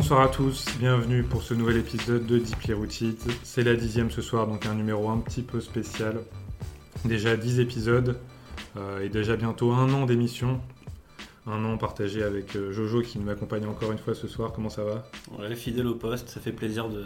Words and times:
Bonsoir 0.00 0.22
à 0.22 0.28
tous, 0.28 0.64
bienvenue 0.78 1.22
pour 1.22 1.42
ce 1.42 1.52
nouvel 1.52 1.76
épisode 1.76 2.24
de 2.24 2.38
Deeply 2.38 2.72
Rooted. 2.72 3.18
C'est 3.42 3.62
la 3.62 3.74
dixième 3.74 4.10
ce 4.10 4.22
soir, 4.22 4.46
donc 4.46 4.64
un 4.64 4.74
numéro 4.74 5.10
un 5.10 5.18
petit 5.18 5.42
peu 5.42 5.60
spécial. 5.60 6.22
Déjà 7.04 7.36
10 7.36 7.60
épisodes 7.60 8.18
euh, 8.78 9.04
et 9.04 9.10
déjà 9.10 9.36
bientôt 9.36 9.72
un 9.72 9.92
an 9.92 10.06
d'émission. 10.06 10.58
Un 11.46 11.62
an 11.66 11.76
partagé 11.76 12.22
avec 12.22 12.56
euh, 12.56 12.72
Jojo 12.72 13.02
qui 13.02 13.18
m'accompagne 13.18 13.66
encore 13.66 13.92
une 13.92 13.98
fois 13.98 14.14
ce 14.14 14.26
soir. 14.26 14.52
Comment 14.54 14.70
ça 14.70 14.84
va? 14.84 15.06
Ouais, 15.38 15.54
fidèle 15.54 15.86
au 15.86 15.96
poste, 15.96 16.30
ça 16.30 16.40
fait 16.40 16.52
plaisir 16.52 16.88
de, 16.88 17.04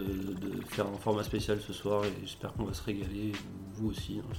faire 0.68 0.86
un 0.86 0.96
format 0.96 1.24
spécial 1.24 1.58
ce 1.60 1.72
soir 1.72 2.04
et 2.04 2.12
j'espère 2.20 2.52
qu'on 2.52 2.64
va 2.64 2.74
se 2.74 2.84
régaler, 2.84 3.32
vous 3.74 3.88
aussi, 3.88 4.20
hein. 4.20 4.34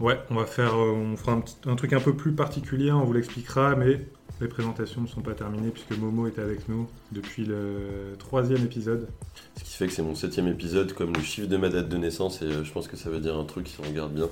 Ouais, 0.00 0.18
on 0.30 0.34
va 0.34 0.44
faire, 0.44 0.74
euh, 0.74 0.90
on 0.92 1.16
fera 1.16 1.32
un, 1.32 1.40
petit- 1.40 1.56
un 1.66 1.76
truc 1.76 1.92
un 1.92 2.00
peu 2.00 2.14
plus 2.14 2.32
particulier, 2.32 2.90
on 2.90 3.04
vous 3.04 3.12
l'expliquera, 3.12 3.76
mais 3.76 4.00
les 4.40 4.48
présentations 4.48 5.00
ne 5.00 5.06
sont 5.06 5.20
pas 5.22 5.34
terminées 5.34 5.70
puisque 5.70 5.96
Momo 5.96 6.26
est 6.26 6.40
avec 6.40 6.68
nous 6.68 6.88
depuis 7.12 7.44
le 7.44 8.16
troisième 8.18 8.64
épisode. 8.64 9.08
Ce 9.56 9.62
qui 9.62 9.70
fait 9.76 9.86
que 9.86 9.92
c'est 9.92 10.02
mon 10.02 10.16
septième 10.16 10.48
épisode, 10.48 10.92
comme 10.94 11.12
le 11.14 11.22
chiffre 11.22 11.46
de 11.46 11.56
ma 11.56 11.68
date 11.68 11.88
de 11.88 11.96
naissance, 11.96 12.42
et 12.42 12.46
euh, 12.46 12.64
je 12.64 12.72
pense 12.72 12.88
que 12.88 12.96
ça 12.96 13.08
veut 13.08 13.20
dire 13.20 13.36
un 13.38 13.44
truc 13.44 13.68
si 13.68 13.76
on 13.80 13.88
regarde 13.88 14.12
bien. 14.12 14.28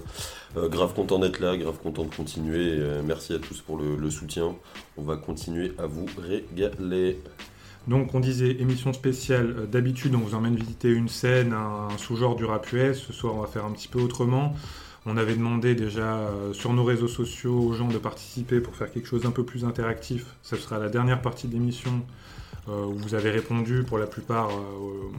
Euh, 0.57 0.69
grave 0.69 0.95
content 0.95 1.21
d'être 1.21 1.39
là, 1.39 1.57
grave 1.57 1.79
content 1.81 2.05
de 2.05 2.13
continuer, 2.15 2.77
et, 2.77 2.81
euh, 2.81 3.03
merci 3.05 3.33
à 3.33 3.39
tous 3.39 3.61
pour 3.61 3.79
le, 3.79 3.95
le 3.97 4.11
soutien. 4.11 4.57
On 4.97 5.03
va 5.03 5.17
continuer 5.17 5.73
à 5.79 5.87
vous 5.87 6.07
régaler. 6.19 7.21
Donc 7.87 8.15
on 8.15 8.21
disait 8.21 8.51
émission 8.61 8.93
spéciale, 8.93 9.69
d'habitude 9.71 10.15
on 10.15 10.19
vous 10.19 10.35
emmène 10.35 10.55
visiter 10.57 10.89
une 10.91 11.09
scène, 11.09 11.53
un, 11.53 11.89
un 11.93 11.99
sous-genre 11.99 12.37
du 12.37 12.45
rap 12.45 12.71
US, 12.73 12.97
ce 12.99 13.13
soir 13.13 13.35
on 13.37 13.41
va 13.41 13.49
faire 13.49 13.65
un 13.65 13.73
petit 13.73 13.89
peu 13.89 14.01
autrement. 14.01 14.55
On 15.05 15.17
avait 15.17 15.35
demandé 15.35 15.75
déjà 15.75 16.17
euh, 16.19 16.53
sur 16.53 16.73
nos 16.73 16.85
réseaux 16.85 17.09
sociaux 17.09 17.59
aux 17.59 17.73
gens 17.73 17.89
de 17.89 17.99
participer 17.99 18.61
pour 18.61 18.77
faire 18.77 18.91
quelque 18.91 19.09
chose 19.09 19.23
d'un 19.23 19.33
peu 19.33 19.45
plus 19.45 19.65
interactif. 19.65 20.27
Ça 20.43 20.57
sera 20.57 20.79
la 20.79 20.89
dernière 20.89 21.21
partie 21.21 21.49
de 21.49 21.55
l'émission 21.55 22.03
euh, 22.69 22.85
où 22.85 22.97
vous 22.97 23.15
avez 23.15 23.31
répondu 23.31 23.83
pour 23.83 23.99
la 23.99 24.07
plupart 24.07 24.51
euh, 24.51 25.11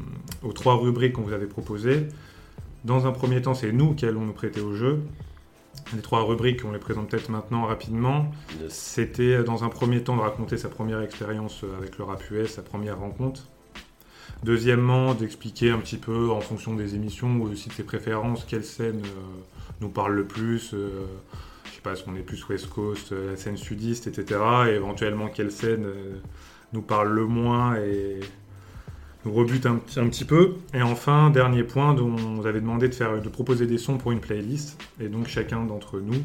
aux, 0.42 0.48
aux 0.48 0.54
trois 0.54 0.78
rubriques 0.78 1.14
qu'on 1.14 1.24
vous 1.24 1.34
avait 1.34 1.48
proposées. 1.48 2.08
Dans 2.86 3.08
un 3.08 3.12
premier 3.12 3.42
temps 3.42 3.54
c'est 3.54 3.74
nous 3.74 3.94
qui 3.94 4.06
allons 4.06 4.22
nous 4.22 4.34
prêter 4.34 4.62
au 4.62 4.74
jeu. 4.74 5.02
Les 5.94 6.02
trois 6.02 6.24
rubriques, 6.24 6.64
on 6.66 6.72
les 6.72 6.80
présente 6.80 7.10
peut-être 7.10 7.30
maintenant 7.30 7.66
rapidement. 7.66 8.32
Yes. 8.62 8.74
C'était 8.74 9.44
dans 9.44 9.64
un 9.64 9.70
premier 9.70 10.02
temps 10.02 10.16
de 10.16 10.22
raconter 10.22 10.58
sa 10.58 10.70
première 10.70 11.02
expérience 11.02 11.66
avec 11.78 11.98
le 11.98 12.06
rap 12.06 12.24
US, 12.32 12.52
sa 12.52 12.62
première 12.62 13.00
rencontre. 13.00 13.44
Deuxièmement, 14.44 15.14
d'expliquer 15.14 15.72
un 15.72 15.78
petit 15.78 15.98
peu 15.98 16.30
en 16.30 16.42
fonction 16.42 16.74
des 16.74 16.96
émissions 16.96 17.38
ou 17.38 17.50
aussi 17.50 17.70
de 17.70 17.74
ses 17.74 17.84
préférences, 17.84 18.44
quelle 18.46 18.66
scène 18.66 19.02
euh, 19.06 19.53
nous 19.84 19.90
parle 19.90 20.16
le 20.16 20.26
plus. 20.26 20.72
euh, 20.74 21.06
je 21.66 21.72
sais 21.76 21.82
pas, 21.82 21.92
est-ce 21.94 22.04
qu'on 22.04 22.16
est 22.16 22.20
plus 22.22 22.44
West 22.50 22.68
Coast, 22.70 23.12
euh, 23.12 23.32
la 23.32 23.38
scène 23.38 23.58
sudiste, 23.58 24.08
etc. 24.08 24.40
Et 24.70 24.72
éventuellement 24.76 25.28
quelle 25.28 25.52
scène 25.52 25.86
euh, 25.86 26.16
nous 26.72 26.82
parle 26.82 27.10
le 27.14 27.26
moins 27.26 27.76
et 27.76 28.20
nous 29.26 29.34
rebute 29.34 29.66
un, 29.66 29.76
petit- 29.78 30.26
peu. 30.26 30.56
Et 30.74 30.82
enfin, 30.82 31.30
dernier 31.30 31.64
point, 31.64 31.94
dont 31.94 32.10
on 32.14 32.36
vous 32.36 32.46
avait 32.48 32.62
demandé 32.62 32.90
de, 32.90 32.96
faire, 32.96 33.22
de 33.22 33.30
proposer 33.30 33.68
des 33.68 33.78
sons 33.78 33.98
pour 33.98 34.12
une 34.12 34.20
playlist. 34.20 34.82
Et 35.00 35.08
donc 35.10 35.28
chacun 35.28 35.64
d'entre 35.66 36.00
nous 36.00 36.22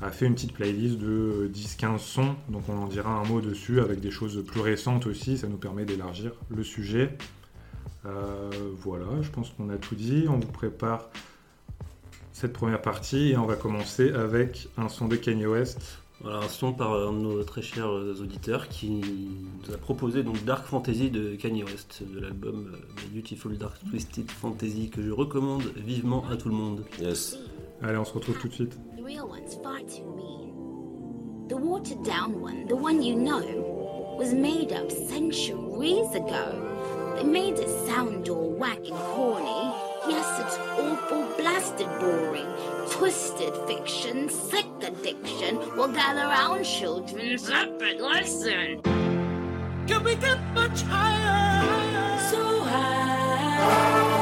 a 0.00 0.10
fait 0.10 0.26
une 0.26 0.34
petite 0.34 0.52
playlist 0.54 0.98
de 0.98 1.48
10-15 1.54 1.98
sons, 1.98 2.34
donc 2.48 2.64
on 2.68 2.76
en 2.76 2.86
dira 2.86 3.10
un 3.12 3.24
mot 3.24 3.40
dessus 3.40 3.78
avec 3.80 4.00
des 4.00 4.10
choses 4.10 4.42
plus 4.44 4.60
récentes 4.60 5.06
aussi, 5.06 5.38
ça 5.38 5.46
nous 5.46 5.58
permet 5.58 5.84
d'élargir 5.84 6.32
le 6.50 6.64
sujet. 6.64 7.16
Voilà, 8.82 9.06
je 9.20 9.30
pense 9.30 9.50
qu'on 9.50 9.68
a 9.70 9.76
tout 9.76 9.94
dit, 9.94 10.24
on 10.28 10.38
vous 10.40 10.50
prépare 10.50 11.08
cette 12.32 12.52
première 12.52 12.82
partie 12.82 13.30
et 13.30 13.36
on 13.36 13.46
va 13.46 13.56
commencer 13.56 14.10
avec 14.12 14.68
un 14.76 14.88
son 14.88 15.08
de 15.08 15.16
Kanye 15.16 15.46
West. 15.46 15.98
Voilà, 16.20 16.38
un 16.38 16.48
son 16.48 16.72
par 16.72 16.92
un 16.92 17.12
de 17.12 17.18
nos 17.18 17.42
très 17.42 17.62
chers 17.62 17.90
euh, 17.90 18.14
auditeurs 18.20 18.68
qui 18.68 18.90
nous 18.90 19.74
a 19.74 19.76
proposé 19.76 20.22
donc 20.22 20.44
Dark 20.44 20.64
Fantasy 20.64 21.10
de 21.10 21.34
Kanye 21.34 21.64
West, 21.64 22.02
de 22.02 22.20
l'album 22.20 22.72
euh, 22.74 23.08
Beautiful 23.12 23.58
Dark 23.58 23.74
Twisted 23.90 24.30
Fantasy 24.30 24.88
que 24.88 25.02
je 25.02 25.10
recommande 25.10 25.64
vivement 25.76 26.24
à 26.30 26.36
tout 26.36 26.48
le 26.48 26.54
monde. 26.54 26.84
Yes. 27.00 27.38
Allez, 27.82 27.98
on 27.98 28.04
se 28.04 28.12
retrouve 28.12 28.38
tout 28.38 28.46
de 28.46 28.54
suite. 28.54 28.78
The 28.96 29.02
real 29.02 29.28
one's 29.28 29.56
far 29.64 29.80
too 29.80 30.14
mean. 30.14 31.48
The 31.48 31.56
watered 31.56 32.04
down 32.04 32.40
one, 32.40 32.68
the 32.68 32.76
one 32.76 33.02
you 33.02 33.16
know, 33.16 34.16
was 34.16 34.32
made 34.32 34.72
up 34.72 34.92
centuries 34.92 36.14
ago. 36.14 37.16
They 37.16 37.24
made 37.24 37.58
it 37.58 37.68
sound 37.88 38.28
all 38.28 38.54
whack 38.56 38.78
and 38.88 38.96
corny. 38.96 39.81
Yes, 40.08 40.40
it's 40.40 40.58
awful, 40.78 41.24
blasted 41.36 41.86
boring. 42.00 42.46
Twisted 42.90 43.54
fiction, 43.68 44.28
sick 44.28 44.66
addiction. 44.82 45.58
We'll 45.76 45.92
gather 45.92 46.22
round, 46.26 46.64
children, 46.64 47.38
separate 47.38 48.00
lesson. 48.00 48.82
Can 49.86 50.02
we 50.02 50.16
get 50.16 50.40
much 50.54 50.82
higher? 50.82 52.18
So 52.30 52.60
high. 52.62 54.21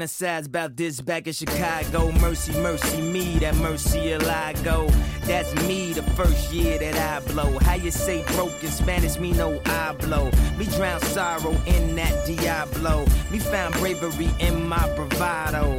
Fantasize 0.00 0.46
about 0.46 0.76
this 0.76 1.00
back 1.00 1.26
in 1.26 1.32
Chicago. 1.32 2.10
Mercy, 2.12 2.52
mercy 2.60 3.00
me, 3.00 3.38
that 3.38 3.54
mercy 3.56 4.14
I 4.14 4.52
go. 4.64 4.88
That's 5.22 5.54
me 5.66 5.92
the 5.92 6.02
first 6.02 6.52
year 6.52 6.78
that 6.78 6.96
I 6.96 7.26
blow. 7.32 7.58
How 7.58 7.74
you 7.74 7.90
say 7.90 8.24
broke 8.34 8.62
in 8.62 8.70
Spanish, 8.70 9.18
me 9.18 9.32
no 9.32 9.60
I 9.66 9.92
blow. 9.92 10.30
Me 10.56 10.64
drown 10.66 11.00
sorrow 11.00 11.54
in 11.66 11.94
that 11.96 12.26
Diablo. 12.26 13.04
Me 13.30 13.38
found 13.38 13.74
bravery 13.74 14.30
in 14.40 14.66
my 14.66 14.82
bravado. 14.94 15.76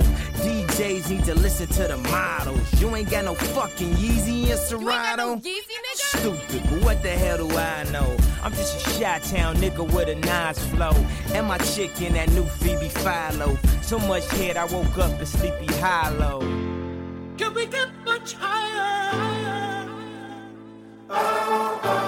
DJs 0.82 1.10
need 1.12 1.26
to 1.26 1.36
listen 1.36 1.68
to 1.68 1.84
the 1.88 1.98
models. 1.98 2.82
You 2.82 2.96
ain't 2.96 3.10
got 3.10 3.26
no 3.26 3.36
fucking 3.36 3.94
Yeezy 3.94 4.50
and 4.50 4.60
Serato. 4.60 5.40
Stupid, 5.94 6.64
but 6.70 6.84
what 6.84 7.04
the 7.04 7.10
hell 7.10 7.38
do 7.38 7.56
I 7.56 7.84
know? 7.92 8.18
I'm 8.42 8.52
just 8.54 8.88
a 8.88 8.90
shot 9.00 9.22
town 9.22 9.58
nigga 9.58 9.86
with 9.94 10.10
a 10.10 10.16
nice 10.16 10.58
flow. 10.70 10.94
And 11.36 11.46
my 11.46 11.60
chick 11.60 12.02
in 12.02 12.14
that 12.14 12.32
new 12.32 12.46
Phoebe 12.46 12.90
Philo. 12.90 13.58
So 13.84 14.00
much 14.00 14.28
head, 14.32 14.58
I 14.58 14.66
woke 14.66 14.98
up 14.98 15.20
in 15.20 15.26
sleepy 15.26 15.72
hollow. 15.76 16.40
Can 17.38 17.54
we 17.54 17.68
get 17.68 17.90
much 18.04 18.34
higher? 18.34 19.88
Look 21.10 22.01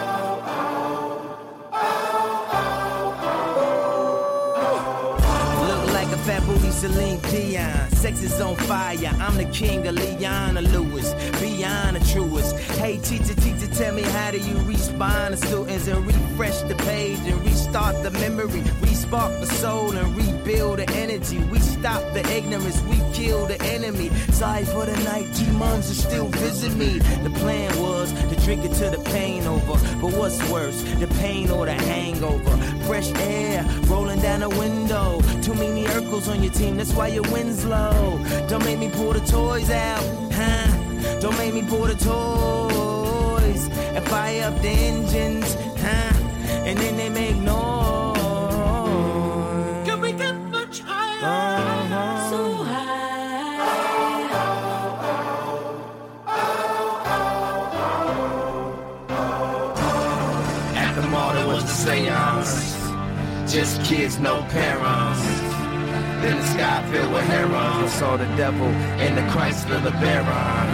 Celine 6.83 7.19
Dion. 7.31 7.89
Sex 7.91 8.21
is 8.21 8.41
on 8.41 8.57
fire. 8.57 8.97
I'm 9.21 9.38
the 9.38 9.45
king 9.45 9.88
of 9.88 9.95
Leona 9.95 10.62
Lewis. 10.62 11.13
Beyond 11.39 11.95
the 11.95 12.06
truest. 12.12 12.59
Hey, 12.77 12.97
teacher, 12.97 13.33
teacher, 13.35 13.68
tell 13.68 13.94
me 13.94 14.01
how 14.01 14.31
do 14.31 14.38
you 14.38 14.57
respond 14.63 15.38
to 15.38 15.47
students 15.47 15.88
and 15.88 16.06
refresh 16.06 16.59
the 16.63 16.75
page 16.75 17.19
and 17.19 17.41
restart 17.45 18.03
the 18.03 18.12
memory? 18.12 18.63
Respark 18.83 19.39
the 19.39 19.45
soul 19.45 19.95
and 19.95 20.13
rebuild 20.44 20.80
the 20.80 20.90
energy. 20.92 21.40
We 21.45 21.60
stop 21.60 22.01
the 22.13 22.25
ignorance. 22.31 22.81
We 22.81 22.98
kill 23.13 23.45
the 23.45 23.62
enemy. 23.63 24.10
Sorry 24.31 24.66
for 24.66 24.86
the 24.86 24.95
night. 25.04 25.34
Demons 25.34 25.90
are 25.92 26.10
still 26.10 26.28
visit 26.28 26.75
me. 26.75 27.00
The 27.24 27.30
plan 27.30 27.80
was 27.81 28.12
to 28.13 28.36
drink 28.45 28.66
it 28.66 28.74
till 28.74 28.92
the 28.92 29.00
pain 29.10 29.45
over. 29.45 29.78
But 30.01 30.13
what's 30.18 30.40
worse, 30.50 30.81
the 31.00 31.07
pain 31.19 31.50
or 31.50 31.66
the 31.66 31.74
hangover? 31.74 32.57
Fresh 32.86 33.12
air 33.16 33.66
rolling 33.88 34.19
down 34.22 34.42
the 34.42 34.50
window. 34.50 35.22
Too 35.42 35.54
many 35.54 35.86
Urkels 35.86 36.28
on 36.28 36.44
your 36.44 36.54
team, 36.54 36.78
that's 36.78 36.94
why 36.94 37.07
your 37.07 37.24
win's 37.31 37.66
low. 37.66 38.19
Don't 38.48 38.63
make 38.66 38.80
me 38.80 38.90
pull 38.90 39.13
the 39.13 39.22
toys 39.22 39.69
out, 39.69 40.04
huh? 40.31 41.19
Don't 41.19 41.38
make 41.38 41.54
me 41.54 41.63
pull 41.63 41.86
the 41.86 41.95
toys 41.95 43.68
and 43.95 44.06
fire 44.06 44.44
up 44.44 44.62
the 44.62 44.69
engines, 44.69 45.56
huh? 45.80 46.13
And 46.66 46.78
then 46.78 46.98
they 46.98 47.10
make 47.10 47.38
noise. 47.38 47.73
Kids, 63.54 64.18
no 64.18 64.42
parents. 64.50 65.22
Then 66.22 66.38
the 66.38 66.48
sky 66.48 66.84
filled 66.92 67.14
with 67.14 67.24
herons. 67.26 67.54
I 67.54 67.88
saw 67.88 68.18
the 68.18 68.26
devil 68.36 68.68
in 69.00 69.14
the 69.14 69.22
Chrysler 69.32 69.84
Baron. 70.02 70.70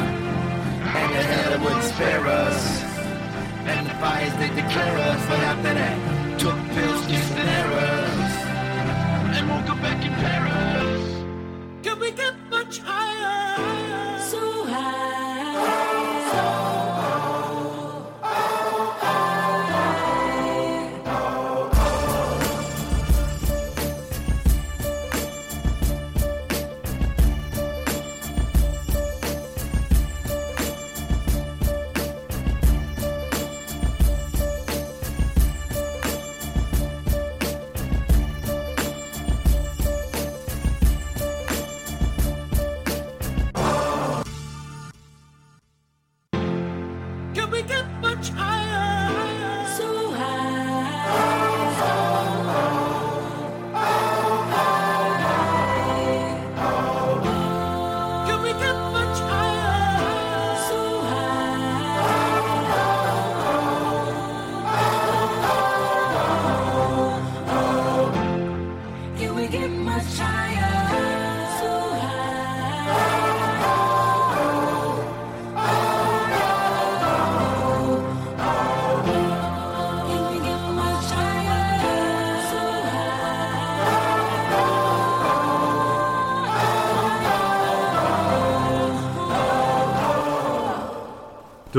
And 0.95 1.13
the 1.13 1.21
hell 1.21 1.59
wouldn't 1.59 1.83
spare 1.83 2.25
us. 2.25 2.81
And 3.65 3.85
the 3.85 3.93
fires 3.95 4.33
they 4.35 4.47
declare 4.47 4.97
us. 4.97 5.25
But 5.27 5.39
after 5.39 5.73
that, 5.73 6.39
took 6.39 6.55
pills, 6.73 7.05
use 7.11 7.31
and 7.31 7.49
errors. 7.59 8.31
And 9.35 9.49
woke 9.49 9.69
up 9.69 9.81
back 9.81 10.05
in 10.05 10.13
Paris. 10.13 11.83
Can 11.83 11.99
we 11.99 12.11
get 12.11 12.33
much 12.49 12.79
higher? 12.79 13.68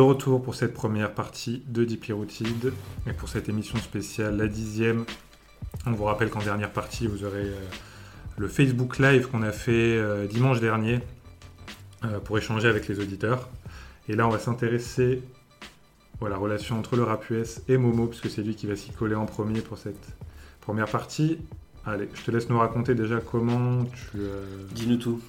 De 0.00 0.02
retour 0.02 0.43
pour 0.43 0.55
cette 0.55 0.73
première 0.73 1.12
partie 1.12 1.62
de 1.67 1.85
Dipyrotide 1.85 2.73
et 3.06 3.12
pour 3.12 3.29
cette 3.29 3.50
émission 3.50 3.76
spéciale, 3.76 4.35
la 4.35 4.47
dixième. 4.47 5.05
On 5.85 5.93
vous 5.93 6.05
rappelle 6.05 6.31
qu'en 6.31 6.41
dernière 6.41 6.73
partie, 6.73 7.06
vous 7.06 7.23
aurez 7.23 7.44
euh, 7.44 7.67
le 8.38 8.49
Facebook 8.49 8.99
Live 8.99 9.29
qu'on 9.29 9.43
a 9.43 9.52
fait 9.52 9.99
euh, 9.99 10.26
dimanche 10.26 10.58
dernier 10.58 11.00
euh, 12.06 12.19
pour 12.19 12.38
échanger 12.38 12.67
avec 12.67 12.88
les 12.88 12.99
auditeurs. 12.99 13.50
Et 14.08 14.17
là, 14.17 14.26
on 14.26 14.31
va 14.31 14.38
s'intéresser 14.38 15.23
à 16.25 16.31
la 16.31 16.38
relation 16.38 16.79
entre 16.79 16.97
le 16.97 17.02
rap 17.02 17.26
et 17.69 17.76
Momo, 17.76 18.06
puisque 18.06 18.31
c'est 18.31 18.43
lui 18.43 18.55
qui 18.55 18.67
va 18.67 18.76
s'y 18.76 18.93
coller 18.93 19.17
en 19.17 19.26
premier 19.26 19.61
pour 19.61 19.76
cette 19.76 20.17
première 20.62 20.88
partie. 20.88 21.37
Allez, 21.85 22.08
je 22.14 22.23
te 22.23 22.31
laisse 22.31 22.49
nous 22.49 22.58
raconter 22.58 22.94
déjà 22.94 23.20
comment 23.20 23.85
tu, 23.85 24.17
Dis-nous 24.73 24.97
tout. 24.97 25.20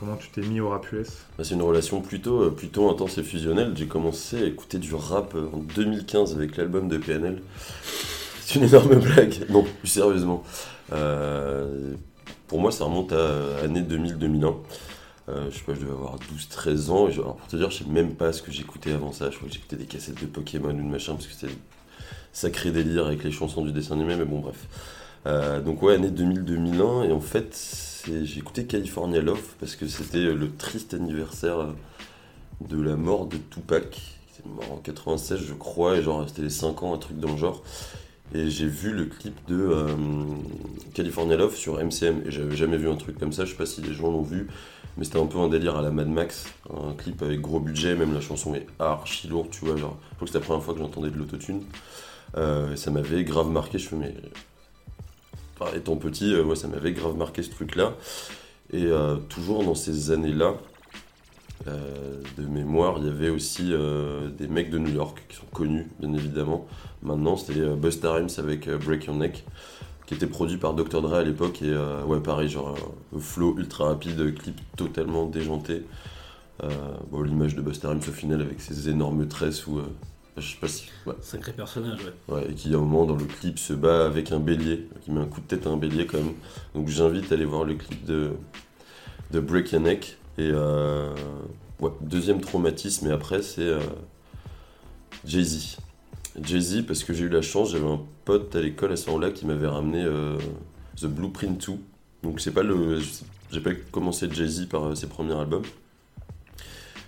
Comment 0.00 0.16
tu 0.16 0.30
t'es 0.30 0.40
mis 0.40 0.60
au 0.60 0.70
rap 0.70 0.90
US. 0.92 1.08
Bah, 1.36 1.44
C'est 1.44 1.54
une 1.54 1.62
relation 1.62 2.00
plutôt, 2.00 2.44
euh, 2.44 2.50
plutôt 2.50 2.88
intense 2.90 3.18
et 3.18 3.22
fusionnelle. 3.22 3.74
J'ai 3.76 3.86
commencé 3.86 4.42
à 4.42 4.46
écouter 4.46 4.78
du 4.78 4.94
rap 4.94 5.34
euh, 5.34 5.50
en 5.52 5.58
2015 5.58 6.34
avec 6.34 6.56
l'album 6.56 6.88
de 6.88 6.96
PNL. 6.96 7.42
C'est 8.40 8.58
une 8.58 8.64
énorme 8.64 8.96
blague. 8.96 9.48
Non, 9.50 9.62
plus 9.62 9.88
sérieusement. 9.88 10.42
Euh, 10.92 11.94
pour 12.48 12.60
moi, 12.60 12.72
ça 12.72 12.84
remonte 12.84 13.12
à 13.12 13.62
l'année 13.62 13.82
2000-2001. 13.82 14.54
Euh, 15.28 15.48
je 15.50 15.58
sais 15.58 15.64
pas, 15.64 15.74
je 15.74 15.80
devais 15.80 15.92
avoir 15.92 16.16
12-13 16.16 16.90
ans. 16.90 17.06
Alors, 17.06 17.36
pour 17.36 17.46
te 17.46 17.56
dire, 17.56 17.70
je 17.70 17.84
sais 17.84 17.88
même 17.88 18.14
pas 18.14 18.32
ce 18.32 18.42
que 18.42 18.50
j'écoutais 18.50 18.92
avant 18.92 19.12
ça. 19.12 19.30
Je 19.30 19.36
crois 19.36 19.48
que 19.48 19.54
j'écoutais 19.54 19.76
des 19.76 19.84
cassettes 19.84 20.20
de 20.20 20.26
Pokémon 20.26 20.70
ou 20.70 20.72
de 20.72 20.82
machin, 20.82 21.12
parce 21.12 21.26
que 21.26 21.34
c'était 21.34 21.54
sacré 22.32 22.72
délire 22.72 23.06
avec 23.06 23.22
les 23.22 23.30
chansons 23.30 23.64
du 23.64 23.70
dessin 23.70 23.94
animé, 23.94 24.16
mais 24.16 24.24
bon, 24.24 24.40
bref. 24.40 25.62
Donc, 25.64 25.82
ouais, 25.82 25.94
année 25.94 26.08
2000-2001. 26.10 27.08
Et 27.08 27.12
en 27.12 27.20
fait, 27.20 27.89
j'ai 28.06 28.38
écouté 28.38 28.66
California 28.66 29.20
Love 29.20 29.54
parce 29.58 29.76
que 29.76 29.86
c'était 29.86 30.18
le 30.18 30.50
triste 30.56 30.94
anniversaire 30.94 31.58
euh, 31.60 31.72
de 32.68 32.80
la 32.80 32.96
mort 32.96 33.26
de 33.26 33.36
Tupac, 33.36 33.90
qui 33.90 34.00
était 34.38 34.48
mort 34.48 34.72
en 34.72 34.76
96, 34.76 35.40
je 35.40 35.54
crois, 35.54 35.96
et 35.96 36.02
genre, 36.02 36.28
c'était 36.28 36.42
les 36.42 36.50
5 36.50 36.82
ans, 36.82 36.94
un 36.94 36.98
truc 36.98 37.18
dans 37.18 37.32
le 37.32 37.36
genre. 37.36 37.62
Et 38.34 38.48
j'ai 38.48 38.66
vu 38.66 38.92
le 38.92 39.06
clip 39.06 39.34
de 39.48 39.56
euh, 39.56 39.86
California 40.94 41.36
Love 41.36 41.56
sur 41.56 41.82
MCM, 41.82 42.22
et 42.26 42.30
j'avais 42.30 42.56
jamais 42.56 42.76
vu 42.76 42.88
un 42.88 42.96
truc 42.96 43.18
comme 43.18 43.32
ça, 43.32 43.44
je 43.44 43.50
sais 43.50 43.56
pas 43.56 43.66
si 43.66 43.82
les 43.82 43.92
gens 43.92 44.10
l'ont 44.10 44.22
vu, 44.22 44.48
mais 44.96 45.04
c'était 45.04 45.18
un 45.18 45.26
peu 45.26 45.38
un 45.38 45.48
délire 45.48 45.76
à 45.76 45.82
la 45.82 45.90
Mad 45.90 46.08
Max, 46.08 46.46
un 46.70 46.92
clip 46.92 47.22
avec 47.22 47.40
gros 47.40 47.60
budget, 47.60 47.94
même 47.96 48.14
la 48.14 48.20
chanson 48.20 48.54
est 48.54 48.66
archi 48.78 49.28
lourde, 49.28 49.48
tu 49.50 49.64
vois, 49.64 49.76
genre, 49.76 49.96
je 50.10 50.14
crois 50.16 50.20
que 50.20 50.26
c'était 50.26 50.38
la 50.38 50.44
première 50.44 50.62
fois 50.62 50.74
que 50.74 50.80
j'entendais 50.80 51.10
de 51.10 51.16
l'autotune. 51.16 51.62
Euh, 52.36 52.72
et 52.72 52.76
ça 52.76 52.90
m'avait 52.90 53.24
grave 53.24 53.48
marqué, 53.48 53.78
je 53.78 53.88
fais, 53.88 53.96
mais. 53.96 54.14
Étant 55.74 55.96
petit, 55.96 56.34
euh, 56.34 56.42
ouais, 56.44 56.56
ça 56.56 56.68
m'avait 56.68 56.92
grave 56.92 57.16
marqué 57.16 57.42
ce 57.42 57.50
truc-là. 57.50 57.94
Et 58.72 58.84
euh, 58.84 59.16
toujours 59.16 59.64
dans 59.64 59.74
ces 59.74 60.10
années-là, 60.12 60.54
euh, 61.66 62.22
de 62.38 62.46
mémoire, 62.46 62.96
il 62.98 63.06
y 63.06 63.08
avait 63.08 63.30
aussi 63.30 63.72
des 64.38 64.48
mecs 64.48 64.70
de 64.70 64.78
New 64.78 64.92
York 64.92 65.22
qui 65.28 65.36
sont 65.36 65.46
connus, 65.52 65.88
bien 65.98 66.12
évidemment. 66.14 66.66
Maintenant, 67.02 67.36
c'était 67.36 67.60
euh, 67.60 67.74
Busta 67.74 68.14
Rhymes 68.14 68.30
avec 68.38 68.68
Break 68.68 69.06
Your 69.06 69.16
Neck, 69.16 69.44
qui 70.06 70.14
était 70.14 70.26
produit 70.26 70.56
par 70.56 70.74
Dr. 70.74 71.02
Dre 71.02 71.14
à 71.14 71.22
l'époque. 71.22 71.62
Et 71.62 71.74
ouais, 72.06 72.20
pareil, 72.20 72.48
genre 72.48 72.76
un 73.14 73.20
flow 73.20 73.56
ultra 73.58 73.86
rapide, 73.86 74.34
clip 74.34 74.60
totalement 74.76 75.26
déjanté. 75.26 75.82
Bon, 77.10 77.22
L'image 77.22 77.54
de 77.54 77.62
Busta 77.62 77.88
Rhymes 77.88 78.00
au 78.06 78.12
final 78.12 78.40
avec 78.40 78.60
ses 78.60 78.88
énormes 78.88 79.26
tresses 79.26 79.66
où. 79.66 79.80
Je 80.36 80.42
sais 80.52 80.56
pas 80.60 80.68
si. 80.68 80.88
ouais, 81.06 81.14
Sacré 81.20 81.52
personnage, 81.52 82.00
ouais. 82.04 82.34
Ouais, 82.34 82.50
et 82.50 82.54
qui 82.54 82.72
à 82.72 82.76
un 82.76 82.80
moment 82.80 83.04
dans 83.04 83.16
le 83.16 83.24
clip 83.24 83.58
se 83.58 83.72
bat 83.72 84.06
avec 84.06 84.32
un 84.32 84.40
bélier, 84.40 84.88
qui 85.02 85.10
met 85.10 85.20
un 85.20 85.26
coup 85.26 85.40
de 85.40 85.46
tête 85.46 85.66
à 85.66 85.70
un 85.70 85.76
bélier 85.76 86.06
quand 86.06 86.18
même. 86.18 86.34
Donc 86.74 86.88
j'invite 86.88 87.30
à 87.32 87.34
aller 87.34 87.44
voir 87.44 87.64
le 87.64 87.74
clip 87.74 88.04
de, 88.04 88.32
de 89.32 89.40
Break 89.40 89.72
Your 89.72 89.80
Neck. 89.82 90.16
Et 90.38 90.50
euh, 90.52 91.14
ouais, 91.80 91.90
deuxième 92.00 92.40
traumatisme, 92.40 93.08
et 93.08 93.12
après 93.12 93.42
c'est 93.42 93.62
euh, 93.62 93.80
Jay-Z. 95.26 95.76
Jay-Z, 96.40 96.86
parce 96.86 97.04
que 97.04 97.12
j'ai 97.12 97.24
eu 97.24 97.28
la 97.28 97.42
chance, 97.42 97.72
j'avais 97.72 97.88
un 97.88 98.00
pote 98.24 98.54
à 98.54 98.60
l'école 98.60 98.92
à 98.92 98.96
ce 98.96 99.06
moment-là 99.08 99.30
qui 99.32 99.46
m'avait 99.46 99.66
ramené 99.66 100.02
euh, 100.04 100.38
The 100.96 101.06
Blueprint 101.06 101.68
2. 101.68 101.76
Donc 102.22 102.40
c'est 102.40 102.52
pas 102.52 102.62
le. 102.62 103.00
J'ai 103.50 103.60
pas 103.60 103.72
commencé 103.90 104.28
Jay-Z 104.30 104.66
par 104.66 104.96
ses 104.96 105.08
premiers 105.08 105.34
albums. 105.34 105.64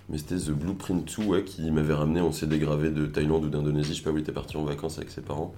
Mais 0.09 0.17
c'était 0.17 0.35
The 0.35 0.51
Blueprint 0.51 1.17
2 1.19 1.25
ouais, 1.25 1.43
qui 1.43 1.71
m'avait 1.71 1.93
ramené 1.93 2.21
en 2.21 2.31
CD 2.31 2.59
gravé 2.59 2.91
de 2.91 3.05
Thaïlande 3.05 3.45
ou 3.45 3.49
d'Indonésie. 3.49 3.93
Je 3.93 3.97
sais 3.99 4.03
pas 4.03 4.11
où 4.11 4.17
il 4.17 4.21
était 4.21 4.31
parti 4.31 4.57
en 4.57 4.63
vacances 4.63 4.97
avec 4.97 5.09
ses 5.09 5.21
parents. 5.21 5.53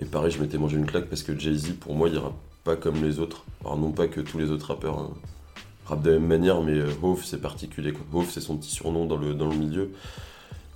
Et 0.00 0.04
pareil, 0.04 0.30
je 0.30 0.40
m'étais 0.40 0.58
mangé 0.58 0.76
une 0.76 0.86
claque 0.86 1.06
parce 1.06 1.22
que 1.22 1.36
Jay-Z, 1.38 1.74
pour 1.80 1.94
moi, 1.94 2.08
il 2.08 2.18
rappe 2.18 2.36
pas 2.64 2.76
comme 2.76 3.02
les 3.02 3.18
autres. 3.18 3.44
Alors, 3.62 3.78
non 3.78 3.90
pas 3.90 4.06
que 4.06 4.20
tous 4.20 4.38
les 4.38 4.50
autres 4.50 4.66
rappeurs 4.66 4.98
hein, 4.98 5.10
rappent 5.86 6.02
de 6.02 6.10
la 6.10 6.18
même 6.18 6.28
manière, 6.28 6.62
mais 6.62 6.78
euh, 6.78 6.90
Hove, 7.02 7.24
c'est 7.24 7.40
particulier. 7.40 7.92
Quoi. 7.92 8.04
Hove, 8.12 8.28
c'est 8.30 8.40
son 8.40 8.56
petit 8.56 8.70
surnom 8.70 9.06
dans 9.06 9.16
le, 9.16 9.34
dans 9.34 9.48
le 9.48 9.56
milieu. 9.56 9.90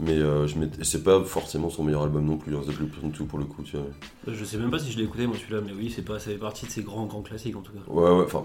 Mais 0.00 0.18
euh, 0.18 0.48
je 0.48 0.56
c'est 0.82 1.04
pas 1.04 1.22
forcément 1.22 1.70
son 1.70 1.84
meilleur 1.84 2.02
album 2.02 2.24
non 2.24 2.38
plus, 2.38 2.56
hein, 2.56 2.62
The 2.66 2.74
Blueprint 2.74 3.16
2 3.16 3.24
pour 3.24 3.38
le 3.38 3.44
coup. 3.44 3.62
Tu 3.62 3.76
vois. 3.76 3.86
Je 4.26 4.44
sais 4.44 4.56
même 4.56 4.70
pas 4.70 4.78
si 4.78 4.90
je 4.90 4.98
l'ai 4.98 5.04
écouté, 5.04 5.26
moi, 5.26 5.36
celui-là, 5.36 5.60
mais 5.64 5.72
oui, 5.72 5.92
c'est 5.94 6.02
pas, 6.02 6.18
ça 6.18 6.30
fait 6.30 6.38
partie 6.38 6.66
de 6.66 6.70
ces 6.70 6.82
grands, 6.82 7.06
grands 7.06 7.22
classiques, 7.22 7.56
en 7.56 7.60
tout 7.60 7.72
cas. 7.72 7.80
Ouais, 7.86 8.10
ouais, 8.10 8.24
enfin. 8.24 8.44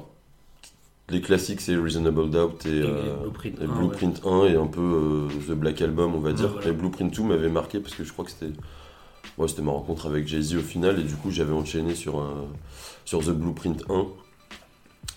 Les 1.10 1.22
classiques, 1.22 1.62
c'est 1.62 1.76
Reasonable 1.76 2.30
Doubt 2.30 2.66
et, 2.66 2.70
Et 2.70 2.82
euh, 2.82 3.16
Blueprint 3.22 3.60
et 3.62 3.64
1, 3.64 3.68
Blueprint 3.68 4.22
1 4.26 4.46
et 4.48 4.56
un 4.56 4.68
peu 4.68 4.82
euh, 4.82 5.28
The 5.48 5.58
Black 5.58 5.82
Album, 5.82 6.16
on 6.16 6.20
va 6.20 6.34
dire. 6.34 6.50
voilà. 6.50 6.68
Et 6.68 6.72
Blueprint 6.74 7.14
2 7.16 7.24
m'avait 7.24 7.50
marqué 7.50 7.80
parce 7.80 7.96
que 7.96 8.04
je 8.04 8.12
crois 8.12 8.26
que 8.26 8.32
c'était 8.32 8.52
ouais, 9.38 9.48
c'était 9.48 9.62
ma 9.62 9.72
rencontre 9.72 10.06
avec 10.08 10.28
Jay-Z 10.28 10.56
au 10.56 10.60
final 10.62 11.00
et 11.00 11.04
du 11.04 11.16
coup 11.16 11.32
j'avais 11.32 11.54
enchaîné 11.54 11.96
sur, 11.96 12.22
sur 13.06 13.20
The 13.24 13.30
Blueprint 13.30 13.84
1. 13.90 14.06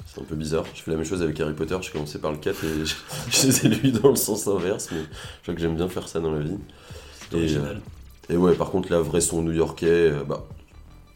C'est 0.07 0.21
un 0.21 0.25
peu 0.25 0.37
bizarre. 0.37 0.65
Je 0.75 0.83
fais 0.83 0.91
la 0.93 0.97
même 0.97 1.07
chose 1.07 1.23
avec 1.23 1.39
Harry 1.41 1.55
Potter, 1.55 1.77
je 1.83 1.91
commençais 1.93 2.19
par 2.21 2.31
le 2.33 2.39
4 2.39 2.65
et 2.65 2.85
je, 2.87 2.95
je 3.31 3.47
les 3.47 3.67
ai 3.67 3.69
lus 3.69 3.91
dans 3.93 4.11
le 4.11 4.17
sens 4.17 4.47
inverse, 4.47 4.91
mais 4.93 5.01
je 5.03 5.43
crois 5.43 5.55
que 5.55 5.61
j'aime 5.61 5.75
bien 5.75 5.89
faire 5.89 6.07
ça 6.09 6.21
dans 6.21 6.31
la 6.33 6.41
vie. 6.41 6.57
C'est 7.31 7.37
original. 7.37 7.81
Et 8.29 8.37
ouais, 8.37 8.55
par 8.55 8.71
contre, 8.71 8.93
la 8.93 9.01
vraie 9.01 9.21
son 9.21 9.43
new-yorkais, 9.43 9.87
euh, 9.89 10.23
bah, 10.25 10.47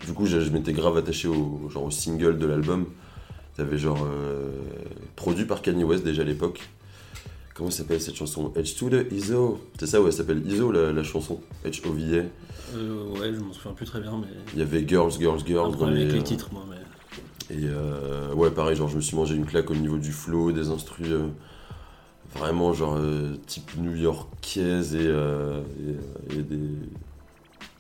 du 0.05 0.13
coup, 0.13 0.27
je, 0.27 0.41
je 0.41 0.51
m'étais 0.51 0.73
grave 0.73 0.97
attaché 0.97 1.29
au, 1.29 1.69
genre, 1.71 1.85
au 1.85 1.91
single 1.93 2.39
de 2.39 2.47
l'album. 2.47 2.87
T'avais 3.57 3.79
genre 3.79 4.05
euh, 4.05 4.51
produit 5.17 5.45
par 5.45 5.63
Kanye 5.63 5.85
West 5.85 6.05
déjà 6.05 6.23
à 6.23 6.25
l'époque. 6.25 6.61
Comment 7.55 7.71
s'appelle 7.71 8.01
cette 8.01 8.17
chanson? 8.17 8.53
H 8.57 8.77
to 8.77 8.91
the 8.91 9.13
ISO. 9.13 9.61
C'est 9.79 9.87
ça, 9.87 10.01
ouais, 10.01 10.09
elle 10.09 10.13
s'appelle 10.13 10.43
ISO 10.45 10.73
la, 10.73 10.93
la 10.93 11.03
chanson. 11.05 11.41
H-O-V-A. 11.65 12.25
Euh, 12.77 13.11
ouais, 13.13 13.33
je 13.33 13.39
m'en 13.39 13.53
souviens 13.53 13.73
plus 13.73 13.87
très 13.87 14.01
bien, 14.01 14.21
mais. 14.21 14.27
Il 14.55 14.59
y 14.59 14.63
avait 14.63 14.87
Girls, 14.87 15.13
Girls, 15.13 15.41
Girls 15.47 15.71
dans 15.71 15.77
problème 15.77 16.09
les, 16.09 16.23
titres, 16.23 16.49
moi, 16.53 16.65
mais. 16.69 17.55
Et 17.55 17.67
euh, 17.67 18.35
ouais, 18.35 18.51
pareil, 18.51 18.75
genre 18.75 18.89
je 18.89 18.97
me 18.97 19.01
suis 19.01 19.15
mangé 19.15 19.37
une 19.37 19.47
claque 19.47 19.71
au 19.71 19.75
niveau 19.77 19.99
du 19.99 20.11
flow, 20.11 20.51
des 20.51 20.71
instrus 20.71 21.07
euh, 21.11 21.29
vraiment 22.35 22.73
genre 22.73 22.97
euh, 22.99 23.37
type 23.47 23.77
new-yorkaise 23.77 24.97
et, 24.97 25.07
euh, 25.07 25.61
et, 26.31 26.39
et 26.39 26.43
des. 26.43 26.71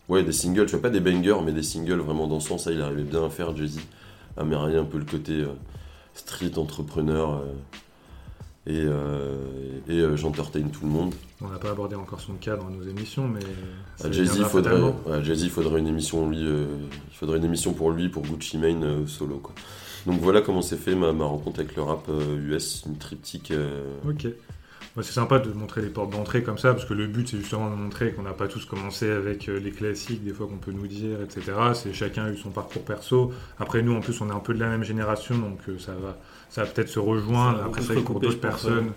Ouais, 0.09 0.23
des 0.23 0.33
singles, 0.33 0.67
tu 0.67 0.73
vois, 0.73 0.83
pas 0.83 0.91
des 0.91 1.01
bangers, 1.01 1.39
mais 1.45 1.53
des 1.53 1.63
singles 1.63 2.01
vraiment 2.01 2.29
dans 2.29 2.39
ce 2.39 2.49
sens. 2.49 2.65
Ça, 2.65 2.73
il 2.73 2.81
arrivait 2.81 3.03
bien 3.03 3.25
à 3.25 3.31
faire, 3.31 3.57
Jay-Z. 3.57 3.81
Marier 4.43 4.79
un 4.79 4.85
peu 4.85 4.99
le 4.99 5.05
côté 5.05 5.33
euh, 5.33 5.55
street 6.15 6.59
entrepreneur. 6.59 7.35
euh, 7.35 7.53
et 8.67 8.81
euh, 8.83 9.37
et 9.89 9.99
euh, 10.01 10.17
j'entertain 10.17 10.63
tout 10.63 10.85
le 10.85 10.91
monde. 10.91 11.15
On 11.43 11.49
n'a 11.49 11.59
pas 11.59 11.71
abordé 11.71 11.97
encore 11.97 12.21
son 12.21 12.33
cas 12.33 12.57
dans 12.57 12.71
nos 12.71 12.83
émissions, 12.83 13.29
mais. 13.29 13.41
À 14.03 14.11
Jay-Z, 14.11 14.37
il 14.39 14.45
faudrait, 14.47 14.81
ouais, 14.81 15.79
une 15.79 15.87
émission 15.87 16.29
lui, 16.31 16.41
il 16.41 17.15
faudrait 17.15 17.37
une 17.37 17.45
émission 17.45 17.75
pour 17.75 17.91
lui, 17.91 18.09
pour 18.09 18.23
Gucci 18.23 18.57
Mane 18.57 19.07
solo 19.07 19.37
quoi. 19.37 19.55
Donc 20.07 20.21
voilà 20.21 20.41
comment 20.41 20.63
s'est 20.63 20.77
fait 20.79 20.95
ma, 20.95 21.13
ma 21.13 21.27
rencontre 21.27 21.61
avec 21.61 21.77
le 21.77 21.83
rap 21.83 22.09
US, 22.39 22.85
une 22.87 22.97
triptyque. 22.97 23.53
Ok. 24.09 24.29
C'est 24.97 25.13
sympa 25.13 25.41
de 25.41 25.53
montrer 25.53 25.83
les 25.83 25.89
portes 25.89 26.11
d'entrée 26.11 26.45
comme 26.45 26.59
ça, 26.59 26.73
parce 26.73 26.85
que 26.85 26.95
le 26.95 27.09
but, 27.09 27.29
c'est 27.29 27.39
justement 27.39 27.69
de 27.69 27.75
montrer 27.75 28.13
qu'on 28.13 28.23
n'a 28.23 28.33
pas 28.33 28.47
tous 28.47 28.65
commencé 28.65 29.11
avec 29.11 29.49
euh, 29.49 29.59
les 29.59 29.73
classiques, 29.73 30.23
des 30.23 30.33
fois 30.33 30.47
qu'on 30.47 30.59
peut 30.59 30.71
nous 30.71 30.87
dire, 30.87 31.21
etc. 31.21 31.53
C'est 31.75 31.93
chacun 31.93 32.27
a 32.27 32.31
eu 32.31 32.37
son 32.37 32.51
parcours 32.51 32.83
perso. 32.83 33.33
Après, 33.59 33.83
nous, 33.83 33.93
en 33.93 34.01
plus, 34.01 34.21
on 34.21 34.29
est 34.29 34.33
un 34.33 34.39
peu 34.39 34.55
de 34.55 34.61
la 34.61 34.69
même 34.69 34.85
génération, 34.85 35.37
donc 35.37 35.59
euh, 35.69 35.79
ça 35.81 35.93
va, 35.93 36.17
ça 36.49 36.63
va 36.63 36.71
peut-être 36.71 36.89
se 36.89 37.01
rejoindre. 37.01 37.61
Après, 37.65 37.83
ça, 37.83 37.95
pour 38.05 38.21
d'autres 38.21 38.41
personnes, 38.41 38.93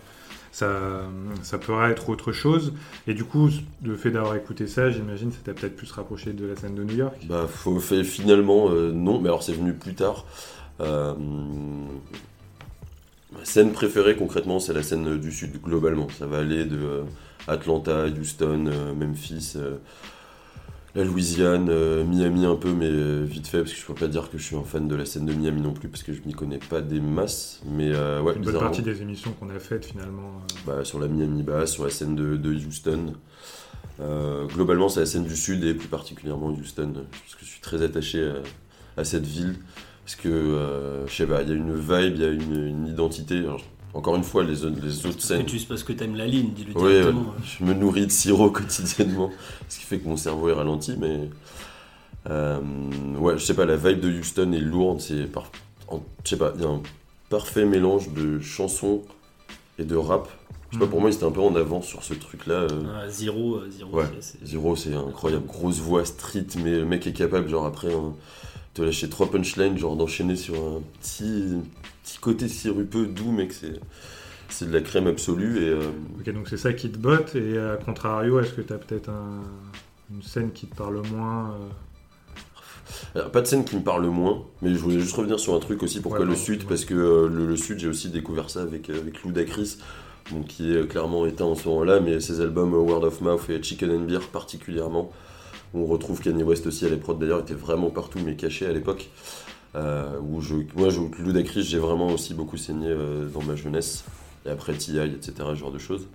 ça, 0.52 1.02
ça 1.42 1.58
pourra 1.58 1.90
être 1.90 2.10
autre 2.10 2.32
chose. 2.32 2.74
Et 3.08 3.14
du 3.14 3.24
coup, 3.24 3.50
le 3.84 3.96
fait 3.96 4.12
d'avoir 4.12 4.36
écouté 4.36 4.68
ça, 4.68 4.92
j'imagine, 4.92 5.32
ça 5.32 5.40
t'a 5.44 5.54
peut-être 5.54 5.76
plus 5.76 5.92
rapproché 5.92 6.34
de 6.34 6.46
la 6.46 6.56
scène 6.56 6.76
de 6.76 6.84
New 6.84 6.96
York. 6.96 7.16
Bah, 7.28 7.48
faut, 7.48 7.80
fait, 7.80 8.04
finalement, 8.04 8.70
euh, 8.70 8.92
non, 8.92 9.20
mais 9.20 9.30
alors 9.30 9.44
c'est 9.44 9.54
venu 9.54 9.74
plus 9.74 9.94
tard. 9.94 10.26
Euh, 10.80 11.14
ma 13.32 13.44
scène 13.46 13.72
préférée, 13.72 14.16
concrètement, 14.16 14.60
c'est 14.60 14.74
la 14.74 14.84
scène 14.84 15.18
du 15.18 15.32
Sud, 15.32 15.62
globalement. 15.62 16.08
Ça 16.18 16.26
va 16.28 16.40
aller 16.40 16.66
de 16.66 16.78
euh, 16.78 17.04
Atlanta, 17.48 18.06
Houston, 18.08 18.68
euh, 18.68 18.94
Memphis, 18.94 19.54
euh, 19.56 19.78
la 20.96 21.04
Louisiane, 21.04 21.70
Miami 22.06 22.46
un 22.46 22.56
peu, 22.56 22.72
mais 22.72 22.90
vite 23.24 23.48
fait, 23.48 23.60
parce 23.60 23.72
que 23.72 23.80
je 23.80 23.86
peux 23.86 23.94
pas 23.94 24.08
dire 24.08 24.32
que 24.32 24.40
je 24.40 24.44
suis 24.44 24.56
un 24.56 24.64
fan 24.64 24.88
de 24.88 24.96
la 24.96 25.06
scène 25.06 25.28
de 25.28 25.34
Miami 25.34 25.62
non 25.62 25.74
plus, 25.74 25.90
parce 25.90 26.02
que 26.02 26.12
je 26.12 26.22
m'y 26.26 26.34
connais 26.34 26.58
pas 26.58 26.82
des 26.82 27.00
masses. 27.00 27.62
Mais 27.68 27.92
ouais, 27.92 28.34
Une 28.36 28.42
bonne 28.42 28.58
partie 28.58 28.82
des 28.82 29.04
émissions 29.04 29.32
qu'on 29.34 29.50
a 29.52 29.60
faites, 29.60 29.86
finalement. 29.86 30.42
Bah, 30.66 30.84
sur 30.84 31.00
la 31.00 31.08
Miami 31.08 31.44
Bass, 31.44 31.74
sur 31.74 31.84
la 31.84 31.92
scène 31.92 32.16
de, 32.16 32.36
de 32.36 32.52
Houston. 32.52 33.14
Globalement, 34.00 34.90
c'est 34.90 35.02
la 35.02 35.06
scène 35.06 35.26
du 35.26 35.36
Sud 35.36 35.64
et 35.66 35.76
plus 35.76 35.88
particulièrement 35.88 36.48
Houston, 36.48 36.94
parce 37.12 37.36
que 37.36 37.46
je 37.46 37.50
suis 37.52 37.62
très 37.62 37.84
attaché 37.84 38.32
à, 38.96 39.02
à 39.02 39.04
cette 39.04 39.26
ville. 39.28 39.54
Parce 40.08 40.16
que, 40.16 40.30
euh, 40.30 41.06
je 41.06 41.14
sais 41.14 41.26
pas, 41.28 41.42
il 41.42 41.50
y 41.50 41.52
a 41.52 41.56
une 41.56 41.76
vibe, 41.76 42.14
il 42.16 42.22
y 42.22 42.26
a 42.26 42.30
une, 42.30 42.66
une 42.66 42.88
identité. 42.88 43.40
Alors, 43.40 43.60
encore 43.94 44.16
une 44.16 44.24
fois, 44.24 44.42
les, 44.46 44.64
autres- 44.64 44.78
les 44.82 45.00
autres 45.06 45.16
Parce 45.16 45.26
scènes. 45.26 45.44
que 45.46 45.50
tu 45.52 45.60
parce 45.66 45.84
que 45.84 45.92
t'aimes 45.92 46.16
la 46.16 46.26
ligne, 46.26 46.52
dis-le 46.56 46.74
directement. 46.74 47.22
ouais, 47.24 47.28
je 47.44 47.64
me 47.66 47.74
nourris 47.74 48.06
de 48.08 48.12
sirop 48.12 48.50
quotidiennement, 48.52 49.32
ce 49.68 49.80
qui 49.80 49.84
fait 49.84 50.00
que 50.00 50.08
mon 50.08 50.16
cerveau 50.16 50.48
est 50.48 50.54
ralenti, 50.54 50.96
mais. 50.98 51.30
euh, 52.30 52.60
ouais, 53.20 53.38
je 53.38 53.44
sais 53.44 53.54
pas, 53.54 53.66
la 53.66 53.76
vibe 53.76 54.00
de 54.00 54.10
Houston 54.10 54.54
est 54.54 54.60
lourde, 54.62 55.02
c'est. 55.02 55.26
Par, 55.30 55.52
en- 55.90 56.02
je 56.24 56.30
sais 56.30 56.38
pas, 56.38 56.54
il 56.56 56.62
y 56.62 56.66
a 56.66 56.70
un 56.70 56.82
parfait 57.30 57.66
mélange 57.66 58.10
de 58.14 58.40
chansons 58.40 59.02
et 59.78 59.84
de 59.84 59.96
rap. 59.98 60.30
Je 60.70 60.76
sais 60.76 60.80
pas, 60.80 60.86
Mhm. 60.86 60.92
pour 60.92 61.02
moi, 61.02 61.10
ils 61.10 61.14
étaient 61.16 61.26
un 61.26 61.32
peu 61.32 61.42
en 61.42 61.54
avance 61.56 61.86
sur 61.86 62.04
ce 62.04 62.14
truc-là. 62.14 62.54
euh. 62.56 62.84
Ah, 62.96 63.10
zéro, 63.10 63.56
euh, 63.56 63.70
zéro, 63.70 63.98
Ouais. 63.98 64.06
c'est- 64.22 64.38
c'est- 64.40 64.46
Zero, 64.46 64.76
c'est 64.78 64.94
incroyable. 64.94 65.46
Grosse 65.48 65.80
voix, 65.80 66.04
street, 66.06 66.46
mais 66.64 66.72
le 66.72 66.86
mec 66.86 67.06
est 67.08 67.14
capable, 67.14 67.48
genre 67.50 67.66
après, 67.66 67.94
hein, 67.94 68.14
te 68.78 68.82
lâcher 68.84 69.10
trois 69.10 69.30
punchlines, 69.30 69.78
genre 69.78 69.96
d'enchaîner 69.96 70.36
sur 70.36 70.56
un 70.56 70.82
petit, 71.02 71.44
petit 72.04 72.18
côté 72.20 72.48
sirupeux, 72.48 73.06
doux, 73.08 73.32
mec, 73.32 73.52
c'est, 73.54 73.80
c'est 74.50 74.68
de 74.68 74.74
la 74.74 74.82
crème 74.82 75.08
absolue. 75.08 75.58
Et, 75.64 75.70
euh, 75.70 75.82
Ok, 76.20 76.34
donc 76.34 76.48
c'est 76.48 76.58
ça 76.58 76.74
qui 76.74 76.90
te 76.92 76.98
botte, 76.98 77.36
et 77.36 77.58
à 77.58 77.78
contrario, 77.78 78.40
est-ce 78.40 78.54
que 78.54 78.62
tu 78.62 78.74
as 78.74 78.78
peut-être 78.78 79.10
un- 79.10 79.44
une 80.14 80.22
scène 80.24 80.52
qui 80.52 80.68
te 80.68 80.76
parle 80.76 81.02
moins 81.14 81.52
euh, 81.52 81.68
alors, 83.16 83.32
pas 83.32 83.42
de 83.42 83.48
scène 83.48 83.66
qui 83.66 83.76
me 83.76 83.82
parle 83.84 84.06
moins, 84.08 84.44
mais 84.62 84.74
je 84.74 84.78
voulais 84.80 85.00
juste 85.00 85.14
revenir 85.16 85.40
sur 85.40 85.54
un 85.54 85.60
truc 85.60 85.84
aussi, 85.84 86.00
pourquoi 86.00 86.22
Ouais, 86.22 86.26
le 86.26 86.36
Sud, 86.36 86.62
ouais. 86.62 86.66
parce 86.70 86.86
que 86.86 86.94
euh, 86.94 87.28
le, 87.28 87.46
le 87.46 87.58
Sud, 87.58 87.80
j'ai 87.80 87.88
aussi 87.90 88.10
découvert 88.10 88.50
ça 88.50 88.62
avec, 88.62 88.90
euh, 88.90 88.98
avec 89.00 89.24
Ludacris, 89.24 89.78
donc, 90.32 90.48
qui 90.48 90.72
est 90.72 90.76
euh, 90.78 90.86
clairement 90.86 91.26
éteint 91.26 91.46
en 91.46 91.56
ce 91.56 91.68
moment-là, 91.68 92.00
mais 92.00 92.20
ses 92.22 92.40
albums 92.40 92.74
euh, 92.74 92.78
Word 92.78 93.04
of 93.04 93.20
Mouth 93.22 93.50
et 93.50 93.62
Chicken 93.62 93.92
and 93.92 94.00
Beer 94.06 94.20
particulièrement, 94.32 95.12
on 95.74 95.86
retrouve 95.86 96.22
Kanye 96.22 96.44
West 96.44 96.68
aussi 96.68 96.86
à 96.86 96.90
l'épreuve 96.90 97.20
d'ailleurs, 97.20 97.42
était 97.42 97.54
vraiment 97.54 97.90
partout, 97.90 98.20
mais 98.24 98.36
caché 98.36 98.66
à 98.66 98.74
l'époque. 98.74 99.10
Euh, 99.76 100.20
moi, 100.76 100.90
je, 100.90 101.22
Ludacris, 101.22 101.64
j'ai 101.64 101.78
vraiment 101.78 102.08
aussi 102.08 102.34
beaucoup 102.34 102.58
saigné 102.58 102.90
euh, 102.90 103.28
dans 103.28 103.44
ma 103.44 103.56
jeunesse, 103.56 104.06
et 104.46 104.50
après 104.50 104.74
T.I., 104.74 105.00
etc., 105.00 105.34
ce 105.38 105.56
genre 105.56 105.72
de 105.72 105.78
choses. 105.78 106.08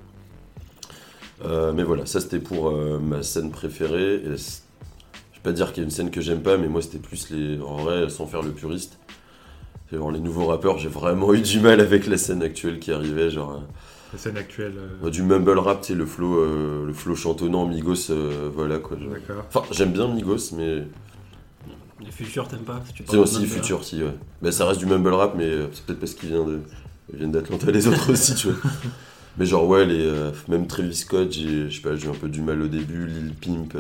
Euh, 1.45 1.73
mais 1.73 1.83
voilà, 1.83 2.07
ça 2.07 2.21
c'était 2.21 2.39
pour 2.39 2.73
ma 2.73 3.23
scène 3.23 3.51
préférée. 3.51 4.15
Et 4.15 4.25
je 4.25 4.31
vais 4.31 5.43
pas 5.43 5.53
dire 5.53 5.73
qu'il 5.73 5.79
y 5.79 5.81
a 5.81 5.85
une 5.85 5.91
scène 5.91 6.11
que 6.11 6.21
j'aime 6.21 6.43
pas, 6.43 6.57
mais 6.57 6.69
moi 6.69 6.83
c'était 6.83 6.99
plus 6.99 7.31
les. 7.31 7.61
En 7.61 7.77
vrai, 7.77 8.09
sans 8.11 8.27
faire 8.27 8.43
le 8.43 8.53
puriste. 8.53 8.99
Genre 9.93 10.11
les 10.11 10.21
nouveaux 10.21 10.47
rappeurs, 10.47 10.79
j'ai 10.79 10.89
vraiment 10.89 11.35
eu 11.35 11.41
du 11.41 11.61
mal 11.61 11.81
avec 11.81 12.07
la 12.07 12.17
scène 12.17 12.43
actuelle 12.43 12.79
qui 12.79 12.93
arrivait, 12.93 13.31
genre. 13.31 13.61
La 14.13 14.19
scène 14.19 14.37
actuelle 14.37 14.75
euh, 15.03 15.11
du 15.11 15.23
mumble 15.23 15.59
rap, 15.59 15.81
tu 15.81 15.89
sais, 15.89 15.95
le 15.95 16.07
flow, 16.07 16.39
euh, 16.39 16.87
le 16.87 16.93
flow 16.93 17.15
chantonnant, 17.15 17.67
Migos, 17.67 18.11
euh, 18.11 18.51
voilà 18.55 18.79
quoi. 18.79 18.97
D'accord. 18.97 19.45
Enfin, 19.49 19.63
j'aime 19.73 19.93
bien 19.93 20.09
Migos, 20.09 20.55
mais. 20.57 20.85
Les 22.01 22.11
futurs, 22.11 22.49
t'aimes 22.49 22.61
pas 22.61 22.83
si 22.87 22.93
tu 22.93 23.05
C'est 23.09 23.17
aussi. 23.17 23.47
Future, 23.47 23.85
si, 23.85 24.03
ouais. 24.03 24.15
Mais 24.43 24.51
ça 24.53 24.67
reste 24.67 24.81
du 24.81 24.87
mumble 24.87 25.15
rap, 25.15 25.35
mais 25.37 25.45
euh, 25.45 25.67
c'est 25.73 25.85
peut-être 25.87 26.01
parce 26.01 26.15
qu'il 26.15 26.31
vient 26.31 26.45
de. 26.45 26.61
Ils 27.13 27.19
viennent 27.19 27.33
d'Atlanta 27.33 27.71
les 27.71 27.87
autres 27.89 28.13
aussi, 28.13 28.35
tu 28.35 28.49
vois. 28.49 28.71
Mais 29.39 29.47
genre, 29.47 29.67
ouais, 29.67 29.87
les, 29.87 30.05
euh, 30.05 30.31
même 30.49 30.67
Travis 30.67 30.95
Scott, 30.95 31.33
j'ai 31.33 31.71
je 31.71 31.77
sais 31.77 31.81
pas, 31.83 31.97
j'ai 31.97 32.07
eu 32.07 32.11
un 32.11 32.15
peu 32.15 32.29
du 32.29 32.43
mal 32.43 32.61
au 32.61 32.69
début. 32.69 33.07
Lil 33.07 33.33
Pimp. 33.35 33.75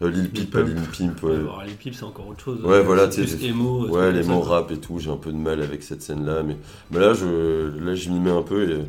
Euh, 0.00 0.06
euh, 0.06 0.10
Lil 0.10 0.30
Peep. 0.30 0.54
Lil 0.56 0.74
Pimp, 0.96 1.22
Ouais, 1.24 1.34
alors, 1.34 1.62
pips, 1.78 1.96
c'est 1.96 2.04
encore 2.04 2.28
autre 2.28 2.44
chose. 2.44 2.64
Ouais, 2.64 2.82
voilà, 2.82 3.08
tu 3.08 3.26
sais, 3.26 3.48
euh, 3.50 3.88
Ouais, 3.88 4.12
trucs 4.12 4.14
les 4.22 4.22
mots 4.28 4.40
rap 4.40 4.70
et 4.70 4.78
tout, 4.78 4.98
j'ai 4.98 5.10
un 5.10 5.16
peu 5.16 5.32
de 5.32 5.36
mal 5.36 5.60
avec 5.62 5.82
cette 5.82 6.02
scène-là. 6.02 6.42
Mais, 6.42 6.56
mais 6.90 6.98
là, 7.00 7.14
je, 7.14 7.76
là, 7.78 7.94
je 7.94 8.10
m'y 8.10 8.20
mets 8.20 8.30
un 8.30 8.42
peu 8.42 8.68
et 8.68 8.72
euh, 8.74 8.82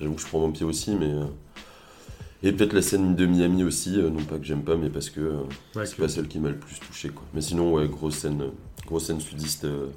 j'avoue 0.00 0.14
que 0.14 0.20
je 0.22 0.26
prends 0.26 0.40
mon 0.40 0.50
pied 0.50 0.64
aussi. 0.66 0.94
Mais, 0.96 1.06
euh, 1.12 1.24
et 2.42 2.52
peut-être 2.52 2.72
la 2.72 2.82
scène 2.82 3.14
de 3.14 3.26
Miami 3.26 3.62
aussi, 3.64 3.98
euh, 4.00 4.10
non 4.10 4.22
pas 4.24 4.38
que 4.38 4.44
j'aime 4.44 4.62
pas, 4.62 4.76
mais 4.76 4.90
parce 4.90 5.08
que 5.10 5.20
euh, 5.20 5.32
Ouais, 5.76 5.86
c'est 5.86 5.96
que- 5.96 6.02
pas 6.02 6.08
celle 6.08 6.28
qui 6.28 6.38
m'a 6.38 6.48
le 6.50 6.56
plus 6.56 6.78
touché. 6.80 7.08
Quoi. 7.10 7.22
Mais 7.34 7.40
sinon, 7.40 7.72
ouais, 7.72 7.88
grosse 7.88 8.16
scène, 8.16 8.42
euh, 8.42 8.50
grosse 8.86 9.06
scène 9.06 9.20
sudiste 9.20 9.64
euh, 9.64 9.88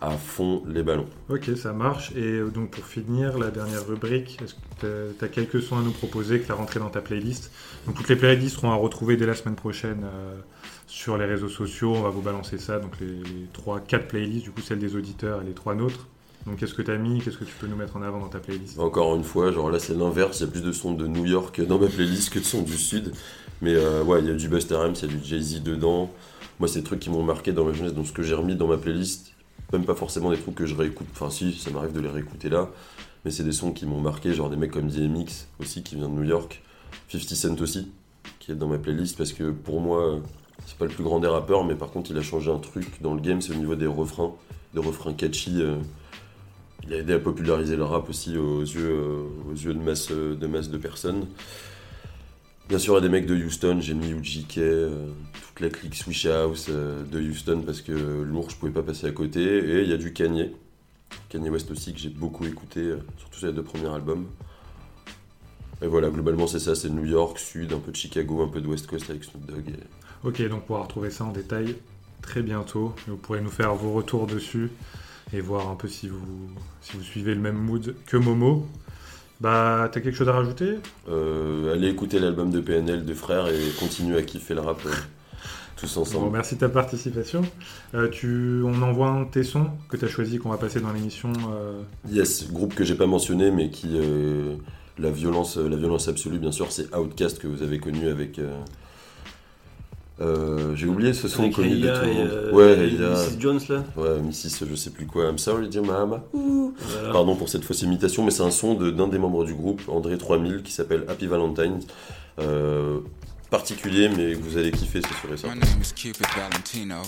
à 0.00 0.10
fond 0.10 0.62
les 0.66 0.82
ballons. 0.82 1.06
Ok, 1.28 1.50
ça 1.56 1.72
marche. 1.72 2.12
Et 2.12 2.38
euh, 2.38 2.50
donc 2.50 2.70
pour 2.70 2.84
finir, 2.84 3.38
la 3.38 3.50
dernière 3.50 3.86
rubrique, 3.86 4.38
est-ce 4.42 4.54
que 4.54 5.12
tu 5.18 5.24
as, 5.24 5.28
quelques 5.28 5.62
sons 5.62 5.78
à 5.78 5.82
nous 5.82 5.92
proposer 5.92 6.40
que 6.40 6.46
tu 6.46 6.52
as 6.52 6.54
rentré 6.54 6.80
dans 6.80 6.90
ta 6.90 7.00
playlist? 7.00 7.50
Donc 7.86 7.96
toutes 7.96 8.08
les 8.08 8.16
playlists 8.16 8.56
seront 8.56 8.70
à 8.70 8.76
retrouver 8.76 9.16
dès 9.16 9.26
la 9.26 9.34
semaine 9.34 9.56
prochaine 9.56 10.04
euh, 10.04 10.36
sur 10.86 11.16
les 11.18 11.24
réseaux 11.24 11.48
sociaux. 11.48 11.94
On 11.96 12.02
va 12.02 12.10
vous 12.10 12.22
balancer 12.22 12.58
ça. 12.58 12.78
Donc 12.78 13.00
les, 13.00 13.22
3, 13.52 13.80
4 13.80 14.08
playlists, 14.08 14.44
du 14.44 14.50
coup 14.50 14.60
celle 14.60 14.78
des 14.78 14.94
auditeurs 14.94 15.42
et 15.42 15.44
les 15.44 15.54
trois 15.54 15.74
nôtres. 15.74 16.06
Donc 16.46 16.56
qu'est-ce 16.56 16.74
que 16.74 16.82
tu 16.82 16.90
as 16.90 16.96
mis? 16.96 17.20
Qu'est-ce 17.20 17.36
que 17.36 17.44
tu 17.44 17.54
peux 17.60 17.66
nous 17.66 17.76
mettre 17.76 17.96
en 17.96 18.02
avant 18.02 18.18
dans 18.18 18.28
ta 18.28 18.38
playlist? 18.38 18.78
Encore 18.78 19.14
une 19.14 19.24
fois, 19.24 19.52
genre 19.52 19.70
là, 19.70 19.78
c'est 19.78 19.94
l'inverse. 19.94 20.40
Il 20.40 20.46
y 20.46 20.48
a 20.48 20.50
plus 20.50 20.62
de 20.62 20.72
sons 20.72 20.94
de 20.94 21.06
New 21.06 21.26
York 21.26 21.60
dans 21.66 21.78
ma 21.78 21.86
playlist 21.86 22.30
que 22.30 22.38
de 22.38 22.44
sons 22.44 22.62
du 22.62 22.78
Sud. 22.78 23.12
Mais 23.62 23.74
euh, 23.74 24.02
ouais, 24.02 24.20
il 24.20 24.28
y 24.28 24.30
a 24.30 24.34
du 24.34 24.48
Busta 24.48 24.80
Rhymes, 24.80 24.94
il 25.02 25.10
y 25.10 25.12
a 25.12 25.16
du 25.18 25.24
Jay-Z 25.24 25.62
dedans. 25.62 26.10
Moi, 26.60 26.68
c'est 26.68 26.80
des 26.80 26.84
trucs 26.84 27.00
qui 27.00 27.10
m'ont 27.10 27.22
marqué 27.22 27.52
dans 27.52 27.64
ma 27.64 27.72
jeunesse. 27.72 27.94
Donc, 27.94 28.06
ce 28.06 28.12
que 28.12 28.22
j'ai 28.22 28.34
remis 28.34 28.54
dans 28.54 28.68
ma 28.68 28.76
playlist, 28.76 29.32
même 29.72 29.84
pas 29.84 29.94
forcément 29.94 30.30
des 30.30 30.36
trucs 30.36 30.54
que 30.54 30.66
je 30.66 30.74
réécoute. 30.74 31.06
Enfin, 31.12 31.30
si, 31.30 31.52
ça 31.54 31.70
m'arrive 31.70 31.92
de 31.92 32.00
les 32.00 32.08
réécouter 32.08 32.48
là. 32.48 32.68
Mais 33.24 33.30
c'est 33.30 33.44
des 33.44 33.52
sons 33.52 33.72
qui 33.72 33.86
m'ont 33.86 34.00
marqué, 34.00 34.32
genre 34.32 34.50
des 34.50 34.56
mecs 34.56 34.70
comme 34.70 34.88
DMX 34.88 35.48
aussi, 35.58 35.82
qui 35.82 35.96
vient 35.96 36.08
de 36.08 36.14
New 36.14 36.24
York. 36.24 36.62
50 37.08 37.28
Cent 37.28 37.60
aussi, 37.60 37.90
qui 38.38 38.52
est 38.52 38.54
dans 38.54 38.68
ma 38.68 38.78
playlist. 38.78 39.16
Parce 39.16 39.32
que 39.32 39.50
pour 39.50 39.80
moi, 39.80 40.20
c'est 40.66 40.76
pas 40.76 40.84
le 40.84 40.90
plus 40.90 41.02
grand 41.04 41.18
des 41.18 41.28
rappeurs, 41.28 41.64
mais 41.64 41.74
par 41.74 41.90
contre, 41.90 42.10
il 42.10 42.18
a 42.18 42.22
changé 42.22 42.50
un 42.50 42.58
truc 42.58 43.00
dans 43.00 43.14
le 43.14 43.20
game, 43.20 43.40
c'est 43.40 43.52
au 43.52 43.56
niveau 43.56 43.74
des 43.74 43.86
refrains. 43.86 44.32
Des 44.74 44.80
refrains 44.80 45.14
catchy. 45.14 45.62
euh, 45.62 45.76
il 46.86 46.94
a 46.94 46.98
aidé 46.98 47.12
à 47.14 47.18
populariser 47.18 47.76
le 47.76 47.84
rap 47.84 48.08
aussi 48.08 48.36
aux 48.36 48.62
yeux, 48.62 48.90
euh, 48.90 49.22
aux 49.50 49.54
yeux 49.54 49.74
de, 49.74 49.78
masse, 49.78 50.10
euh, 50.10 50.34
de 50.34 50.46
masse 50.46 50.70
de 50.70 50.78
personnes. 50.78 51.26
Bien 52.70 52.78
sûr, 52.78 52.94
il 52.94 52.96
y 52.96 52.98
a 52.98 53.00
des 53.02 53.08
mecs 53.08 53.26
de 53.26 53.34
Houston, 53.34 53.78
j'ai 53.80 53.94
mis 53.94 54.10
UGK, 54.12 54.58
euh, 54.58 55.08
toute 55.48 55.60
la 55.60 55.70
clique 55.70 55.96
Swish 55.96 56.24
House 56.26 56.66
euh, 56.70 57.02
de 57.04 57.20
Houston 57.20 57.62
parce 57.66 57.80
que 57.82 57.92
lourd, 57.92 58.48
je 58.48 58.54
pouvais 58.56 58.70
pas 58.70 58.84
passer 58.84 59.08
à 59.08 59.10
côté. 59.10 59.42
Et 59.42 59.82
il 59.82 59.88
y 59.88 59.92
a 59.92 59.96
du 59.96 60.12
Kanye, 60.12 60.52
Kanye 61.28 61.50
West 61.50 61.68
aussi, 61.72 61.92
que 61.92 61.98
j'ai 61.98 62.10
beaucoup 62.10 62.44
écouté, 62.46 62.80
euh, 62.80 62.98
surtout 63.18 63.38
sur 63.38 63.48
les 63.48 63.52
deux 63.52 63.64
premiers 63.64 63.88
albums. 63.92 64.26
Et 65.82 65.88
voilà, 65.88 66.10
globalement, 66.10 66.46
c'est 66.46 66.60
ça 66.60 66.76
c'est 66.76 66.90
New 66.90 67.04
York, 67.06 67.38
Sud, 67.40 67.72
un 67.72 67.80
peu 67.80 67.90
de 67.90 67.96
Chicago, 67.96 68.40
un 68.42 68.48
peu 68.48 68.60
de 68.60 68.68
West 68.68 68.86
Coast 68.86 69.10
avec 69.10 69.24
Snoop 69.24 69.44
Dogg. 69.46 69.68
et- 69.68 70.26
Ok, 70.28 70.40
donc 70.48 70.58
on 70.62 70.66
pourra 70.66 70.82
retrouver 70.82 71.10
ça 71.10 71.24
en 71.24 71.32
détail 71.32 71.74
très 72.22 72.42
bientôt. 72.42 72.94
Vous 73.08 73.16
pourrez 73.16 73.40
nous 73.40 73.50
faire 73.50 73.74
vos 73.74 73.92
retours 73.94 74.26
dessus 74.28 74.70
et 75.32 75.40
voir 75.40 75.68
un 75.70 75.74
peu 75.76 75.88
si 75.88 76.06
vous, 76.08 76.20
si 76.82 76.96
vous 76.96 77.02
suivez 77.02 77.34
le 77.34 77.40
même 77.40 77.56
mood 77.56 77.96
que 78.06 78.16
Momo. 78.18 78.66
Bah, 79.40 79.88
t'as 79.90 80.00
quelque 80.00 80.16
chose 80.16 80.28
à 80.28 80.32
rajouter? 80.32 80.74
Euh, 81.08 81.72
allez 81.72 81.88
écouter 81.88 82.18
l'album 82.18 82.50
de 82.50 82.60
PNL 82.60 83.04
de 83.06 83.14
Frères 83.14 83.48
et 83.48 83.70
continuer 83.78 84.18
à 84.18 84.22
kiffer 84.22 84.54
le 84.54 84.60
rap. 84.60 84.78
euh. 84.84 84.90
tous 85.76 85.94
Bon, 85.94 86.02
ensemble. 86.02 86.30
merci 86.30 86.56
de 86.56 86.60
ta 86.60 86.68
participation. 86.68 87.40
Euh, 87.94 88.08
tu, 88.08 88.60
on 88.64 88.82
envoie 88.82 89.08
un 89.08 89.22
de 89.22 89.30
tes 89.30 89.42
sons 89.42 89.68
que 89.88 89.96
tu 89.96 90.04
as 90.04 90.08
choisi 90.08 90.36
qu'on 90.36 90.50
va 90.50 90.58
passer 90.58 90.80
dans 90.80 90.92
l'émission. 90.92 91.32
Yes, 92.10 92.52
groupe 92.52 92.74
que 92.74 92.84
j'ai 92.84 92.96
pas 92.96 93.06
mentionné, 93.06 93.50
mais 93.50 93.70
qui. 93.70 93.98
la, 94.98 95.10
violence, 95.10 95.56
la 95.56 95.76
violence 95.76 96.08
absolue, 96.08 96.38
bien 96.38 96.52
sûr, 96.52 96.70
c'est 96.70 96.94
Outcast 96.94 97.38
que 97.38 97.46
vous 97.46 97.62
avez 97.62 97.78
connu 97.78 98.08
avec. 98.08 98.38
Euh, 100.20 100.74
j'ai 100.76 100.86
oublié 100.86 101.12
ce 101.14 101.28
son 101.28 101.50
connu 101.50 101.78
de 101.80 101.88
tout 101.88 102.04
le 102.06 102.12
monde. 102.12 102.28
euh, 102.30 102.52
ouais, 102.52 102.78
et 102.88 102.94
Heya. 102.94 103.10
Mrs. 103.10 103.40
Jones 103.40 103.60
là. 103.68 103.84
Ouais, 103.96 104.20
Mrs. 104.20 104.66
je 104.70 104.74
sais 104.74 104.90
plus 104.90 105.06
quoi. 105.06 105.28
I'm 105.28 105.38
sorry, 105.38 105.68
dear 105.68 105.82
mama. 105.84 106.22
Voilà. 106.32 107.12
Pardon 107.12 107.36
pour 107.36 107.48
cette 107.48 107.64
fausse 107.64 107.82
imitation, 107.82 108.24
mais 108.24 108.30
c'est 108.30 108.42
un 108.42 108.50
son 108.50 108.74
de- 108.74 108.90
d'un 108.90 109.08
des 109.08 109.18
membres 109.18 109.44
du 109.44 109.54
groupe, 109.54 109.82
André 109.88 110.18
3000, 110.18 110.62
qui 110.62 110.72
s'appelle 110.72 111.04
Happy 111.08 111.26
Valentine. 111.26 111.80
Euh, 112.38 113.00
particulier, 113.50 114.08
mais 114.08 114.34
que 114.34 114.42
vous 114.42 114.56
allez 114.58 114.70
kiffer, 114.70 115.00
c'est 115.02 115.14
sûr 115.20 115.28
et 115.28 115.32
My 115.32 115.38
certain. 115.38 115.56
name 115.56 115.80
is 115.82 115.92
Cupid 115.94 116.26
Valentino, 116.36 117.02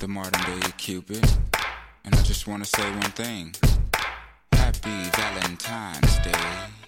the 0.00 0.06
modern 0.08 0.30
day 0.46 0.68
Cupid, 0.78 1.24
and 2.06 2.10
I 2.14 2.24
just 2.26 2.46
want 2.46 2.60
to 2.60 2.64
say 2.64 2.82
one 2.82 3.12
thing. 3.14 3.52
Happy 4.52 4.88
Valentine's 5.16 6.22
Day. 6.24 6.79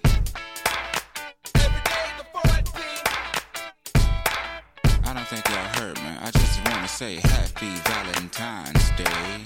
Say 6.93 7.17
Happy 7.25 7.71
Valentine's 7.89 8.91
Day. 8.91 9.45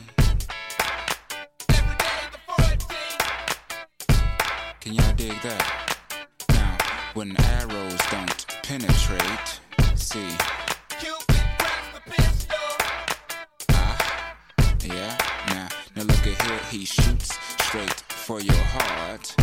Can 4.81 4.95
y'all 4.95 5.13
dig 5.15 5.41
that? 5.43 5.97
Now, 6.51 6.77
when 7.15 7.37
arrows 7.41 8.01
don't 8.11 8.47
penetrate, 8.65 9.61
see. 9.95 10.29
The 10.99 12.03
pistol 12.11 12.57
Ah, 13.71 14.37
yeah. 14.83 15.17
Now, 15.49 15.69
now 15.95 16.03
look 16.03 16.27
at 16.27 16.43
here. 16.43 16.61
He 16.73 16.85
shoots 16.85 17.39
straight 17.61 18.01
for 18.25 18.41
your 18.41 18.65
heart. 18.75 19.35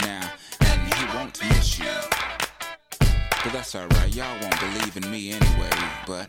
Now, 0.00 0.30
and 0.60 0.94
he 0.94 1.04
won't 1.16 1.42
miss 1.50 1.80
you. 1.80 1.98
But 3.42 3.52
that's 3.52 3.74
alright. 3.74 4.14
Y'all 4.14 4.40
won't 4.40 4.60
believe 4.60 4.96
in 4.96 5.10
me 5.10 5.32
anyway. 5.32 5.70
But 6.06 6.28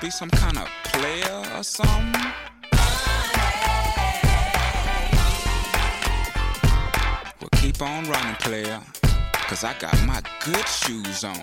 be 0.00 0.08
some 0.10 0.30
kind 0.30 0.56
of 0.56 0.66
player 0.84 1.44
or 1.56 1.62
something? 1.62 2.32
Well, 7.40 7.50
keep 7.56 7.82
on 7.82 8.08
running, 8.08 8.34
player. 8.36 8.80
Cause 9.32 9.64
I 9.64 9.74
got 9.78 9.94
my 10.06 10.22
good 10.44 10.66
shoes 10.66 11.24
on. 11.24 11.36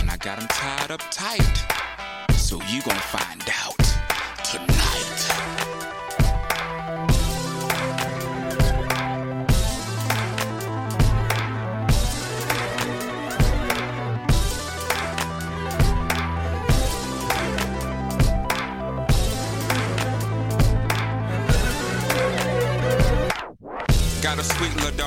And 0.00 0.10
I 0.10 0.16
got 0.18 0.38
them 0.38 0.48
tied 0.48 0.90
up 0.90 1.00
tight. 1.10 1.64
So 2.32 2.60
you 2.68 2.82
gon' 2.82 2.96
find 2.96 3.42
out 3.64 3.85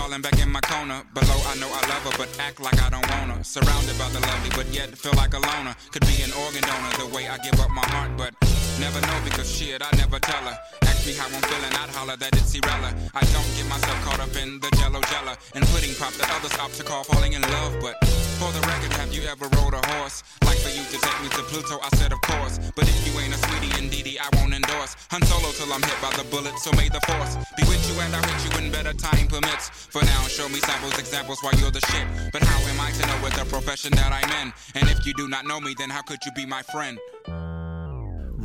sweet 0.09 0.21
back 0.23 0.41
in 0.41 0.51
my 0.51 0.61
corner. 0.61 1.03
Below, 1.13 1.39
I 1.47 1.55
know 1.59 1.67
I 1.67 1.81
love 1.87 2.03
her, 2.03 2.17
but 2.17 2.29
act 2.39 2.59
like 2.59 2.81
I 2.81 2.89
don't 2.89 3.07
want 3.09 3.37
her. 3.37 3.43
Surrounded 3.43 3.97
by 3.97 4.09
the 4.09 4.19
lovely, 4.19 4.49
but 4.55 4.67
yet 4.73 4.97
feel 4.97 5.13
like 5.13 5.33
a 5.33 5.39
loner. 5.39 5.75
Could 5.91 6.05
be 6.07 6.21
an 6.23 6.31
organ 6.33 6.63
donor 6.63 7.09
the 7.09 7.15
way 7.15 7.27
I 7.27 7.37
give 7.37 7.59
up 7.59 7.69
my 7.69 7.85
heart, 7.85 8.11
but 8.17 8.48
never 8.79 9.01
know 9.01 9.19
because 9.23 9.51
shit, 9.51 9.81
I 9.83 9.91
never 9.97 10.19
tell 10.19 10.43
her. 10.47 10.57
Ask 10.83 11.05
me 11.05 11.13
how 11.13 11.27
I'm 11.27 11.43
feeling, 11.43 11.73
I'd 11.75 11.91
holler 11.91 12.15
that 12.15 12.31
it's 12.33 12.55
Irella. 12.55 12.95
I 13.13 13.23
don't 13.35 13.49
get 13.59 13.67
myself 13.67 13.99
caught 14.07 14.19
up 14.19 14.33
in 14.39 14.59
the 14.59 14.71
jello 14.79 15.01
jella 15.11 15.35
and 15.53 15.67
pudding 15.67 15.93
pop 15.99 16.13
that 16.15 16.31
others 16.31 16.55
opt 16.57 16.75
to 16.79 16.83
call 16.83 17.03
falling 17.03 17.33
in 17.33 17.41
love. 17.41 17.75
But 17.81 17.99
for 18.39 18.51
the 18.55 18.63
record, 18.63 18.93
have 18.95 19.11
you 19.13 19.27
ever 19.27 19.47
rode 19.59 19.75
a 19.75 19.83
horse? 19.99 20.23
Like 20.47 20.57
for 20.63 20.71
you 20.71 20.83
to 20.83 20.97
take 20.97 21.19
me 21.21 21.29
to 21.35 21.43
Pluto, 21.51 21.79
I 21.83 21.89
said 21.99 22.11
of 22.15 22.21
course. 22.21 22.59
But 22.75 22.87
if 22.87 22.99
you 23.03 23.13
ain't 23.19 23.35
a 23.35 23.39
sweetie 23.51 23.75
indeedy, 23.77 24.15
I 24.19 24.27
won't 24.39 24.55
endorse. 24.55 24.95
Hun 25.11 25.21
solo 25.27 25.51
till 25.51 25.71
I'm 25.75 25.83
hit 25.83 25.99
by 26.01 26.15
the 26.15 26.23
bullet, 26.31 26.55
so 26.59 26.71
may 26.79 26.87
the 26.87 27.03
force 27.03 27.35
be 27.59 27.63
with 27.67 27.83
you 27.91 27.99
and 27.99 28.15
I 28.15 28.23
hit 28.23 28.39
you 28.47 28.51
when 28.55 28.71
better 28.71 28.93
time 28.95 29.27
permits. 29.27 29.69
For 29.91 30.03
now, 30.03 30.23
show 30.31 30.47
me 30.47 30.63
samples, 30.63 30.97
examples 30.97 31.43
why 31.43 31.51
you're 31.59 31.71
the 31.71 31.83
shit. 31.91 32.07
But 32.31 32.43
how 32.43 32.59
am 32.63 32.79
I 32.79 32.91
to 32.95 33.03
know 33.07 33.19
with 33.23 33.35
the 33.35 33.43
profession 33.45 33.91
that 33.99 34.11
I'm 34.15 34.31
in? 34.39 34.53
And 34.75 34.87
if 34.89 35.05
you 35.05 35.13
do 35.13 35.27
not 35.27 35.45
know 35.45 35.59
me, 35.59 35.75
then 35.77 35.89
how 35.89 36.01
could 36.01 36.23
you 36.25 36.31
be 36.31 36.45
my 36.45 36.63
friend? 36.71 36.97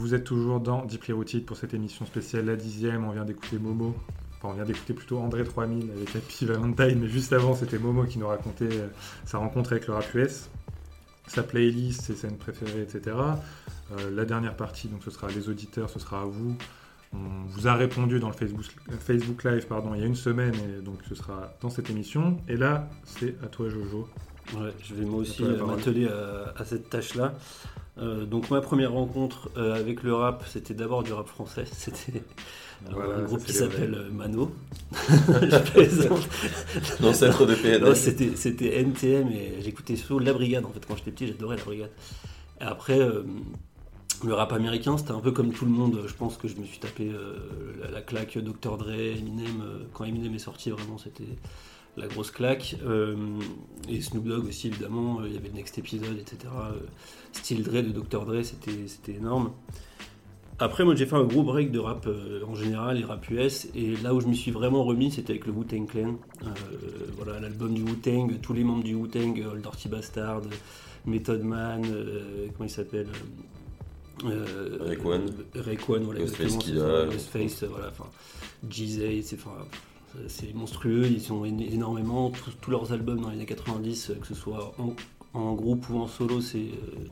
Vous 0.05 0.13
êtes 0.13 0.25
toujours 0.25 0.61
dans 0.61 0.85
Deeply 0.85 1.15
Rooted 1.15 1.47
pour 1.47 1.57
cette 1.57 1.73
émission 1.73 2.05
spéciale, 2.05 2.45
la 2.45 2.57
dixième. 2.57 3.07
On 3.07 3.13
vient 3.13 3.25
d'écouter 3.25 3.59
Momo. 3.59 3.95
Enfin, 4.37 4.49
on 4.51 4.53
vient 4.53 4.67
d'écouter 4.67 4.93
plutôt 4.93 5.17
André 5.17 5.45
3000 5.45 5.91
avec 5.93 6.15
Happy 6.15 6.45
Valentine, 6.45 6.99
mais 7.01 7.09
juste 7.09 7.33
avant, 7.33 7.55
c'était 7.55 7.79
Momo 7.79 8.05
qui 8.05 8.19
nous 8.19 8.29
racontait 8.29 8.69
euh, 8.71 8.89
sa 9.25 9.39
rencontre 9.39 9.73
avec 9.73 9.87
le 9.87 9.95
rap 9.95 10.15
US, 10.15 10.51
sa 11.27 11.43
playlist, 11.43 12.03
ses 12.03 12.17
scènes 12.17 12.37
préférées, 12.37 12.83
etc. 12.83 13.17
Euh, 13.17 14.11
la 14.15 14.27
dernière 14.27 14.59
partie, 14.59 14.89
donc 14.89 15.03
ce 15.03 15.11
sera 15.11 15.29
les 15.29 15.49
auditeurs, 15.49 15.89
ce 15.89 15.99
sera 15.99 16.21
à 16.21 16.27
vous. 16.27 16.55
On 17.15 17.47
vous 17.49 17.67
a 17.67 17.73
répondu 17.73 18.21
dans 18.21 18.29
le 18.29 18.35
Facebook, 18.35 18.67
Facebook 19.01 19.43
Live 19.45 19.67
pardon, 19.69 19.95
il 19.95 20.03
y 20.03 20.05
a 20.05 20.07
une 20.07 20.17
semaine, 20.17 20.55
et 20.55 20.83
donc 20.83 20.99
ce 21.09 21.15
sera 21.15 21.55
dans 21.63 21.71
cette 21.71 21.89
émission. 21.89 22.37
Et 22.47 22.59
là, 22.59 22.91
c'est 23.05 23.43
à 23.43 23.47
toi, 23.47 23.71
Jojo. 23.71 24.07
Ouais, 24.53 24.71
je 24.83 24.97
vais 24.97 25.07
moi 25.07 25.21
aussi 25.21 25.43
euh, 25.43 25.65
m'atteler 25.65 26.09
à, 26.09 26.53
à 26.61 26.65
cette 26.67 26.91
tâche-là. 26.91 27.33
Euh, 27.99 28.25
donc 28.25 28.51
ma 28.51 28.61
première 28.61 28.93
rencontre 28.93 29.51
euh, 29.57 29.75
avec 29.75 30.03
le 30.03 30.15
rap, 30.15 30.45
c'était 30.49 30.75
d'abord 30.75 31.05
du 31.05 31.13
rap 31.13 31.29
français. 31.29 31.65
C'était 31.73 32.19
euh, 32.19 32.91
Voilà, 32.91 33.19
un 33.19 33.23
groupe 33.23 33.45
qui 33.45 33.53
s'appelle 33.53 34.09
Mano. 34.13 34.53
L'ancêtre 37.01 37.47
de 37.47 37.55
PNL. 37.55 37.95
c'était, 37.95 38.81
NTM 38.81 39.29
et 39.29 39.63
j'écoutais 39.63 39.97
surtout 39.97 40.19
La 40.19 40.33
Brigade 40.33 40.65
en 40.65 40.71
fait 40.71 40.85
quand 40.87 40.97
j'étais 40.97 41.13
petit, 41.13 41.29
j'adorais 41.29 41.57
La 41.57 41.65
Brigade. 41.65 41.91
Et 42.61 42.65
après, 42.65 42.99
euh, 42.99 43.23
le 44.25 44.35
rap 44.35 44.53
américain, 44.53 44.99
c'était 44.99 45.13
un 45.13 45.21
peu 45.21 45.31
comme 45.31 45.53
tout 45.53 45.65
le 45.65 45.71
monde. 45.71 46.03
Je 46.07 46.15
pense 46.15 46.37
que 46.37 46.49
je 46.49 46.57
me 46.57 46.65
suis 46.65 46.79
tapé 46.79 47.13
la, 47.81 47.91
la 47.91 48.01
claque 48.01 48.39
Dr. 48.39 48.77
Dre, 48.77 48.91
Eminem. 48.91 49.63
quand 49.93 50.05
Eminem 50.05 50.35
est 50.35 50.39
sorti, 50.39 50.71
vraiment, 50.71 50.99
c'était 50.99 51.25
la 51.97 52.07
grosse 52.07 52.31
claque. 52.31 52.77
Euh, 52.85 53.17
et 53.89 54.01
Snoop 54.01 54.25
Dogg 54.25 54.47
aussi, 54.47 54.69
évidemment. 54.69 55.21
euh, 55.21 55.29
Il 55.29 55.35
y 55.35 55.37
avait 55.37 55.49
le 55.49 55.55
Next 55.55 55.79
Episode, 55.79 56.19
etc. 56.19 56.53
Euh, 56.55 56.73
Style 57.33 57.63
Dre 57.63 57.83
de 57.83 57.91
Dr. 57.91 58.25
Dre, 58.25 58.43
c'était, 58.43 59.13
énorme. 59.13 59.53
Après, 60.59 60.85
moi, 60.85 60.95
j'ai 60.95 61.07
fait 61.07 61.17
un 61.17 61.25
gros 61.25 61.43
break 61.43 61.73
de 61.73 61.81
rap 61.81 62.09
en 62.47 62.55
général, 62.55 63.01
et 63.01 63.05
rap 63.05 63.29
US. 63.29 63.67
Et 63.75 63.97
là 63.97 64.15
où 64.15 64.21
je 64.21 64.29
m'y 64.29 64.37
suis 64.37 64.53
vraiment 64.53 64.85
remis, 64.85 65.11
c'était 65.11 65.33
avec 65.33 65.47
le 65.47 65.53
Wu-Tang 65.53 65.87
Clan. 65.87 66.15
Voilà, 67.17 67.41
l'album 67.41 67.75
du 67.75 67.83
Wu-Tang, 67.83 68.41
tous 68.41 68.53
les 68.53 68.63
membres 68.63 68.85
du 68.85 68.95
Wu-Tang, 68.95 69.45
Old 69.53 69.63
Dirty 69.63 69.89
Bastard, 69.89 70.43
Method 71.07 71.43
Man, 71.43 71.83
comment 72.55 72.69
il 72.69 72.71
s'appelle 72.71 73.09
euh, 74.23 74.79
Raekwon, 75.55 76.01
voilà, 76.05 76.21
Ghostface 76.21 77.65
voilà, 77.65 77.89
enfin, 77.91 78.09
c'est 78.71 79.35
enfin, 79.35 79.51
c'est 80.29 80.55
monstrueux, 80.55 81.07
ils 81.07 81.21
sont 81.21 81.45
é- 81.45 81.73
énormément, 81.73 82.31
tous, 82.31 82.51
tous 82.61 82.71
leurs 82.71 82.93
albums 82.93 83.21
dans 83.21 83.29
les 83.31 83.37
années 83.37 83.47
90, 83.47 84.11
euh, 84.11 84.15
que 84.15 84.27
ce 84.27 84.35
soit 84.35 84.75
en, 84.79 84.95
en 85.39 85.55
groupe 85.55 85.89
ou 85.91 85.99
en 85.99 86.07
solo, 86.07 86.41
c'est 86.41 86.59
euh, 86.59 87.07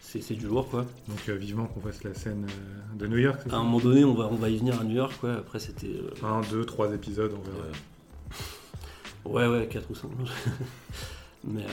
c'est 0.00 0.34
du 0.34 0.46
lourd, 0.46 0.68
quoi. 0.70 0.86
Donc 1.08 1.18
euh, 1.28 1.34
vivement 1.34 1.66
qu'on 1.66 1.80
fasse 1.80 2.02
la 2.02 2.14
scène 2.14 2.46
euh, 2.48 2.98
de 2.98 3.06
New 3.06 3.18
York. 3.18 3.40
À 3.50 3.56
un 3.56 3.62
moment 3.62 3.78
donné, 3.78 4.04
on 4.04 4.14
va, 4.14 4.26
on 4.32 4.36
va 4.36 4.48
y 4.48 4.56
venir 4.56 4.80
à 4.80 4.84
New 4.84 4.96
York, 4.96 5.12
quoi. 5.20 5.34
Après, 5.34 5.58
c'était. 5.58 5.86
euh, 5.88 6.10
Un, 6.26 6.40
deux, 6.50 6.64
trois 6.64 6.92
épisodes, 6.94 7.32
on 7.38 7.42
verra. 7.42 7.68
Ouais, 9.24 9.46
ouais, 9.58 9.68
4 9.68 9.90
ou 9.90 9.94
5. 9.94 10.08
Mais 11.44 11.64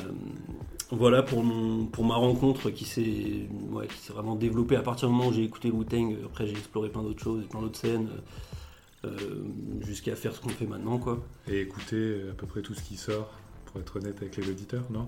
voilà 0.91 1.23
pour, 1.23 1.43
mon, 1.43 1.85
pour 1.85 2.03
ma 2.05 2.15
rencontre 2.15 2.69
qui 2.69 2.85
s'est 2.85 3.47
ouais, 3.71 3.87
qui 3.87 3.97
s'est 3.97 4.13
vraiment 4.13 4.35
développée 4.35 4.75
à 4.75 4.81
partir 4.83 5.07
du 5.07 5.15
moment 5.15 5.29
où 5.29 5.33
j'ai 5.33 5.43
écouté 5.43 5.71
Wu-Tang. 5.71 6.15
Après, 6.25 6.45
j'ai 6.45 6.51
exploré 6.53 6.89
plein 6.89 7.01
d'autres 7.03 7.23
choses, 7.23 7.45
plein 7.49 7.61
d'autres 7.61 7.79
scènes, 7.79 8.09
jusqu'à 9.85 10.15
faire 10.15 10.33
ce 10.35 10.41
qu'on 10.41 10.49
fait 10.49 10.65
maintenant, 10.67 10.97
quoi. 10.97 11.23
Et 11.49 11.61
écouter 11.61 11.95
euh, 11.95 12.31
à 12.31 12.33
peu 12.33 12.47
près 12.47 12.61
tout 12.61 12.73
ce 12.73 12.81
qui 12.81 12.97
sort, 12.97 13.31
pour 13.65 13.79
être 13.81 13.97
honnête 13.97 14.17
avec 14.21 14.37
les 14.37 14.49
auditeurs, 14.49 14.85
non? 14.91 15.07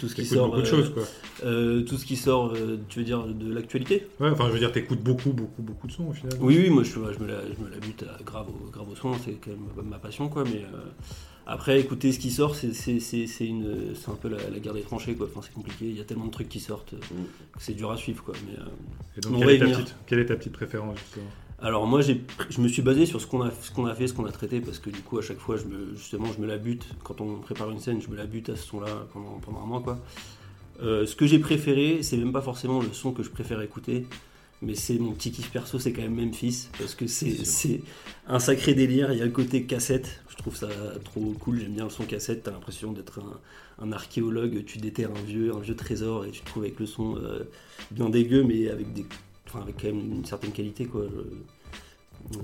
Tout 0.00 0.08
ce 0.08 0.14
qui 0.14 0.24
sort. 0.24 0.46
beaucoup 0.48 0.62
de 0.62 0.66
euh, 0.66 0.70
choses, 0.70 0.94
quoi. 0.94 1.02
euh, 1.44 1.82
tout 1.82 1.98
ce 1.98 2.06
qui 2.06 2.16
sort, 2.16 2.54
euh, 2.54 2.78
tu 2.88 3.00
veux 3.00 3.04
dire, 3.04 3.26
de 3.26 3.52
l'actualité? 3.52 4.06
Ouais, 4.18 4.30
enfin, 4.30 4.46
je 4.48 4.52
veux 4.54 4.58
dire, 4.58 4.72
t'écoutes 4.72 5.02
beaucoup, 5.02 5.32
beaucoup, 5.32 5.60
beaucoup 5.62 5.86
de 5.86 5.92
sons 5.92 6.06
au 6.08 6.12
final. 6.14 6.32
Oui, 6.40 6.56
oui, 6.58 6.70
moi 6.70 6.82
je, 6.84 6.90
je, 6.90 6.98
me, 7.22 7.26
la, 7.28 7.42
je 7.42 7.62
me 7.62 7.68
la 7.70 7.76
bute 7.78 8.02
à 8.02 8.22
grave, 8.22 8.46
au, 8.48 8.70
grave 8.70 8.88
au 8.90 8.96
son, 8.96 9.12
c'est 9.22 9.32
quand 9.34 9.50
même 9.50 9.88
ma 9.90 9.98
passion, 9.98 10.28
quoi. 10.30 10.44
Mais 10.44 10.62
euh, 10.72 10.78
après, 11.46 11.78
écouter 11.80 12.12
ce 12.12 12.18
qui 12.18 12.30
sort, 12.30 12.56
c'est 12.56 12.72
c'est- 12.72 12.98
c'est- 12.98 13.26
c'est 13.26 13.46
une- 13.46 13.94
c'est 13.94 14.10
un 14.10 14.14
peu 14.14 14.28
la, 14.30 14.38
la 14.50 14.58
guerre 14.58 14.72
des 14.72 14.80
tranchées, 14.80 15.14
quoi. 15.14 15.26
Enfin, 15.30 15.40
c'est 15.44 15.52
compliqué, 15.52 15.84
il 15.84 15.96
y 15.98 16.00
a 16.00 16.04
tellement 16.04 16.26
de 16.26 16.30
trucs 16.32 16.48
qui 16.48 16.60
sortent 16.60 16.94
euh, 16.94 16.96
Mm. 16.96 17.24
que 17.58 17.62
c'est 17.62 17.74
dur 17.74 17.90
à 17.92 17.98
suivre, 17.98 18.24
quoi. 18.24 18.34
Mais, 18.46 18.58
euh, 18.58 18.64
Et 19.18 19.20
donc, 19.20 19.34
On 19.34 19.38
quelle 19.40 19.50
est, 19.50 19.58
ta 19.58 19.64
venir. 19.66 19.78
petite, 19.80 19.94
quelle 20.06 20.18
est 20.20 20.26
ta 20.26 20.36
petite 20.36 20.52
préférence, 20.54 20.98
justement? 20.98 21.26
Alors 21.60 21.86
moi 21.86 22.00
je 22.02 22.60
me 22.60 22.68
suis 22.68 22.82
basé 22.82 23.06
sur 23.06 23.20
ce 23.20 23.26
qu'on 23.26 23.42
a, 23.42 23.50
ce 23.50 23.70
qu'on 23.70 23.86
a 23.86 23.94
fait, 23.94 24.06
ce 24.06 24.12
qu'on 24.12 24.26
a 24.26 24.32
traité, 24.32 24.60
parce 24.60 24.78
que 24.78 24.90
du 24.90 25.00
coup 25.00 25.18
à 25.18 25.22
chaque 25.22 25.38
fois 25.38 25.56
je 25.56 25.64
me, 25.64 25.94
justement 25.96 26.26
je 26.36 26.40
me 26.40 26.46
la 26.46 26.58
bute 26.58 26.86
quand 27.02 27.20
on 27.20 27.38
prépare 27.38 27.70
une 27.70 27.78
scène, 27.78 28.02
je 28.02 28.08
me 28.08 28.16
la 28.16 28.26
bute 28.26 28.50
à 28.50 28.56
ce 28.56 28.66
son-là 28.66 29.06
pendant, 29.12 29.38
pendant 29.40 29.62
un 29.62 29.66
mois 29.66 29.80
quoi. 29.80 29.98
Euh, 30.82 31.06
ce 31.06 31.14
que 31.14 31.26
j'ai 31.26 31.38
préféré, 31.38 32.02
c'est 32.02 32.16
même 32.16 32.32
pas 32.32 32.42
forcément 32.42 32.80
le 32.80 32.92
son 32.92 33.12
que 33.12 33.22
je 33.22 33.30
préfère 33.30 33.60
écouter, 33.62 34.06
mais 34.60 34.74
c'est 34.74 34.98
mon 34.98 35.12
petit 35.12 35.30
kiff 35.30 35.50
perso, 35.50 35.78
c'est 35.78 35.92
quand 35.92 36.02
même 36.02 36.14
Memphis, 36.14 36.68
parce 36.78 36.94
que 36.94 37.06
c'est, 37.06 37.44
c'est 37.44 37.82
un 38.26 38.38
sacré 38.38 38.74
délire. 38.74 39.12
Il 39.12 39.18
y 39.18 39.22
a 39.22 39.24
le 39.24 39.30
côté 39.30 39.64
cassette, 39.64 40.22
je 40.28 40.36
trouve 40.36 40.56
ça 40.56 40.68
trop 41.04 41.20
cool. 41.38 41.60
J'aime 41.60 41.74
bien 41.74 41.84
le 41.84 41.90
son 41.90 42.04
cassette. 42.04 42.42
T'as 42.44 42.50
l'impression 42.50 42.92
d'être 42.92 43.20
un, 43.20 43.84
un 43.84 43.92
archéologue, 43.92 44.64
tu 44.64 44.78
déterres 44.78 45.10
un 45.10 45.22
vieux, 45.22 45.54
un 45.54 45.60
vieux 45.60 45.76
trésor 45.76 46.24
et 46.24 46.30
tu 46.30 46.40
te 46.40 46.46
trouves 46.46 46.64
avec 46.64 46.78
le 46.80 46.86
son 46.86 47.16
euh, 47.16 47.44
bien 47.90 48.08
dégueu, 48.08 48.42
mais 48.42 48.68
avec 48.68 48.92
des, 48.92 49.04
avec 49.62 49.76
quand 49.80 49.86
même 49.88 50.00
une 50.00 50.24
certaine 50.24 50.52
qualité 50.52 50.86
quoi. 50.86 51.04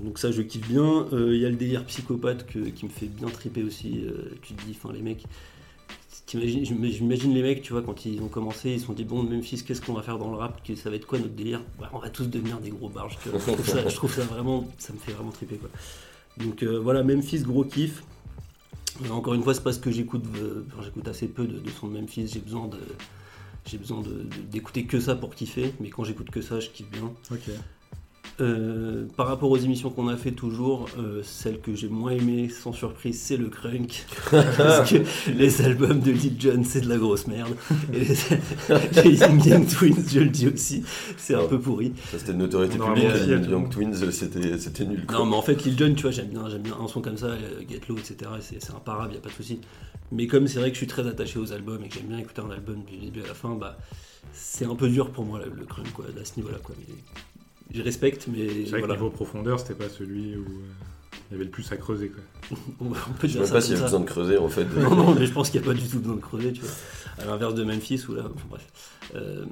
Donc 0.03 0.19
ça 0.19 0.31
je 0.31 0.41
kiffe 0.41 0.67
bien. 0.67 1.07
Euh, 1.13 1.35
Il 1.35 1.41
y 1.41 1.45
a 1.45 1.49
le 1.49 1.55
délire 1.55 1.85
psychopathe 1.85 2.45
que- 2.45 2.69
qui 2.69 2.85
me 2.85 2.89
fait 2.91 3.07
bien 3.07 3.29
triper 3.29 3.63
aussi. 3.63 4.01
Euh, 4.05 4.31
tu 4.41 4.53
te 4.53 4.63
dis, 4.65 4.75
enfin 4.79 4.93
les 4.93 5.01
mecs, 5.01 5.23
j'imagine 6.33 7.33
les 7.33 7.41
mecs, 7.41 7.61
tu 7.61 7.73
vois, 7.73 7.81
quand 7.81 8.05
ils 8.05 8.21
ont 8.21 8.27
commencé, 8.27 8.71
ils 8.71 8.79
se 8.79 8.85
sont 8.85 8.93
dit 8.93 9.03
bon 9.05 9.23
Memphis, 9.23 9.63
qu'est-ce 9.63 9.81
qu'on 9.81 9.93
va 9.93 10.01
faire 10.01 10.17
dans 10.17 10.29
le 10.31 10.37
rap 10.37 10.61
Ça 10.75 10.89
va 10.89 10.95
être 10.95 11.05
quoi 11.07 11.19
notre 11.19 11.33
délire? 11.33 11.61
Bah, 11.79 11.89
On 11.93 11.99
va 11.99 12.09
tous 12.09 12.27
devenir 12.27 12.59
des 12.59 12.69
gros 12.69 12.89
barges. 12.89 13.17
Je, 13.25 13.95
trouve 13.95 14.13
ça, 14.13 14.23
vraiment, 14.23 14.67
ça 14.77 14.93
me 14.93 14.99
fait 14.99 15.11
vraiment 15.11 15.31
triper 15.31 15.55
quoi. 15.57 15.69
Donc 16.37 16.63
euh, 16.63 16.79
voilà, 16.79 17.03
Memphis 17.03 17.39
gros 17.41 17.63
kiff. 17.63 18.03
Euh, 19.05 19.09
encore 19.09 19.33
une 19.33 19.43
fois, 19.43 19.53
c'est 19.53 19.63
parce 19.63 19.77
que 19.77 19.91
j'écoute, 19.91 20.23
euh, 20.37 20.63
j'écoute 20.83 21.07
assez 21.07 21.27
peu 21.27 21.45
de, 21.45 21.57
de 21.59 21.69
son 21.71 21.87
de 21.87 21.99
Memphis. 21.99 22.27
J'ai 22.27 22.39
besoin 22.39 22.67
de, 22.67 22.77
j'ai 23.65 23.77
besoin 23.77 24.03
d'écouter 24.49 24.85
que 24.85 24.99
ça 24.99 25.15
pour 25.15 25.35
kiffer. 25.35 25.73
Mais 25.79 25.89
quand 25.89 26.03
j'écoute 26.03 26.29
que 26.31 26.41
ça, 26.41 26.59
je 26.59 26.69
kiffe 26.69 26.89
bien. 26.89 27.13
Euh, 28.39 29.05
par 29.17 29.27
rapport 29.27 29.51
aux 29.51 29.57
émissions 29.57 29.89
qu'on 29.91 30.07
a 30.07 30.15
fait 30.17 30.31
toujours, 30.31 30.87
euh, 30.97 31.21
celle 31.21 31.59
que 31.59 31.75
j'ai 31.75 31.89
moins 31.89 32.11
aimée, 32.11 32.49
sans 32.49 32.71
surprise, 32.73 33.19
c'est 33.21 33.37
le 33.37 33.49
crunk. 33.49 34.05
Parce 34.31 34.89
que 34.89 34.97
les 35.31 35.61
albums 35.61 35.99
de 35.99 36.11
Lil 36.11 36.39
Jon, 36.39 36.63
c'est 36.63 36.81
de 36.81 36.89
la 36.89 36.97
grosse 36.97 37.27
merde. 37.27 37.53
Et 37.93 37.99
les, 39.03 39.03
les 39.11 39.19
Ying 39.19 39.45
Yang 39.45 39.67
Twins, 39.67 40.03
je 40.07 40.19
le 40.21 40.29
dis 40.29 40.47
aussi, 40.47 40.83
c'est 41.17 41.35
un 41.35 41.41
Ouais. 41.41 41.47
peu 41.49 41.59
pourri. 41.59 41.93
Ça, 42.11 42.17
c'était 42.17 42.33
de 42.33 42.37
notoriété 42.37 42.77
publique. 42.79 43.03
Les 43.13 43.31
Young 43.31 43.49
monde. 43.49 43.69
Twins, 43.69 44.11
c'était 44.11 44.57
c'était 44.57 44.85
nul. 44.85 45.05
quoi. 45.05 45.17
Non, 45.19 45.25
mais 45.25 45.35
en 45.35 45.41
fait, 45.41 45.63
Lil 45.65 45.77
Jon, 45.77 45.93
tu 45.93 46.03
vois, 46.03 46.11
j'aime 46.11 46.29
bien, 46.29 46.49
j'aime 46.49 46.61
bien 46.63 46.77
un 46.81 46.87
son 46.87 47.01
comme 47.01 47.17
ça, 47.17 47.27
euh, 47.27 47.37
Get 47.69 47.81
Low, 47.89 47.97
etc. 47.97 48.15
et 48.37 48.41
C'est 48.41 48.63
c'est 48.63 48.73
imparable, 48.73 49.13
y 49.13 49.17
a 49.17 49.21
pas 49.21 49.29
de 49.29 49.33
souci. 49.35 49.59
Mais 50.11 50.25
comme 50.27 50.47
c'est 50.47 50.59
vrai 50.59 50.69
que 50.69 50.75
je 50.75 50.79
suis 50.79 50.87
très 50.87 51.05
attaché 51.07 51.37
aux 51.37 51.51
albums 51.51 51.83
et 51.83 51.89
que 51.89 51.95
j'aime 51.95 52.07
bien 52.07 52.17
écouter 52.17 52.41
un 52.41 52.49
album 52.51 52.83
du 52.89 52.97
début 52.97 53.21
à 53.23 53.27
la 53.27 53.33
fin, 53.33 53.55
bah, 53.55 53.77
c'est 54.33 54.65
un 54.65 54.75
peu 54.75 54.89
dur 54.89 55.11
pour 55.11 55.25
moi 55.25 55.39
le, 55.45 55.51
le 55.55 55.65
crunk, 55.65 55.91
quoi, 55.93 56.05
à 56.19 56.25
ce 56.25 56.33
niveau-là, 56.37 56.57
quoi. 56.63 56.75
Mais 56.79 56.95
je 57.73 57.81
respecte, 57.81 58.27
mais 58.27 58.47
C'est 58.47 58.71
vrai 58.71 58.79
voilà. 58.79 58.95
que 58.95 58.99
niveau 58.99 59.09
profondeur, 59.09 59.59
c'était 59.59 59.75
pas 59.75 59.89
celui 59.89 60.35
où 60.35 60.41
euh, 60.41 61.15
il 61.29 61.33
y 61.33 61.35
avait 61.35 61.45
le 61.45 61.49
plus 61.49 61.71
à 61.71 61.77
creuser, 61.77 62.09
quoi. 62.09 62.57
On, 62.81 62.89
peut 62.89 63.27
Je 63.27 63.33
sais 63.33 63.39
même 63.39 63.47
ça 63.47 63.53
pas 63.53 63.61
s'il 63.61 63.75
y 63.75 63.79
a 63.79 63.83
besoin 63.83 63.99
de 63.99 64.05
creuser 64.05 64.37
en 64.37 64.49
fait. 64.49 64.65
Non, 64.75 64.95
non, 64.95 65.15
mais 65.15 65.25
je 65.25 65.31
pense 65.31 65.49
qu'il 65.49 65.61
n'y 65.61 65.67
a 65.67 65.71
pas 65.71 65.77
du 65.77 65.87
tout 65.87 65.99
besoin 65.99 66.15
de 66.15 66.21
creuser, 66.21 66.53
tu 66.53 66.61
vois. 66.61 66.71
À 67.19 67.25
l'inverse 67.25 67.53
de 67.53 67.63
Memphis, 67.63 68.03
ou 68.09 68.15
là, 68.15 68.23
enfin, 68.25 68.45
bref. 68.49 68.67
Euh, 69.15 69.45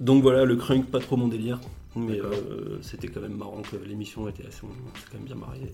donc 0.00 0.22
voilà, 0.22 0.44
le 0.44 0.56
crunk, 0.56 0.86
pas 0.86 1.00
trop 1.00 1.16
mon 1.16 1.28
délire, 1.28 1.60
mais 1.96 2.20
euh, 2.20 2.78
c'était 2.82 3.08
quand 3.08 3.20
même 3.20 3.36
marrant 3.36 3.62
que 3.62 3.76
l'émission 3.76 4.28
était 4.28 4.46
assez. 4.46 4.60
On 4.64 4.98
s'est 4.98 5.06
quand 5.10 5.18
même 5.18 5.26
bien 5.26 5.36
marié. 5.36 5.72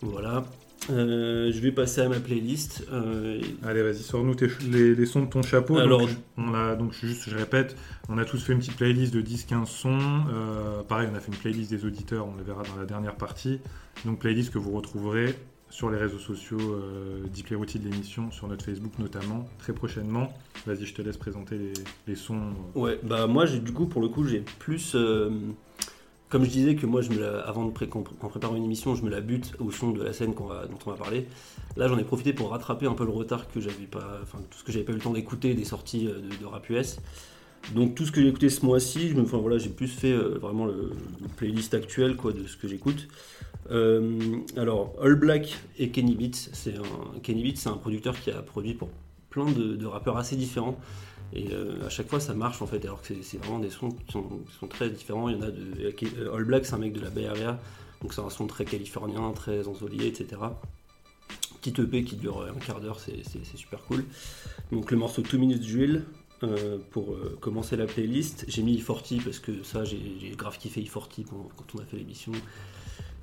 Voilà. 0.00 0.44
Euh, 0.90 1.50
je 1.52 1.60
vais 1.60 1.72
passer 1.72 2.00
à 2.00 2.08
ma 2.08 2.20
playlist. 2.20 2.84
Euh, 2.92 3.40
Allez, 3.62 3.82
vas-y, 3.82 4.02
sors-nous 4.02 4.34
les, 4.70 4.94
les 4.94 5.06
sons 5.06 5.22
de 5.22 5.30
ton 5.30 5.42
chapeau. 5.42 5.78
Alors- 5.78 6.00
donc, 6.00 6.10
on 6.36 6.54
a, 6.54 6.74
donc, 6.76 6.92
juste, 6.92 7.28
je 7.28 7.36
répète, 7.36 7.76
on 8.08 8.18
a 8.18 8.24
tous 8.24 8.42
fait 8.42 8.52
une 8.52 8.58
petite 8.58 8.76
playlist 8.76 9.12
de 9.14 9.20
10-15 9.20 9.66
sons. 9.66 9.98
Euh, 10.32 10.82
pareil, 10.82 11.08
on 11.12 11.16
a 11.16 11.20
fait 11.20 11.32
une 11.32 11.38
playlist 11.38 11.70
des 11.70 11.84
auditeurs, 11.84 12.26
on 12.26 12.36
le 12.36 12.42
verra 12.42 12.62
dans 12.62 12.76
la 12.80 12.86
dernière 12.86 13.16
partie. 13.16 13.60
Donc, 14.04 14.18
playlist 14.20 14.52
que 14.52 14.58
vous 14.58 14.72
retrouverez 14.72 15.34
sur 15.68 15.88
les 15.88 15.98
réseaux 15.98 16.18
sociaux 16.18 16.58
euh, 16.60 17.22
Routed 17.52 17.82
de 17.82 17.88
l'émission, 17.88 18.30
sur 18.32 18.48
notre 18.48 18.64
Facebook 18.64 18.92
notamment, 18.98 19.48
très 19.58 19.72
prochainement. 19.72 20.32
Vas-y, 20.66 20.84
je 20.84 20.94
te 20.94 21.02
laisse 21.02 21.16
présenter 21.16 21.56
les, 21.58 21.72
les 22.08 22.16
sons. 22.16 22.40
Ouais, 22.74 22.98
bah 23.04 23.26
moi, 23.28 23.46
j'ai 23.46 23.60
du 23.60 23.72
coup, 23.72 23.86
pour 23.86 24.02
le 24.02 24.08
coup, 24.08 24.26
j'ai 24.26 24.42
plus. 24.58 24.96
Comme 26.30 26.44
je 26.44 26.50
disais 26.50 26.76
que 26.76 26.86
moi, 26.86 27.02
je 27.02 27.10
me 27.10 27.46
avant 27.46 27.66
de 27.66 27.72
pré- 27.72 27.90
une 28.56 28.64
émission, 28.64 28.94
je 28.94 29.02
me 29.02 29.10
la 29.10 29.20
bute 29.20 29.52
au 29.58 29.70
son 29.72 29.90
de 29.90 30.02
la 30.02 30.12
scène 30.12 30.32
dont 30.32 30.78
on 30.86 30.90
va 30.90 30.96
parler. 30.96 31.26
Là, 31.76 31.88
j'en 31.88 31.98
ai 31.98 32.04
profité 32.04 32.32
pour 32.32 32.50
rattraper 32.50 32.86
un 32.86 32.94
peu 32.94 33.04
le 33.04 33.10
retard 33.10 33.50
que 33.50 33.60
j'avais 33.60 33.86
pas, 33.90 34.20
enfin 34.22 34.38
tout 34.48 34.58
ce 34.58 34.64
que 34.64 34.70
j'avais 34.70 34.84
pas 34.84 34.92
eu 34.92 34.96
le 34.96 35.00
temps 35.00 35.12
d'écouter 35.12 35.54
des 35.54 35.64
sorties 35.64 36.06
euh, 36.06 36.20
de, 36.40 36.46
rap 36.46 36.70
US. 36.70 36.98
Donc 37.74 37.96
tout 37.96 38.06
ce 38.06 38.12
que 38.12 38.22
j'ai 38.22 38.28
écouté 38.28 38.48
ce 38.48 38.64
mois-ci, 38.64 39.12
voilà, 39.12 39.58
j'ai 39.58 39.68
plus 39.68 39.88
fait 39.88 40.12
euh, 40.12 40.38
vraiment 40.40 40.66
le, 40.66 40.92
playlist 41.36 41.74
actuel 41.74 42.16
de 42.16 42.46
ce 42.46 42.56
que 42.56 42.68
j'écoute. 42.68 43.08
Euh, 43.72 44.38
alors 44.56 44.94
All 45.02 45.16
Black 45.16 45.58
et 45.78 45.90
Kenny 45.90 46.14
Beats, 46.14 46.50
Kenny 47.22 47.42
Beats, 47.42 47.56
c'est 47.56 47.68
un 47.68 47.76
producteur 47.76 48.18
qui 48.18 48.30
a 48.30 48.40
produit 48.40 48.74
pour 48.74 48.88
plein 49.30 49.50
de 49.50 49.86
rappeurs 49.86 50.16
assez 50.16 50.36
différents. 50.36 50.78
Et 51.32 51.52
euh, 51.52 51.86
à 51.86 51.88
chaque 51.88 52.08
fois 52.08 52.20
ça 52.20 52.34
marche 52.34 52.60
en 52.62 52.66
fait, 52.66 52.84
alors 52.84 53.02
que 53.02 53.14
c'est- 53.22 53.38
vraiment 53.38 53.58
des 53.60 53.70
sons 53.70 53.90
qui 53.90 54.12
sont, 54.12 54.66
très 54.68 54.90
différents. 54.90 55.28
Il 55.28 55.36
y 55.36 55.38
en 55.38 55.42
a 55.42 55.50
de. 55.50 55.94
euh, 56.18 56.34
All 56.34 56.44
Black, 56.44 56.66
c'est 56.66 56.74
un 56.74 56.78
mec 56.78 56.92
de 56.92 57.00
la 57.00 57.10
Bay 57.10 57.26
Area, 57.26 57.58
donc 58.02 58.12
c'est 58.14 58.20
un 58.20 58.30
son 58.30 58.46
très 58.46 58.64
californien, 58.64 59.32
très 59.32 59.66
ensoleillé, 59.68 60.08
etc. 60.08 60.40
Petit 61.60 61.80
EP 61.80 62.04
qui 62.04 62.16
dure 62.16 62.42
un 62.42 62.58
quart 62.58 62.80
d'heure, 62.80 62.98
c'est 63.00 63.22
super 63.56 63.82
cool. 63.84 64.04
Donc 64.72 64.90
le 64.90 64.96
morceau 64.96 65.22
2 65.22 65.36
Minutes 65.38 65.62
Drill, 65.62 66.04
euh, 66.42 66.78
pour 66.90 67.12
euh, 67.12 67.36
commencer 67.38 67.76
la 67.76 67.84
playlist. 67.84 68.46
J'ai 68.48 68.62
mis 68.62 68.78
E40 68.80 69.22
parce 69.22 69.38
que 69.38 69.62
ça, 69.62 69.84
j'ai 69.84 70.32
grave 70.38 70.56
kiffé 70.56 70.80
E40 70.80 71.26
quand, 71.28 71.48
quand 71.54 71.74
on 71.74 71.80
a 71.80 71.84
fait 71.84 71.98
l'émission. 71.98 72.32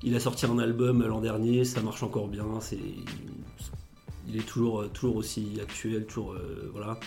Il 0.04 0.14
a 0.14 0.20
sorti 0.20 0.46
un 0.46 0.56
album 0.60 1.04
l'an 1.04 1.20
dernier, 1.20 1.64
ça 1.64 1.80
marche 1.82 2.04
encore 2.04 2.28
bien. 2.28 2.46
c'est 2.60 2.78
il 4.28 4.36
est 4.36 4.46
toujours, 4.46 4.82
euh, 4.82 4.88
toujours 4.88 5.16
aussi 5.16 5.58
actuel, 5.60 6.06
toujours 6.06 6.34
euh, 6.34 6.70
voilà. 6.72 7.00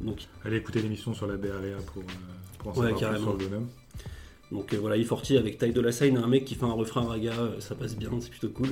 Donc, 0.00 0.26
Allez 0.44 0.56
écouter 0.56 0.80
l'émission 0.82 1.14
sur 1.14 1.26
la 1.26 1.36
BREA 1.36 1.76
pour, 1.92 2.02
euh, 2.02 2.06
pour 2.58 2.68
en 2.72 2.80
Ouais, 2.80 2.90
savoir 2.92 3.12
plus 3.12 3.20
sur 3.22 3.32
le 3.36 3.48
bonhomme. 3.48 3.68
donc 4.50 4.72
euh, 4.72 4.78
voilà, 4.78 4.96
E40 4.96 5.38
avec 5.38 5.58
Ty 5.58 5.72
Dolla 5.72 5.92
Sign, 5.92 6.16
un 6.16 6.26
mec 6.26 6.44
qui 6.44 6.54
fait 6.54 6.64
un 6.64 6.72
refrain 6.72 7.02
raga, 7.02 7.32
euh, 7.38 7.60
ça 7.60 7.74
passe 7.74 7.96
bien, 7.96 8.10
c'est 8.20 8.30
plutôt 8.30 8.48
cool. 8.48 8.68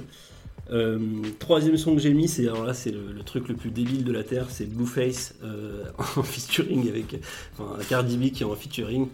Euh, 0.71 0.99
troisième 1.38 1.77
son 1.79 1.95
que 1.95 2.01
j'ai 2.01 2.12
mis, 2.12 2.29
c'est 2.29 2.47
alors 2.47 2.64
là 2.64 2.75
c'est 2.75 2.91
le, 2.91 3.12
le 3.12 3.23
truc 3.23 3.49
le 3.49 3.55
plus 3.55 3.71
débile 3.71 4.05
de 4.05 4.12
la 4.12 4.23
terre, 4.25 4.47
c'est 4.51 4.67
Blueface 4.67 5.35
euh, 5.43 5.85
en 6.17 6.23
featuring 6.23 6.88
avec 6.88 7.17
enfin 7.59 7.77
Cardi 7.88 8.17
B 8.17 8.33
qui 8.33 8.43
est 8.43 8.47
en 8.47 8.55
featuring. 8.55 9.09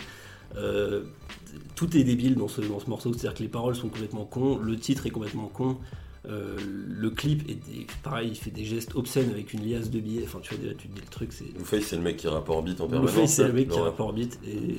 Tout 1.74 1.96
est 1.96 2.04
débile 2.04 2.36
dans 2.36 2.48
ce, 2.48 2.60
dans 2.60 2.78
ce 2.80 2.88
morceau, 2.88 3.12
c'est-à-dire 3.12 3.34
que 3.34 3.42
les 3.42 3.48
paroles 3.48 3.74
sont 3.74 3.88
complètement 3.88 4.24
cons, 4.24 4.58
le 4.58 4.76
titre 4.76 5.06
est 5.06 5.10
complètement 5.10 5.48
con, 5.48 5.76
euh, 6.26 6.56
le 6.88 7.10
clip 7.10 7.48
est 7.50 7.54
des- 7.54 7.86
pareil, 8.02 8.28
il 8.30 8.36
fait 8.36 8.50
des 8.50 8.64
gestes 8.64 8.94
obscènes 8.94 9.30
avec 9.30 9.52
une 9.52 9.68
liasse 9.68 9.90
de 9.90 10.00
billets. 10.00 10.24
Enfin, 10.24 10.38
tu 10.42 10.54
vois, 10.54 10.62
déjà, 10.62 10.74
tu 10.74 10.88
te 10.88 10.94
dis 10.94 11.00
le 11.00 11.08
truc, 11.10 11.32
c'est. 11.32 11.52
Blueface, 11.52 11.82
c'est 11.84 11.96
le 11.96 12.02
mec 12.02 12.16
qui 12.16 12.28
rappe 12.28 12.48
en 12.50 12.62
beat 12.62 12.80
en 12.80 12.88
permanence. 12.88 13.12
Blueface, 13.14 13.34
c'est 13.34 13.42
le 13.42 13.48
là, 13.48 13.54
mec 13.54 13.68
qui 13.68 13.78
rappe 13.78 14.00
en 14.00 14.12
beat 14.12 14.38
et 14.46 14.76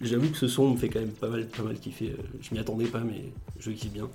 j'avoue 0.00 0.28
que 0.30 0.36
ce 0.36 0.46
son 0.48 0.70
me 0.72 0.76
fait 0.76 0.88
quand 0.88 1.00
même 1.00 1.10
pas 1.10 1.28
mal, 1.28 1.46
pas 1.48 1.62
mal 1.62 1.78
kiffer. 1.78 2.10
Euh, 2.18 2.22
Je 2.42 2.52
m'y 2.54 2.60
attendais 2.60 2.86
pas, 2.86 3.00
mais 3.00 3.32
je 3.58 3.70
kiffe 3.70 3.92
bien. 3.92 4.08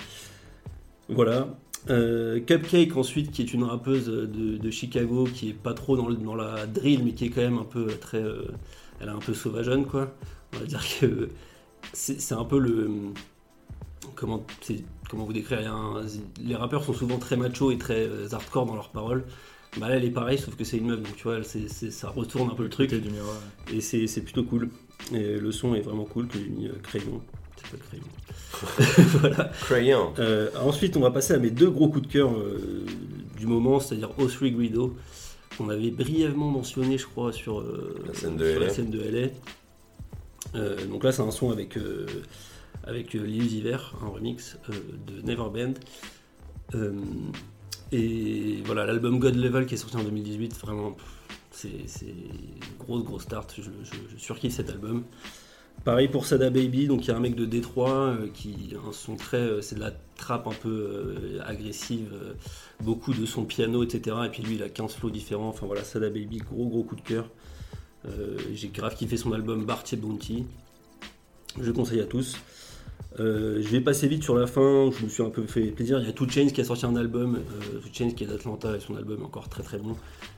Voilà. 1.09 1.47
Euh, 1.89 2.39
Cupcake 2.39 2.95
ensuite, 2.95 3.31
qui 3.31 3.41
est 3.41 3.53
une 3.53 3.63
rappeuse 3.65 4.05
de, 4.05 4.25
de 4.57 4.71
Chicago, 4.71 5.25
qui 5.25 5.49
est 5.49 5.53
pas 5.53 5.73
trop 5.73 5.97
dans, 5.97 6.07
le- 6.07 6.15
dans 6.15 6.35
la 6.35 6.65
drill, 6.65 7.03
mais 7.03 7.11
qui 7.11 7.25
est 7.25 7.29
quand 7.29 7.41
même 7.41 7.57
un 7.57 7.65
peu 7.65 7.87
très, 7.87 8.21
euh, 8.23 8.45
elle 9.01 9.07
est 9.09 9.11
un 9.11 9.19
peu 9.19 9.33
sauvageonne 9.33 9.85
quoi. 9.85 10.13
On 10.55 10.59
va 10.59 10.65
dire 10.65 10.81
que 10.99 11.29
c'est 11.91 12.21
c'est 12.21 12.35
un 12.35 12.45
peu 12.45 12.57
le 12.59 12.89
comment 14.15 14.45
c'est- 14.61 14.83
comment 15.13 15.25
vous 15.25 15.33
décrire 15.33 15.71
un- 15.71 16.01
les 16.43 16.55
rappeurs 16.55 16.83
sont 16.83 16.93
souvent 16.93 17.19
très 17.19 17.37
macho 17.37 17.69
et 17.69 17.77
très 17.77 18.07
euh, 18.07 18.27
hardcore 18.31 18.65
dans 18.65 18.73
leurs 18.73 18.89
paroles. 18.89 19.23
Bah 19.79 19.87
là 19.87 19.95
elle 19.97 20.05
est 20.05 20.09
pareille 20.09 20.39
sauf 20.39 20.55
que 20.55 20.63
c'est 20.63 20.77
une 20.77 20.87
meuf 20.87 21.01
donc 21.01 21.15
tu 21.15 21.23
vois 21.23 21.37
elle, 21.37 21.45
ça 21.45 22.09
retourne 22.09 22.49
un 22.49 22.55
peu 22.55 22.63
le 22.63 22.69
truc 22.69 22.89
Côté 22.89 23.01
du 23.01 23.09
miroir. 23.11 23.35
et 23.71 23.79
c'est 23.81 24.21
plutôt 24.21 24.43
cool. 24.43 24.69
Et 25.13 25.37
le 25.37 25.51
son 25.51 25.75
est 25.75 25.81
vraiment 25.81 26.05
cool 26.05 26.27
que 26.27 26.39
j'ai 26.39 26.47
mis 26.49 26.67
euh, 26.67 26.73
crayon. 26.81 27.21
C'est 27.57 27.69
pas 27.77 27.77
crayon. 27.85 28.03
voilà. 29.19 29.51
Crayon. 29.61 30.13
Euh, 30.17 30.49
ensuite, 30.63 30.97
on 30.97 31.01
va 31.01 31.11
passer 31.11 31.33
à 31.33 31.37
mes 31.37 31.51
deux 31.51 31.69
gros 31.69 31.89
coups 31.89 32.07
de 32.07 32.11
cœur 32.11 32.31
euh, 32.33 32.85
du 33.37 33.45
moment, 33.45 33.79
c'est-à-dire 33.79 34.09
O3 34.19 34.49
Guido, 34.49 34.95
qu'on 35.57 35.69
avait 35.69 35.91
brièvement 35.91 36.49
mentionné, 36.49 36.97
je 36.97 37.05
crois, 37.05 37.31
sur, 37.33 37.59
euh, 37.59 37.95
La 38.07 38.13
scène 38.15 38.37
de 38.37 38.49
sur 38.51 38.59
la 38.59 38.69
scène 38.69 38.89
de 38.89 38.99
LA. 38.99 39.27
Donc 40.87 41.03
là, 41.03 41.11
c'est 41.11 41.21
un 41.21 41.31
son 41.31 41.51
avec, 41.51 41.77
avec 42.85 43.15
euh, 43.15 43.23
Lil 43.23 43.43
Uzi 43.43 43.61
Vert, 43.61 43.95
un 44.03 44.09
remix 44.09 44.57
euh, 44.69 44.73
de 45.07 45.21
Neverband. 45.21 45.73
Euh, 46.75 46.93
et 47.91 48.61
voilà, 48.65 48.85
l'album 48.85 49.19
God 49.19 49.35
Level 49.35 49.65
qui 49.65 49.75
est 49.75 49.77
sorti 49.77 49.97
en 49.97 50.03
2018, 50.03 50.55
vraiment, 50.59 50.97
c'est 51.51 51.69
une 52.01 52.77
grosse, 52.79 53.03
grosse 53.03 53.23
start. 53.23 53.55
Je, 53.57 54.17
surkiffe 54.17 54.53
cet 54.53 54.69
album. 54.69 55.03
Pareil 55.83 56.07
pour 56.07 56.25
Sada 56.25 56.49
Baby, 56.49 56.87
donc 56.87 57.05
il 57.05 57.07
y 57.09 57.11
a 57.11 57.17
un 57.17 57.19
mec 57.19 57.35
de 57.35 57.45
Détroit 57.45 57.91
euh, 57.91 58.27
qui 58.33 58.73
a 58.75 58.87
un 58.87 58.93
son 58.93 59.15
très. 59.15 59.61
c'est 59.61 59.75
de 59.75 59.79
la 59.79 59.91
trappe 60.17 60.47
un 60.47 60.53
peu 60.53 61.15
agressive, 61.45 62.09
beaucoup 62.81 63.13
de 63.13 63.25
son 63.25 63.43
piano, 63.43 63.83
etc. 63.83 64.17
Et 64.25 64.29
puis 64.29 64.43
lui, 64.43 64.55
il 64.55 64.63
a 64.63 64.69
15 64.69 64.95
flows 64.95 65.09
différents. 65.09 65.49
Enfin 65.49 65.65
voilà, 65.65 65.83
Sada 65.83 66.09
Baby, 66.09 66.37
gros, 66.37 66.67
gros 66.67 66.83
coup 66.83 66.95
de 66.95 67.01
cœur. 67.01 67.29
J'ai 68.53 68.69
grave 68.69 68.95
kiffé 68.95 69.17
son 69.17 69.33
album 69.33 69.65
Bartier 69.65 69.97
Bounty. 69.97 70.45
Je 71.59 71.71
conseille 71.71 72.01
à 72.01 72.05
tous. 72.05 72.37
Euh, 73.19 73.61
je 73.61 73.67
vais 73.69 73.79
passer 73.81 74.07
vite 74.07 74.23
sur 74.23 74.35
la 74.35 74.47
fin, 74.47 74.89
je 74.97 75.03
me 75.05 75.09
suis 75.09 75.21
un 75.21 75.29
peu 75.29 75.43
fait 75.43 75.65
plaisir. 75.67 75.99
Il 75.99 76.05
y 76.07 76.09
a 76.09 76.13
Two 76.13 76.27
Chainz 76.27 76.51
qui 76.51 76.61
a 76.61 76.63
sorti 76.63 76.85
un 76.87 76.95
album, 76.95 77.35
euh, 77.37 77.79
Two 77.79 77.89
Chainz 77.93 78.15
qui 78.15 78.23
est 78.23 78.27
d'Atlanta 78.27 78.75
et 78.75 78.79
son 78.79 78.95
album 78.95 79.21
est 79.21 79.25
encore 79.25 79.49
très 79.49 79.61
très 79.61 79.77
bon. 79.77 79.95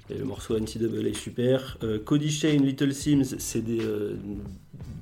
Et 0.09 0.15
le 0.17 0.25
morceau 0.25 0.57
NCAA 0.59 1.07
est 1.07 1.13
super. 1.13 1.77
Euh, 1.83 1.99
Cody 2.03 2.29
Shane, 2.29 2.63
Little 2.65 2.93
Sims, 2.93 3.35
c'est 3.39 3.61
des 3.61 3.79
euh, 3.81 4.15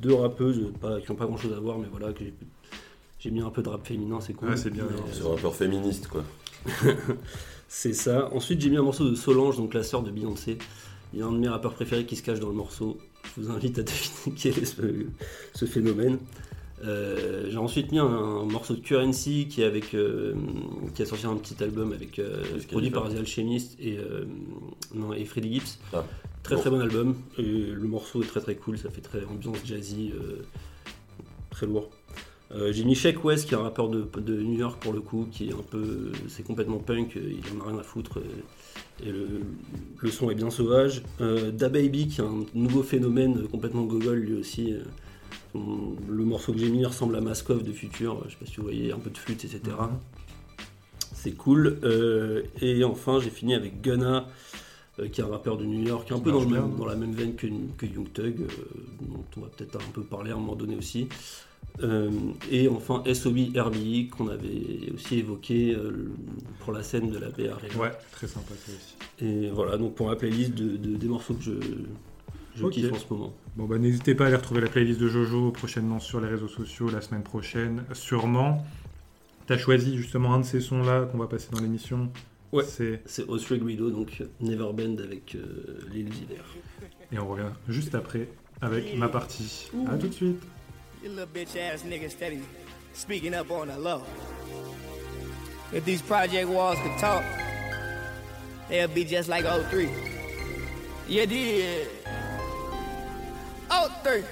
deux 0.02 0.14
rappeuses 0.14 0.62
pas, 0.80 1.02
qui 1.02 1.12
n'ont 1.12 1.18
pas 1.18 1.26
grand 1.26 1.38
chose 1.38 1.54
à 1.54 1.60
voir, 1.60 1.80
mais 1.80 1.88
voilà, 1.92 2.14
que 2.14 2.24
j'ai- 3.20 3.32
mis 3.32 3.42
un 3.42 3.50
peu 3.50 3.64
de 3.64 3.70
rap 3.70 3.86
féminin, 3.88 4.20
c'est 4.22 4.34
cool. 4.34 4.50
Ouais, 4.50 4.58
c'est 4.58 4.70
bien, 4.70 4.86
C'est 5.12 5.26
un 5.26 5.30
rappeur 5.30 5.56
féministe, 5.56 6.08
quoi. 6.08 6.24
c'est 7.68 7.94
ça. 7.94 8.30
Ensuite, 8.34 8.62
j'ai 8.62 8.70
mis 8.70 8.78
un 8.78 8.82
morceau 8.84 9.10
de 9.10 9.16
Solange, 9.16 9.58
donc 9.58 9.74
la 9.74 9.84
sœur 9.84 10.04
de 10.04 10.12
Beyoncé. 10.12 10.58
Il 11.14 11.20
y 11.20 11.22
a 11.22 11.26
un 11.26 11.32
de 11.32 11.38
mes 11.38 11.48
rappeurs 11.48 11.74
préférés 11.74 12.06
qui 12.06 12.16
se 12.16 12.24
cache 12.24 12.40
dans 12.40 12.50
le 12.50 12.54
morceau. 12.56 12.98
Je 13.36 13.42
vous 13.42 13.50
invite 13.52 13.80
à 13.80 13.84
deviner 13.84 14.38
quel 14.38 14.60
est 14.60 14.66
ce, 14.66 14.76
ce 15.56 15.66
phénomène. 15.66 16.18
Euh, 16.84 17.46
j'ai 17.50 17.58
ensuite 17.58 17.92
mis 17.92 18.00
un, 18.00 18.06
un 18.06 18.46
morceau 18.46 18.76
de 18.76 18.82
Currency 18.82 19.48
qui, 19.48 19.62
est 19.62 19.66
avec, 19.66 19.94
euh, 19.94 20.34
qui 20.94 21.02
a 21.02 21.06
sorti 21.06 21.26
un 21.26 21.36
petit 21.36 21.64
album 21.64 21.94
avec, 21.94 22.20
euh, 22.20 22.44
produit 22.70 22.90
par 22.90 23.10
The 23.10 23.18
Alchemist 23.18 23.78
et, 23.80 23.98
non, 24.94 25.14
et 25.14 25.24
Freddie 25.26 25.54
Gibbs. 25.54 25.80
Ah, 25.94 26.06
très 26.44 26.56
bon. 26.56 26.62
très 26.62 26.70
bon 26.70 26.80
album. 26.82 27.16
Et 27.38 27.44
le 27.44 27.88
morceau 27.88 28.22
est 28.22 28.28
très 28.28 28.42
très 28.42 28.56
cool, 28.56 28.78
ça 28.78 28.90
fait 28.90 29.02
très 29.02 29.24
ambiance 29.26 29.58
jazzy, 29.66 30.12
très 31.52 31.66
lourd. 31.66 31.90
J'ai 32.70 32.84
mis 32.84 32.94
Shake 32.94 33.24
West 33.24 33.48
qui 33.48 33.56
est 33.56 33.58
un 33.58 33.64
rappeur 33.64 33.90
de, 33.90 34.06
de 34.18 34.42
New 34.42 34.60
York 34.60 34.80
pour 34.82 34.94
le 34.94 35.02
coup, 35.02 35.28
qui 35.32 35.50
est 35.50 35.54
un 35.54 35.64
peu, 35.72 36.12
c'est 36.28 36.44
complètement 36.44 36.78
punk, 36.78 37.16
il 37.16 37.58
en 37.58 37.66
a 37.66 37.70
rien 37.70 37.80
à 37.80 37.84
foutre. 37.84 38.20
Et 39.04 39.12
le, 39.12 39.28
le 40.00 40.12
son 40.12 40.30
est 40.30 40.36
bien 40.36 40.50
sauvage. 40.50 41.02
Da 41.20 41.70
Baby 41.70 42.10
qui 42.10 42.22
est 42.22 42.26
un 42.26 42.46
nouveau 42.54 42.84
phénomène 42.84 43.48
complètement 43.48 43.84
gogol 43.84 44.20
lui 44.20 44.36
aussi. 44.36 44.76
Son- 45.54 45.96
le 46.10 46.24
morceau 46.26 46.52
que 46.54 46.60
j'ai 46.60 46.70
mis 46.70 46.86
ressemble 46.86 47.16
à 47.16 47.22
Maskov 47.22 47.64
de 47.64 47.72
Future, 47.72 48.22
je 48.26 48.32
sais 48.32 48.38
pas 48.38 48.46
si 48.46 48.58
vous 48.58 48.64
voyez, 48.64 48.92
un 48.92 49.00
peu 49.00 49.10
de 49.10 49.18
flûte, 49.18 49.46
etc. 49.46 49.62
C'est 51.16 51.32
cool. 51.38 51.80
Euh, 51.84 52.42
et 52.62 52.84
enfin, 52.84 53.20
j'ai 53.22 53.30
fini 53.30 53.54
avec 53.56 53.82
Gunna, 53.82 54.28
euh, 55.00 55.08
qui 55.08 55.22
est 55.22 55.24
un 55.24 55.28
rappeur 55.28 55.58
de 55.58 55.64
New 55.66 55.88
York, 55.88 56.12
un 56.12 56.20
peu 56.20 56.32
dans, 56.32 56.40
le 56.42 56.46
marche 56.48 56.60
même- 56.62 56.70
bien. 56.70 56.78
dans 56.78 56.86
la 56.86 56.96
même 56.96 57.14
veine 57.14 57.36
que, 57.36 57.48
que 57.78 57.86
Young 57.86 58.12
Thug, 58.12 58.42
euh, 58.42 58.48
dont 59.02 59.24
on 59.38 59.42
va 59.42 59.48
peut-être 59.48 59.78
un 59.78 59.92
peu 59.94 60.02
parler 60.02 60.32
à 60.32 60.34
un 60.34 60.38
moment 60.38 60.56
donné 60.56 60.76
aussi. 60.76 61.08
Et 62.52 62.68
enfin, 62.68 63.02
SOB 63.12 63.58
RBI, 63.58 64.08
qu'on 64.10 64.28
avait 64.28 64.92
aussi 64.94 65.20
évoqué 65.20 65.76
pour 66.60 66.72
la 66.72 66.84
scène 66.84 67.10
de 67.10 67.18
la 67.18 67.30
BR. 67.30 67.58
Ouais, 67.80 67.92
très 68.12 68.28
sympa 68.28 68.54
ça 68.64 68.72
aussi. 68.72 68.96
Et 69.26 69.50
voilà, 69.50 69.78
donc 69.78 69.96
pour 69.96 70.08
ma 70.08 70.16
playlist 70.16 70.54
de, 70.54 70.78
de- 70.78 70.96
des 70.98 71.08
morceaux 71.08 71.34
que 71.34 71.42
je, 71.44 71.52
je 72.56 72.64
Ok. 72.66 72.74
kiffe 72.74 72.92
en 72.94 72.98
ce 72.98 73.06
moment. 73.14 73.34
Bon 73.56 73.66
bah 73.66 73.78
n'hésitez 73.78 74.16
pas 74.16 74.26
à 74.26 74.28
aller 74.28 74.36
retrouver 74.36 74.62
la 74.62 74.68
playlist 74.70 75.00
de 75.00 75.08
Jojo 75.08 75.52
prochainement 75.52 76.00
sur 76.00 76.20
les 76.22 76.28
réseaux 76.28 76.48
sociaux 76.48 76.90
la 76.90 77.02
semaine 77.02 77.24
prochaine, 77.24 77.84
sûrement. 77.94 78.66
T'as 79.48 79.58
choisi 79.58 79.98
justement 79.98 80.34
un 80.34 80.40
de 80.40 80.46
ces 80.46 80.62
sons 80.62 80.84
là 80.84 81.06
qu'on 81.06 81.18
va 81.18 81.28
passer 81.28 81.50
dans 81.52 81.60
l'émission. 81.60 82.10
Ouais. 82.52 82.64
C'est 82.64 83.02
C'est 83.06 83.28
Osric 83.28 83.64
Guido, 83.64 83.90
donc 83.90 84.22
Neverbend 84.40 84.98
avec 85.04 85.36
euh, 85.36 85.80
Vert. 85.92 86.46
et 87.12 87.20
on 87.20 87.28
revient 87.28 87.50
juste 87.68 87.96
après 87.96 88.28
avec 88.62 88.96
ma 88.98 89.10
partie. 89.10 89.70
À 89.88 89.98
tout 89.98 90.08
de 90.08 90.14
suite. 90.14 90.42
You 91.04 91.10
little 91.10 91.26
bitch 91.34 91.56
ass 91.58 91.84
nigga 91.84 92.10
steady 92.10 92.40
speaking 92.94 93.34
up 93.34 93.48
on 93.52 93.66
the 93.66 93.78
low. 93.78 94.02
If 95.74 95.84
these 95.86 96.02
project 96.02 96.48
walls 96.48 96.78
could 96.82 96.98
talk, 97.00 97.24
they'll 98.70 98.88
be 98.88 99.04
just 99.06 99.28
like 99.28 99.44
03. 99.44 99.90
You 101.10 101.26
did. 101.26 101.88
03. 104.04 104.24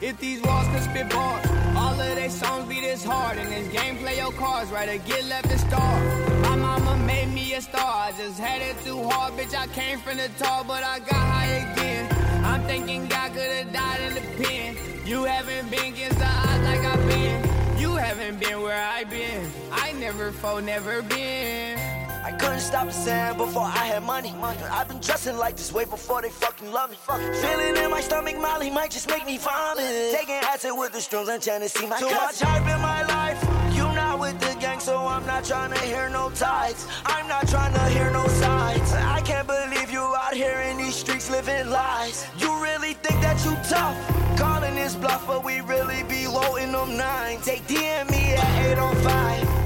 If 0.00 0.18
these 0.20 0.40
walls 0.42 0.66
could 0.68 0.82
spit 0.82 1.10
bars, 1.10 1.44
all 1.76 2.00
of 2.00 2.14
their 2.14 2.30
songs 2.30 2.68
be 2.68 2.80
this 2.80 3.02
hard. 3.02 3.36
In 3.36 3.50
this 3.50 3.66
game, 3.72 3.98
play 3.98 4.16
your 4.16 4.32
cards 4.32 4.70
right 4.70 4.88
or 4.88 4.98
get 4.98 5.24
left 5.24 5.50
and 5.50 5.60
starve. 5.60 6.40
My 6.42 6.54
mama 6.54 6.96
made 7.04 7.28
me 7.34 7.54
a 7.54 7.60
star. 7.60 8.08
I 8.08 8.12
just 8.16 8.38
had 8.38 8.62
it 8.62 8.76
too 8.84 9.02
hard, 9.02 9.34
bitch. 9.34 9.54
I 9.58 9.66
came 9.68 9.98
from 9.98 10.18
the 10.18 10.30
top, 10.38 10.68
but 10.68 10.84
I 10.84 11.00
got 11.00 11.24
high 11.34 11.72
again. 11.72 12.44
I'm 12.44 12.62
thinking 12.62 13.08
God 13.08 13.32
could 13.32 13.50
have 13.50 13.72
died 13.72 14.00
in 14.00 14.14
the 14.14 14.44
pen. 14.44 14.76
You 15.04 15.24
haven't 15.24 15.70
been 15.70 15.92
against 15.92 16.18
the 16.18 16.26
odds 16.26 16.64
like 16.64 16.80
I've 16.80 17.08
been. 17.08 17.78
You 17.78 17.96
haven't 17.96 18.38
been 18.38 18.62
where 18.62 18.80
I've 18.80 19.10
been. 19.10 19.50
I 19.72 19.92
never 19.92 20.30
fall, 20.30 20.60
never 20.60 21.02
been. 21.02 21.87
I 22.28 22.32
couldn't 22.32 22.60
stop 22.60 22.86
the 22.86 22.92
sand 22.92 23.38
before 23.38 23.62
I 23.62 23.86
had 23.86 24.02
money. 24.02 24.34
I've 24.70 24.86
been 24.86 25.00
dressing 25.00 25.38
like 25.38 25.56
this 25.56 25.72
way 25.72 25.86
before 25.86 26.20
they 26.20 26.28
fucking 26.28 26.70
love 26.70 26.90
me. 26.90 26.98
Feeling 27.40 27.74
in 27.82 27.90
my 27.90 28.02
stomach, 28.02 28.36
Molly 28.36 28.68
might 28.68 28.90
just 28.90 29.08
make 29.08 29.24
me 29.24 29.38
vomit. 29.38 30.12
Taking 30.12 30.34
acid 30.34 30.72
with 30.76 30.92
the 30.92 31.00
strings 31.00 31.30
and 31.30 31.42
trying 31.42 31.62
to 31.62 31.70
see 31.70 31.86
my 31.86 31.98
Too 31.98 32.10
much 32.10 32.40
hype 32.40 32.68
in 32.68 32.82
my 32.82 33.02
life. 33.16 33.40
You 33.74 33.84
not 33.94 34.20
with 34.20 34.38
the 34.40 34.54
gang, 34.60 34.78
so 34.78 34.98
I'm 35.06 35.24
not 35.24 35.42
trying 35.42 35.72
to 35.72 35.80
hear 35.86 36.10
no 36.10 36.28
tides. 36.34 36.86
I'm 37.06 37.26
not 37.28 37.48
trying 37.48 37.72
to 37.72 37.86
hear 37.96 38.10
no 38.10 38.26
sides. 38.26 38.92
I 38.92 39.22
can't 39.22 39.46
believe 39.46 39.90
you 39.90 40.04
out 40.14 40.34
here 40.34 40.60
in 40.68 40.76
these 40.76 40.96
streets 40.96 41.30
living 41.30 41.70
lies. 41.70 42.26
You 42.36 42.62
really 42.62 42.92
think 42.92 43.22
that 43.22 43.42
you 43.42 43.56
tough? 43.70 43.96
Calling 44.36 44.74
this 44.74 44.94
bluff, 44.96 45.26
but 45.26 45.44
we 45.46 45.62
really 45.62 46.02
be 46.02 46.26
low 46.26 46.56
in 46.56 46.72
them 46.72 46.94
nines. 46.94 47.46
Take 47.46 47.66
DM 47.66 48.10
me 48.10 48.34
at 48.34 48.66
805. 48.66 49.57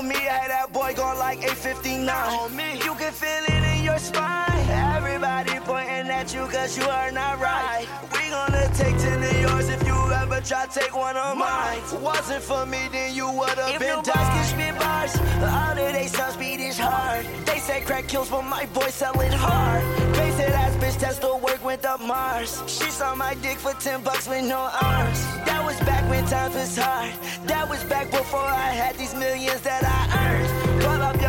Put 0.00 0.06
it 0.06 0.14
on 0.14 0.22
me, 0.22 0.28
I 0.28 0.32
had 0.32 0.50
that 0.50 0.72
boy 0.72 0.94
gone 0.94 1.18
like 1.18 1.38
859. 1.38 2.08
On 2.08 2.56
me, 2.56 2.72
you 2.84 2.94
can 2.94 3.12
feel 3.12 3.44
it 3.48 3.50
in 3.50 3.59
your 3.90 3.98
spine. 3.98 4.68
Everybody 4.96 5.54
pointing 5.64 6.08
at 6.18 6.32
you 6.34 6.46
cause 6.46 6.76
you 6.78 6.84
are 6.84 7.10
not 7.10 7.40
right. 7.40 7.86
We 8.12 8.22
gonna 8.30 8.66
take 8.74 8.96
10 8.98 9.22
of 9.22 9.40
yours 9.40 9.68
if 9.68 9.82
you 9.86 9.96
ever 10.22 10.40
try 10.40 10.66
to 10.66 10.78
take 10.80 10.94
one 10.94 11.16
of 11.16 11.36
mine. 11.36 11.80
Wasn't 12.00 12.42
for 12.42 12.64
me, 12.66 12.82
then 12.92 13.14
you 13.14 13.26
would've 13.30 13.78
been 13.78 14.02
died. 14.02 14.28
can 14.34 14.44
spit 14.52 14.74
bars, 14.78 15.14
all 15.56 15.78
of 15.84 15.92
they 15.96 16.06
songs 16.06 16.36
beat 16.36 16.60
is 16.60 16.78
hard. 16.78 17.26
They 17.46 17.58
say 17.58 17.80
crack 17.80 18.06
kills, 18.06 18.30
but 18.30 18.42
my 18.42 18.64
voice 18.66 18.94
selling 18.94 19.32
hard. 19.32 19.82
Face 20.16 20.38
it 20.38 20.52
ass 20.62 20.74
bitch, 20.82 20.98
test 21.00 21.22
to 21.22 21.34
work 21.46 21.62
with 21.64 21.82
the 21.82 21.96
Mars. 21.98 22.62
She 22.66 22.88
saw 22.90 23.14
my 23.14 23.34
dick 23.42 23.58
for 23.58 23.72
10 23.72 24.02
bucks 24.02 24.28
with 24.28 24.44
no 24.44 24.62
arms. 24.92 25.20
That 25.48 25.62
was 25.64 25.78
back 25.80 26.08
when 26.10 26.24
times 26.26 26.54
was 26.54 26.76
hard. 26.76 27.12
That 27.46 27.68
was 27.68 27.82
back 27.84 28.10
before 28.10 28.50
I 28.66 28.70
had 28.82 28.94
these 28.96 29.14
millions 29.14 29.62
that 29.62 29.82
I 29.82 30.00
earned. 30.22 30.59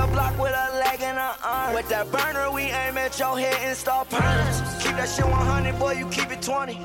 Up 0.02 0.08
your 0.08 0.16
block 0.16 0.40
with 0.40 0.52
a 0.52 0.80
leg 0.80 1.00
and 1.02 1.20
an 1.20 1.36
arm. 1.44 1.76
With 1.76 1.88
that 1.90 2.12
burner, 2.12 2.52
we 2.52 2.64
aim 2.64 2.98
at 2.98 3.20
your 3.20 3.38
head 3.38 3.56
and 3.62 3.78
start 3.78 4.10
perms. 4.10 4.82
Keep 4.82 4.96
that 4.96 5.08
shit 5.08 5.26
100, 5.26 5.78
boy, 5.78 5.92
you 5.92 6.08
keep 6.08 6.32
it 6.32 6.42
20. 6.42 6.82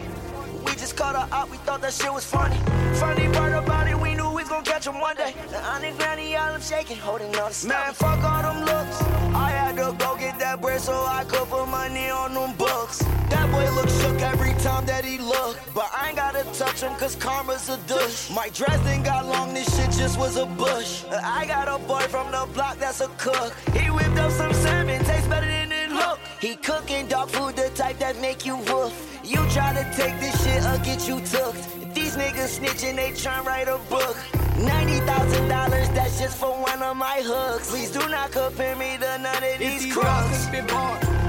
We 0.66 0.72
just 0.72 0.98
caught 0.98 1.16
her 1.16 1.26
out, 1.35 1.50
we 1.50 1.57
thought 1.59 1.81
that 1.81 1.94
shit 1.94 2.12
was 2.12 2.26
funny. 2.26 2.59
Funny 2.96 3.26
part 3.33 3.55
about 3.55 3.88
it, 3.88 3.98
we 3.98 4.14
knew 4.14 4.25
we 4.58 4.64
catch 4.64 4.86
him 4.86 5.00
one 5.00 5.16
day. 5.16 5.34
The 5.50 5.92
granny, 5.98 6.36
all 6.36 6.54
I'm 6.54 6.60
shaking, 6.60 6.96
holding 6.96 7.34
all 7.36 7.48
the 7.48 7.54
stuff. 7.54 7.68
Man, 7.68 7.94
fuck 7.94 8.24
all 8.24 8.42
them 8.42 8.64
looks. 8.64 9.02
I 9.34 9.50
had 9.50 9.76
to 9.76 9.92
go 9.98 10.16
get 10.16 10.38
that 10.38 10.60
bread 10.60 10.80
so 10.80 10.92
I 10.92 11.24
could 11.24 11.48
put 11.48 11.66
money 11.68 12.10
on 12.10 12.34
them 12.34 12.56
books. 12.56 12.98
That 13.30 13.50
boy 13.50 13.68
look 13.74 13.88
shook 13.88 14.20
every 14.22 14.54
time 14.62 14.86
that 14.86 15.04
he 15.04 15.18
look. 15.18 15.58
But 15.74 15.90
I 15.92 16.08
ain't 16.08 16.16
gotta 16.16 16.44
touch 16.54 16.80
him 16.80 16.94
cause 16.96 17.16
karma's 17.16 17.68
a 17.68 17.76
douche. 17.88 18.30
My 18.30 18.48
dress 18.50 18.84
ain't 18.86 19.04
got 19.04 19.26
long, 19.26 19.52
this 19.52 19.68
shit 19.76 19.90
just 19.92 20.18
was 20.18 20.36
a 20.36 20.46
bush. 20.46 21.04
I 21.10 21.44
got 21.46 21.68
a 21.68 21.78
boy 21.86 22.02
from 22.08 22.30
the 22.30 22.46
block 22.54 22.78
that's 22.78 23.00
a 23.00 23.08
cook. 23.18 23.52
He 23.74 23.90
whipped 23.90 24.18
up 24.18 24.32
some 24.32 24.52
salmon, 24.54 25.04
tastes 25.04 25.28
better 25.28 25.46
than 25.46 25.65
look. 25.96 26.18
He 26.40 26.54
cooking 26.56 27.06
dog 27.09 27.30
food, 27.30 27.56
the 27.56 27.70
type 27.70 27.98
that 27.98 28.20
make 28.20 28.44
you 28.46 28.56
woof. 28.68 28.92
You 29.24 29.38
try 29.50 29.72
to 29.72 29.85
take 29.96 30.20
this 30.20 30.37
shit 30.44 30.62
or 30.64 30.78
get 30.85 31.09
you 31.09 31.20
took. 31.20 31.54
These 31.94 32.16
niggas 32.16 32.59
snitching, 32.59 32.96
they 32.96 33.12
try 33.12 33.40
write 33.40 33.68
a 33.68 33.78
book. 33.90 34.16
$90,000, 34.56 35.48
that's 35.94 36.18
just 36.20 36.38
for 36.38 36.52
one 36.52 36.82
of 36.82 36.96
my 36.96 37.20
hooks. 37.22 37.70
Please 37.70 37.90
do 37.90 38.06
not 38.09 38.30
compare 38.30 38.76
me 38.76 38.96
to 38.98 39.18
none 39.18 39.37
of 39.37 39.42
If 39.42 39.59
these 39.59 39.85
these 39.85 39.94
crooks. 39.94 40.48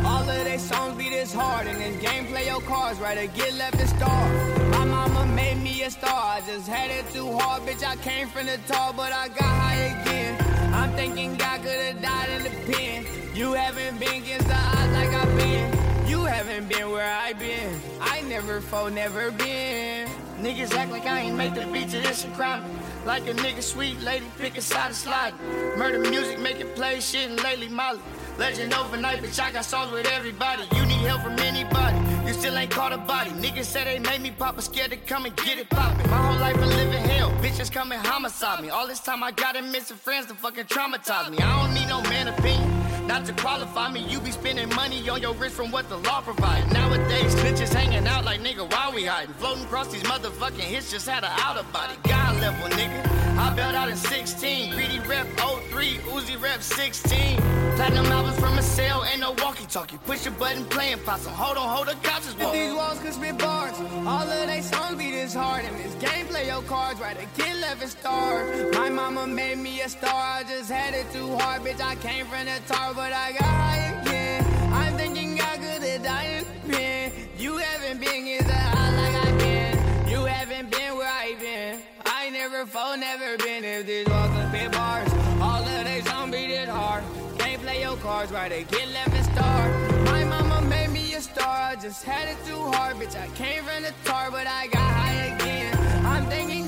all 0.05 0.29
of 0.29 0.43
they 0.45 0.57
songs 0.57 0.97
be 0.97 1.09
this 1.09 1.33
hard. 1.33 1.67
And 1.67 1.79
this 1.81 1.97
game 2.01 2.27
play 2.27 2.45
your 2.45 2.61
cards 2.61 2.99
right 2.99 3.17
or 3.17 3.27
get 3.27 3.53
left 3.55 3.79
and 3.79 3.89
star. 3.89 4.23
My 4.69 4.85
mama 4.85 5.25
made 5.25 5.57
me 5.61 5.83
a 5.83 5.91
star. 5.91 6.37
I 6.37 6.41
just 6.45 6.67
had 6.67 6.91
it 6.91 7.05
too 7.11 7.31
hard, 7.37 7.63
bitch. 7.63 7.83
I 7.83 7.95
came 7.97 8.27
from 8.27 8.45
the 8.45 8.59
top, 8.67 8.95
but 8.95 9.11
I 9.11 9.27
got 9.29 9.53
high 9.63 10.01
again. 10.01 10.56
I'm 10.77 10.91
thinking 10.91 11.33
God 11.37 11.63
could 11.63 11.71
have 11.71 12.01
died 12.03 12.29
in 12.29 12.43
the 12.43 12.71
pen. 12.71 13.05
You 13.33 13.53
haven't 13.53 13.99
been 13.99 14.21
against 14.21 14.47
the 14.47 14.53
odds 14.53 14.93
like 14.93 15.09
I've 15.09 15.35
been. 15.35 16.07
You 16.07 16.23
haven't 16.23 16.69
been 16.69 16.91
where 16.91 17.11
I 17.11 17.33
been. 17.33 17.81
I 17.99 18.21
never 18.21 18.61
fall, 18.61 18.91
never 18.91 19.31
been. 19.31 20.07
Niggas 20.39 20.75
act 20.75 20.91
like 20.91 21.07
I 21.07 21.21
ain't 21.21 21.35
make 21.35 21.55
the 21.55 21.65
beat 21.73 21.89
to 21.89 21.99
this 21.99 22.25
a 22.25 22.27
crime. 22.29 22.63
Like 23.07 23.27
a 23.27 23.33
nigga 23.33 23.63
sweet 23.63 23.99
lady, 24.01 24.27
pick 24.37 24.55
a 24.55 24.61
side 24.61 24.91
of 24.91 24.95
slide. 24.95 25.33
Murder 25.77 25.97
music, 25.97 26.39
make 26.39 26.59
it 26.59 26.75
play 26.75 26.99
shit 26.99 27.31
and 27.31 27.41
lately 27.41 27.69
Molly. 27.69 27.99
Legend 28.37 28.71
overnight, 28.75 29.23
bitch, 29.23 29.39
I 29.39 29.51
got 29.51 29.65
songs 29.65 29.91
with 29.91 30.05
everybody. 30.05 30.63
You 30.75 30.85
need 30.85 31.01
help 31.07 31.21
from 31.23 31.39
anybody. 31.39 31.97
You 32.27 32.33
still 32.33 32.55
ain't 32.55 32.69
caught 32.69 32.93
a 32.93 32.97
body. 32.97 33.31
Niggas 33.31 33.65
say 33.65 33.83
they 33.83 33.97
made 33.97 34.21
me 34.21 34.29
pop, 34.29 34.55
but 34.55 34.63
scared 34.63 34.91
to 34.91 34.97
come 34.97 35.25
and 35.25 35.35
get 35.37 35.57
it 35.57 35.69
poppin'. 35.69 36.09
My 36.11 36.17
whole 36.17 36.39
life 36.39 36.55
I 36.55 36.65
live 36.65 36.93
in 36.93 37.09
hell. 37.09 37.31
Bitches 37.41 37.71
come 37.71 37.91
and 37.91 38.05
homicide 38.05 38.61
me. 38.61 38.69
All 38.69 38.87
this 38.87 38.99
time 38.99 39.23
I 39.23 39.31
got 39.31 39.55
them 39.55 39.71
missing 39.71 39.97
friends 39.97 40.27
to 40.27 40.35
fucking 40.35 40.65
traumatize 40.65 41.31
me. 41.31 41.39
I 41.39 41.63
don't 41.63 41.73
need 41.73 41.87
no 41.87 42.01
man 42.03 42.27
opinion. 42.27 42.76
Not 43.07 43.25
to 43.25 43.33
qualify 43.33 43.89
me, 43.89 44.01
you 44.01 44.19
be 44.19 44.31
spending 44.31 44.67
money 44.75 45.07
on 45.07 45.21
your 45.21 45.33
wrist 45.35 45.55
from 45.55 45.71
what 45.71 45.87
the 45.87 45.95
law 45.97 46.19
provides. 46.19 46.71
Nowadays, 46.73 47.33
snitches 47.35 47.73
hanging 47.73 48.05
out 48.05 48.25
like 48.25 48.41
nigga, 48.41 48.69
why 48.69 48.91
we 48.93 49.05
hiding? 49.05 49.33
Floating 49.35 49.63
across 49.63 49.87
these 49.87 50.03
motherfucking 50.03 50.59
hits, 50.59 50.91
just 50.91 51.07
had 51.07 51.23
a 51.23 51.31
outer 51.39 51.63
body. 51.71 51.93
God 52.03 52.41
level, 52.41 52.67
nigga. 52.77 53.27
I 53.37 53.55
bailed 53.55 53.75
out 53.75 53.89
in 53.89 53.95
16. 53.95 54.73
Greedy 54.73 54.99
rep 55.07 55.25
03, 55.37 55.99
Uzi 56.09 56.41
rep 56.41 56.61
16. 56.61 57.37
Platinum 57.77 58.07
albums 58.07 58.39
from 58.39 58.57
a 58.57 58.61
cell, 58.63 59.05
ain't 59.05 59.19
no 59.19 59.35
walkie 59.37 59.67
talkie. 59.67 59.97
Push 59.99 60.25
a 60.25 60.31
button, 60.31 60.65
playing 60.65 60.97
possum. 60.99 61.31
Hold 61.33 61.57
on, 61.57 61.69
hold 61.69 61.87
the 61.87 61.95
couches, 62.01 62.35
If 62.39 62.51
these 62.51 62.73
walls 62.73 62.99
could 62.99 63.13
spit 63.13 63.37
bars, 63.37 63.79
all 64.07 64.27
of 64.27 64.47
they 64.47 64.61
songs 64.61 64.97
be 64.97 65.11
this 65.11 65.35
hard. 65.35 65.63
And 65.63 65.77
this 65.77 65.93
game 65.95 66.25
play 66.25 66.47
your 66.47 66.63
cards 66.63 66.99
right 66.99 67.15
to 67.15 67.25
get 67.39 67.55
left 67.57 67.83
and 67.83 67.91
start. 67.91 68.73
My 68.73 68.89
mama 68.89 69.27
made 69.27 69.59
me 69.59 69.81
a 69.81 69.89
star, 69.89 70.39
I 70.39 70.43
just 70.43 70.71
had 70.71 70.95
it 70.95 71.05
too 71.13 71.37
hard. 71.37 71.61
Bitch, 71.61 71.79
I 71.79 71.93
came 71.95 72.25
from 72.25 72.45
the 72.45 72.59
tar, 72.67 72.95
but 72.97 73.13
I 73.13 73.31
got 73.31 73.53
high 73.63 74.01
again. 74.01 74.43
I'm 74.73 74.97
thinking 74.97 75.39
I 75.39 75.55
could 75.57 75.83
have 75.83 76.03
died 76.03 76.45
pen. 76.67 77.11
You 77.37 77.57
haven't 77.57 77.99
been 78.01 78.27
as 78.39 78.49
high 78.49 78.91
like 78.99 79.15
I've 79.25 79.37
been. 79.37 80.09
You 80.09 80.25
haven't 80.25 80.71
been 80.71 80.97
where 80.97 81.07
I've 81.07 81.39
been. 81.39 81.79
I 82.05 82.31
never 82.31 82.65
fall, 82.65 82.97
never 82.97 83.37
been. 83.37 83.63
If 83.63 83.85
these 83.85 84.07
walls 84.07 84.31
could 84.31 84.47
spit 84.49 84.71
bars, 84.71 85.13
all 85.39 85.61
of 85.61 85.85
they 85.85 86.01
be 86.31 86.47
this 86.47 86.69
hard. 86.69 87.03
Can't 87.37 87.61
play 87.61 87.81
your 87.81 87.97
cards 87.97 88.31
right 88.31 88.49
they 88.49 88.63
get 88.63 88.87
left 88.89 89.13
and 89.13 89.25
start. 89.25 89.69
My 90.05 90.23
mama 90.23 90.67
made 90.67 90.89
me 90.89 91.13
a 91.13 91.21
star, 91.21 91.55
I 91.71 91.75
just 91.75 92.03
had 92.03 92.27
it 92.27 92.39
too 92.47 92.63
hard, 92.71 92.95
bitch. 92.95 93.15
I 93.15 93.27
came 93.35 93.63
from 93.63 93.83
the 93.83 93.93
tar, 94.05 94.31
but 94.31 94.47
I 94.47 94.65
got 94.67 94.91
high 95.01 95.35
again. 95.35 95.71
I'm 96.03 96.25
thinking 96.25 96.66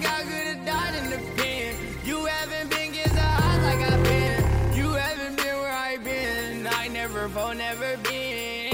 I 7.38 7.54
never 7.54 7.96
been. 7.98 8.74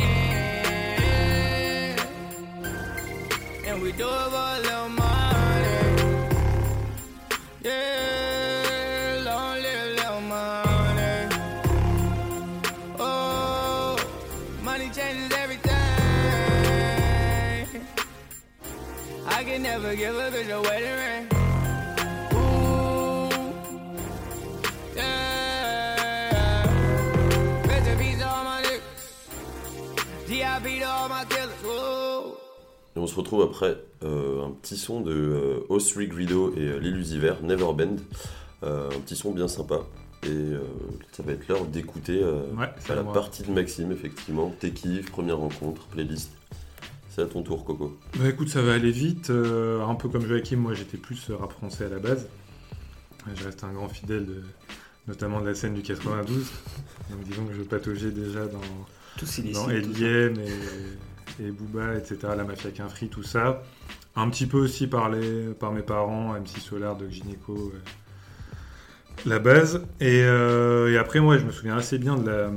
And 3.67 3.81
we 3.81 3.91
do 3.91 4.07
it 4.07 4.29
for 4.31 4.47
a 4.55 4.59
little 4.61 4.89
money. 4.89 6.29
Yeah, 7.61 9.21
long 9.25 9.61
live 9.61 10.23
money. 10.23 11.29
Oh, 12.97 13.97
money 14.63 14.89
changes 14.91 15.33
everything. 15.33 15.73
I 19.27 19.43
can 19.43 19.63
never 19.63 19.95
give 19.95 20.15
a 20.15 20.31
bitch 20.31 20.49
a 20.49 20.61
wedding 20.61 21.27
ring. 21.29 21.34
Et 32.95 32.99
on 32.99 33.07
se 33.07 33.15
retrouve 33.15 33.41
après 33.41 33.77
euh, 34.03 34.45
un 34.45 34.51
petit 34.51 34.77
son 34.77 35.01
de 35.01 35.11
euh, 35.13 35.59
Osri 35.69 36.07
Guido 36.07 36.53
et 36.55 36.59
euh, 36.61 36.77
l'Illusiver, 36.79 37.33
Never 37.43 37.73
Bend. 37.73 37.97
Euh, 38.63 38.87
un 38.89 38.99
petit 39.01 39.15
son 39.17 39.31
bien 39.31 39.47
sympa. 39.49 39.81
Et 40.23 40.27
euh, 40.29 40.61
ça 41.11 41.23
va 41.23 41.33
être 41.33 41.47
l'heure 41.49 41.65
d'écouter 41.65 42.23
Ouais, 42.23 42.69
c'est 42.79 42.93
à 42.93 42.95
la 42.95 43.03
partie 43.03 43.43
de 43.43 43.51
Maxime, 43.51 43.91
effectivement. 43.91 44.53
Tes 44.59 44.71
kiffs, 44.71 45.11
première 45.11 45.37
rencontre, 45.37 45.85
playlist? 45.87 46.31
C'est 47.09 47.21
à 47.21 47.25
ton 47.25 47.43
tour, 47.43 47.63
Coco. 47.65 47.97
Bah 48.17 48.29
écoute, 48.29 48.49
ça 48.49 48.61
va 48.61 48.73
aller 48.73 48.91
vite. 48.91 49.29
un 49.29 49.95
peu 49.95 50.09
comme 50.09 50.25
Joachim, 50.25 50.57
moi 50.57 50.73
j'étais 50.73 50.97
plus 50.97 51.29
rap 51.31 51.51
français 51.51 51.85
à 51.85 51.89
la 51.89 51.99
base. 51.99 52.27
Je 53.35 53.43
reste 53.43 53.63
un 53.63 53.71
grand 53.73 53.87
fidèle, 53.89 54.25
de- 54.25 54.43
notamment 55.07 55.41
de 55.41 55.47
la 55.47 55.55
scène 55.55 55.73
du 55.73 55.81
92. 55.81 56.45
Donc 57.11 57.23
disons 57.25 57.45
que 57.45 57.53
je 57.53 57.61
pataugeais 57.61 58.11
déjà 58.11 58.45
dans, 58.47 58.59
Tous 59.18 59.38
illicite. 59.38 59.53
dans. 59.63 59.70
Eliem 59.70 60.34
et, 60.39 61.43
et 61.47 61.51
Booba, 61.51 61.95
etc., 61.95 62.18
la 62.36 62.43
mafia 62.43 62.72
Quinfri, 62.72 63.07
tout 63.09 63.24
ça. 63.24 63.63
Un 64.16 64.30
petit 64.30 64.45
peu 64.45 64.57
aussi 64.57 64.88
par, 64.88 65.09
les- 65.09 65.53
par 65.59 65.72
mes 65.74 65.82
parents, 65.82 66.34
MC 66.36 66.59
Solar, 66.59 66.95
Doc 66.95 67.09
Gynéco, 67.09 67.74
euh, 67.74 67.80
la 69.26 69.39
base. 69.39 69.86
Et, 69.99 70.22
euh, 70.24 70.91
et 70.91 70.97
après, 70.97 71.20
moi, 71.20 71.38
je 71.38 71.45
me 71.45 71.51
souviens 71.51 71.76
assez 71.78 71.97
bien 71.97 72.16
de 72.16 72.30
la, 72.30 72.49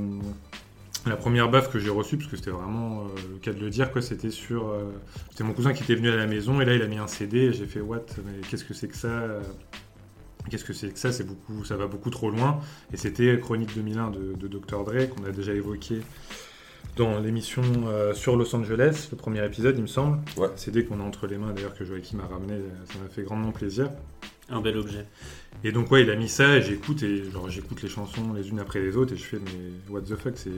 la 1.06 1.16
première 1.16 1.48
baffe 1.50 1.70
que 1.70 1.78
j'ai 1.78 1.90
reçue, 1.90 2.16
parce 2.16 2.30
que 2.30 2.36
c'était 2.36 2.50
vraiment 2.50 3.02
euh, 3.02 3.06
le 3.32 3.38
cas 3.38 3.52
de 3.52 3.60
le 3.60 3.70
dire, 3.70 3.90
quoi. 3.90 4.02
C'était 4.02 4.30
sur. 4.30 4.68
euh, 4.68 4.84
c'était 5.30 5.44
mon 5.44 5.52
cousin 5.52 5.72
qui 5.72 5.82
était 5.82 5.94
venu 5.94 6.10
à 6.10 6.16
la 6.16 6.26
maison, 6.26 6.60
et 6.60 6.64
là, 6.64 6.74
il 6.74 6.82
a 6.82 6.86
mis 6.86 6.98
un 6.98 7.06
CD, 7.08 7.38
et 7.38 7.52
j'ai 7.52 7.66
fait 7.66 7.80
What? 7.80 8.04
Mais 8.24 8.40
qu'est-ce 8.48 8.64
que 8.64 8.74
c'est 8.74 8.88
que 8.88 8.96
ça? 8.96 9.26
Qu'est-ce 10.50 10.64
que 10.64 10.72
c'est 10.72 10.88
que 10.90 10.98
ça? 10.98 11.12
C'est 11.12 11.24
beaucoup, 11.26 11.64
ça 11.64 11.76
va 11.76 11.86
beaucoup 11.88 12.10
trop 12.10 12.30
loin. 12.30 12.60
Et 12.92 12.96
c'était 12.96 13.38
Chronique 13.38 13.74
2001 13.74 14.10
de, 14.10 14.32
de 14.34 14.48
Dr 14.48 14.84
Dre 14.84 15.08
qu'on 15.08 15.24
a 15.24 15.30
déjà 15.30 15.52
évoqué 15.52 16.00
dans 16.96 17.20
l'émission 17.20 17.62
euh, 17.86 18.12
sur 18.12 18.36
Los 18.36 18.54
Angeles, 18.54 19.08
le 19.10 19.16
premier 19.16 19.44
épisode, 19.44 19.76
il 19.76 19.82
me 19.82 19.86
semble. 19.86 20.18
Ouais. 20.36 20.48
Un 24.50 24.60
bel 24.60 24.76
objet. 24.76 25.06
Et 25.62 25.72
donc 25.72 25.90
ouais, 25.90 26.02
il 26.02 26.10
a 26.10 26.16
mis 26.16 26.28
ça 26.28 26.56
et 26.56 26.62
j'écoute 26.62 27.02
et 27.02 27.30
genre 27.30 27.48
j'écoute 27.50 27.82
les 27.82 27.88
chansons 27.88 28.32
les 28.32 28.48
unes 28.48 28.60
après 28.60 28.80
les 28.80 28.96
autres 28.96 29.12
et 29.12 29.16
je 29.16 29.24
fais 29.24 29.38
mais 29.38 29.92
what 29.92 30.02
the 30.02 30.16
fuck 30.16 30.34
c'est 30.36 30.50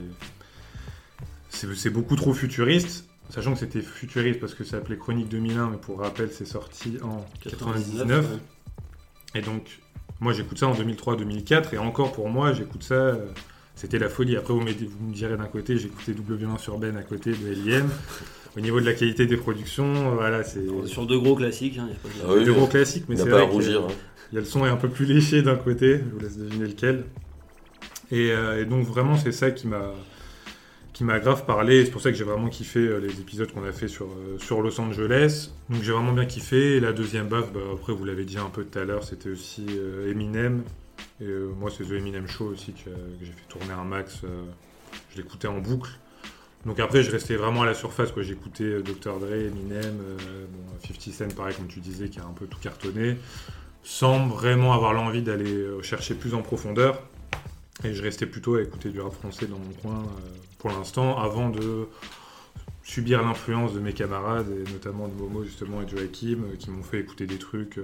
c'est 1.49 1.73
c'est 1.75 1.89
beaucoup 1.89 2.15
trop 2.15 2.33
futuriste. 2.33 3.05
Sachant 3.29 3.53
que 3.53 3.59
c'était 3.59 3.81
futuriste 3.81 4.39
parce 4.39 4.53
que 4.53 4.63
ça 4.63 4.71
s'appelait 4.71 4.97
Chronique 4.97 5.29
2001, 5.29 5.69
mais 5.69 5.77
pour 5.77 5.99
rappel, 5.99 6.29
c'est 6.31 6.45
sorti 6.45 6.97
en 7.01 7.25
99. 7.41 8.29
ouais. 8.29 8.37
Et 9.35 9.41
donc, 9.41 9.79
moi, 10.19 10.33
j'écoute 10.33 10.57
ça 10.57 10.67
en 10.67 10.73
2003-2004, 10.73 11.73
et 11.73 11.77
encore 11.77 12.11
pour 12.11 12.29
moi, 12.29 12.51
j'écoute 12.51 12.83
ça, 12.83 12.95
euh, 12.95 13.27
c'était 13.81 13.97
la 13.99 14.09
folie. 14.09 14.37
Après, 14.37 14.53
vous, 14.53 14.61
mettez- 14.61 14.85
vous 14.85 15.07
me 15.07 15.13
direz 15.13 15.35
d'un 15.37 15.45
côté, 15.45 15.75
j'écoutais 15.77 16.11
W1 16.13 16.59
sur 16.59 16.77
Ben 16.77 16.95
à 16.97 17.01
côté 17.01 17.31
de 17.31 17.49
LIM. 17.51 17.87
Au 18.55 18.59
niveau 18.59 18.79
de 18.79 18.85
la 18.85 18.93
qualité 18.93 19.25
des 19.25 19.37
productions, 19.37 20.13
voilà, 20.13 20.43
c'est 20.43 20.63
sur 20.85 21.07
deux 21.07 21.17
gros 21.19 21.35
classiques. 21.35 21.77
hein, 21.79 21.87
y 21.89 21.93
a 21.93 21.95
pas 21.95 22.07
de- 22.09 22.13
Ah 22.31 22.33
oui, 22.37 22.43
des 22.43 22.49
oui. 22.51 22.55
gros 22.57 22.67
classiques, 22.67 23.05
mais 23.09 23.15
Il 23.15 23.17
c'est 23.17 23.29
pas 23.29 23.37
à 23.37 23.39
vrai 23.39 23.47
que- 23.47 23.51
rougir. 23.53 23.81
hein. 23.81 23.93
il 24.31 24.35
y 24.35 24.37
a 24.37 24.41
le 24.41 24.45
son 24.45 24.65
est 24.65 24.69
un 24.69 24.75
peu 24.77 24.89
plus 24.89 25.05
léché 25.05 25.41
d'un 25.41 25.55
côté, 25.55 25.97
je 25.99 26.13
vous 26.13 26.19
laisse 26.19 26.37
deviner 26.37 26.67
lequel. 26.67 27.05
Et, 28.11 28.31
euh, 28.31 28.61
et 28.61 28.65
donc 28.65 28.85
vraiment 28.85 29.17
c'est 29.17 29.31
ça 29.31 29.51
qui 29.51 29.67
m'a 29.67 29.93
qui 30.93 31.05
m'a 31.05 31.19
grave 31.19 31.45
parlé. 31.45 31.85
C'est 31.85 31.91
pour 31.91 32.01
ça 32.01 32.11
que 32.11 32.17
j'ai 32.17 32.25
vraiment 32.25 32.49
kiffé 32.49 32.79
euh, 32.79 32.99
les 32.99 33.19
épisodes 33.21 33.49
qu'on 33.51 33.63
a 33.63 33.71
fait 33.71 33.87
sur, 33.87 34.07
euh, 34.07 34.37
sur 34.37 34.61
Los 34.61 34.79
Angeles. 34.81 35.51
Donc 35.69 35.81
j'ai 35.83 35.93
vraiment 35.93 36.11
bien 36.11 36.25
kiffé. 36.25 36.75
Et 36.75 36.79
la 36.81 36.91
deuxième 36.91 37.27
baffe, 37.29 37.51
bah, 37.53 37.61
après 37.73 37.93
vous 37.93 38.03
l'avez 38.03 38.25
dit 38.25 38.37
un 38.37 38.49
peu 38.49 38.65
tout 38.65 38.77
à 38.77 38.83
l'heure, 38.83 39.03
c'était 39.05 39.29
aussi 39.29 39.65
euh, 39.69 40.11
Eminem. 40.11 40.63
Et 41.21 41.25
euh, 41.25 41.51
moi 41.57 41.69
c'est 41.69 41.83
The 41.83 41.91
Eminem 41.91 42.27
Show 42.27 42.45
aussi 42.45 42.73
que, 42.73 42.89
j'ai 43.21 43.31
fait 43.31 43.47
tourner 43.47 43.73
un 43.73 43.83
max. 43.83 44.21
euh, 44.23 44.43
je 45.11 45.17
l'écoutais 45.17 45.47
en 45.47 45.59
boucle. 45.59 45.91
Donc 46.65 46.79
après 46.79 47.03
je 47.03 47.11
restais 47.11 47.35
vraiment 47.35 47.61
à 47.61 47.65
la 47.65 47.75
surface. 47.75 48.09
J'écoutais 48.17 48.63
euh, 48.63 48.81
Dr. 48.81 49.19
Dre, 49.19 49.33
Eminem, 49.33 49.99
euh, 50.01 50.45
bon, 50.49 50.87
50 50.87 51.13
Cent 51.13 51.35
pareil 51.35 51.55
comme 51.55 51.67
tu 51.67 51.79
disais 51.79 52.09
qui 52.09 52.19
a 52.19 52.25
un 52.25 52.33
peu 52.33 52.47
tout 52.47 52.59
cartonné 52.59 53.17
sans 53.83 54.27
vraiment 54.27 54.73
avoir 54.73 54.93
l'envie 54.93 55.21
d'aller 55.23 55.65
chercher 55.81 56.13
plus 56.13 56.33
en 56.35 56.41
profondeur. 56.41 57.01
Et 57.83 57.93
je 57.95 58.03
restais 58.03 58.27
plutôt 58.27 58.55
à 58.55 58.61
écouter 58.61 58.89
du 58.89 59.01
rap 59.01 59.13
français 59.13 59.47
dans 59.47 59.57
mon 59.57 59.73
coin 59.81 60.03
pour 60.59 60.69
l'instant, 60.69 61.17
avant 61.17 61.49
de 61.49 61.87
subir 62.83 63.23
l'influence 63.23 63.73
de 63.73 63.79
mes 63.79 63.93
camarades, 63.93 64.51
et 64.51 64.71
notamment 64.71 65.07
de 65.07 65.13
Momo 65.15 65.43
justement 65.43 65.81
et 65.81 65.85
de 65.85 65.97
Joachim, 65.97 66.43
qui 66.59 66.69
m'ont 66.69 66.83
fait 66.83 66.99
écouter 66.99 67.25
des 67.25 67.39
trucs. 67.39 67.79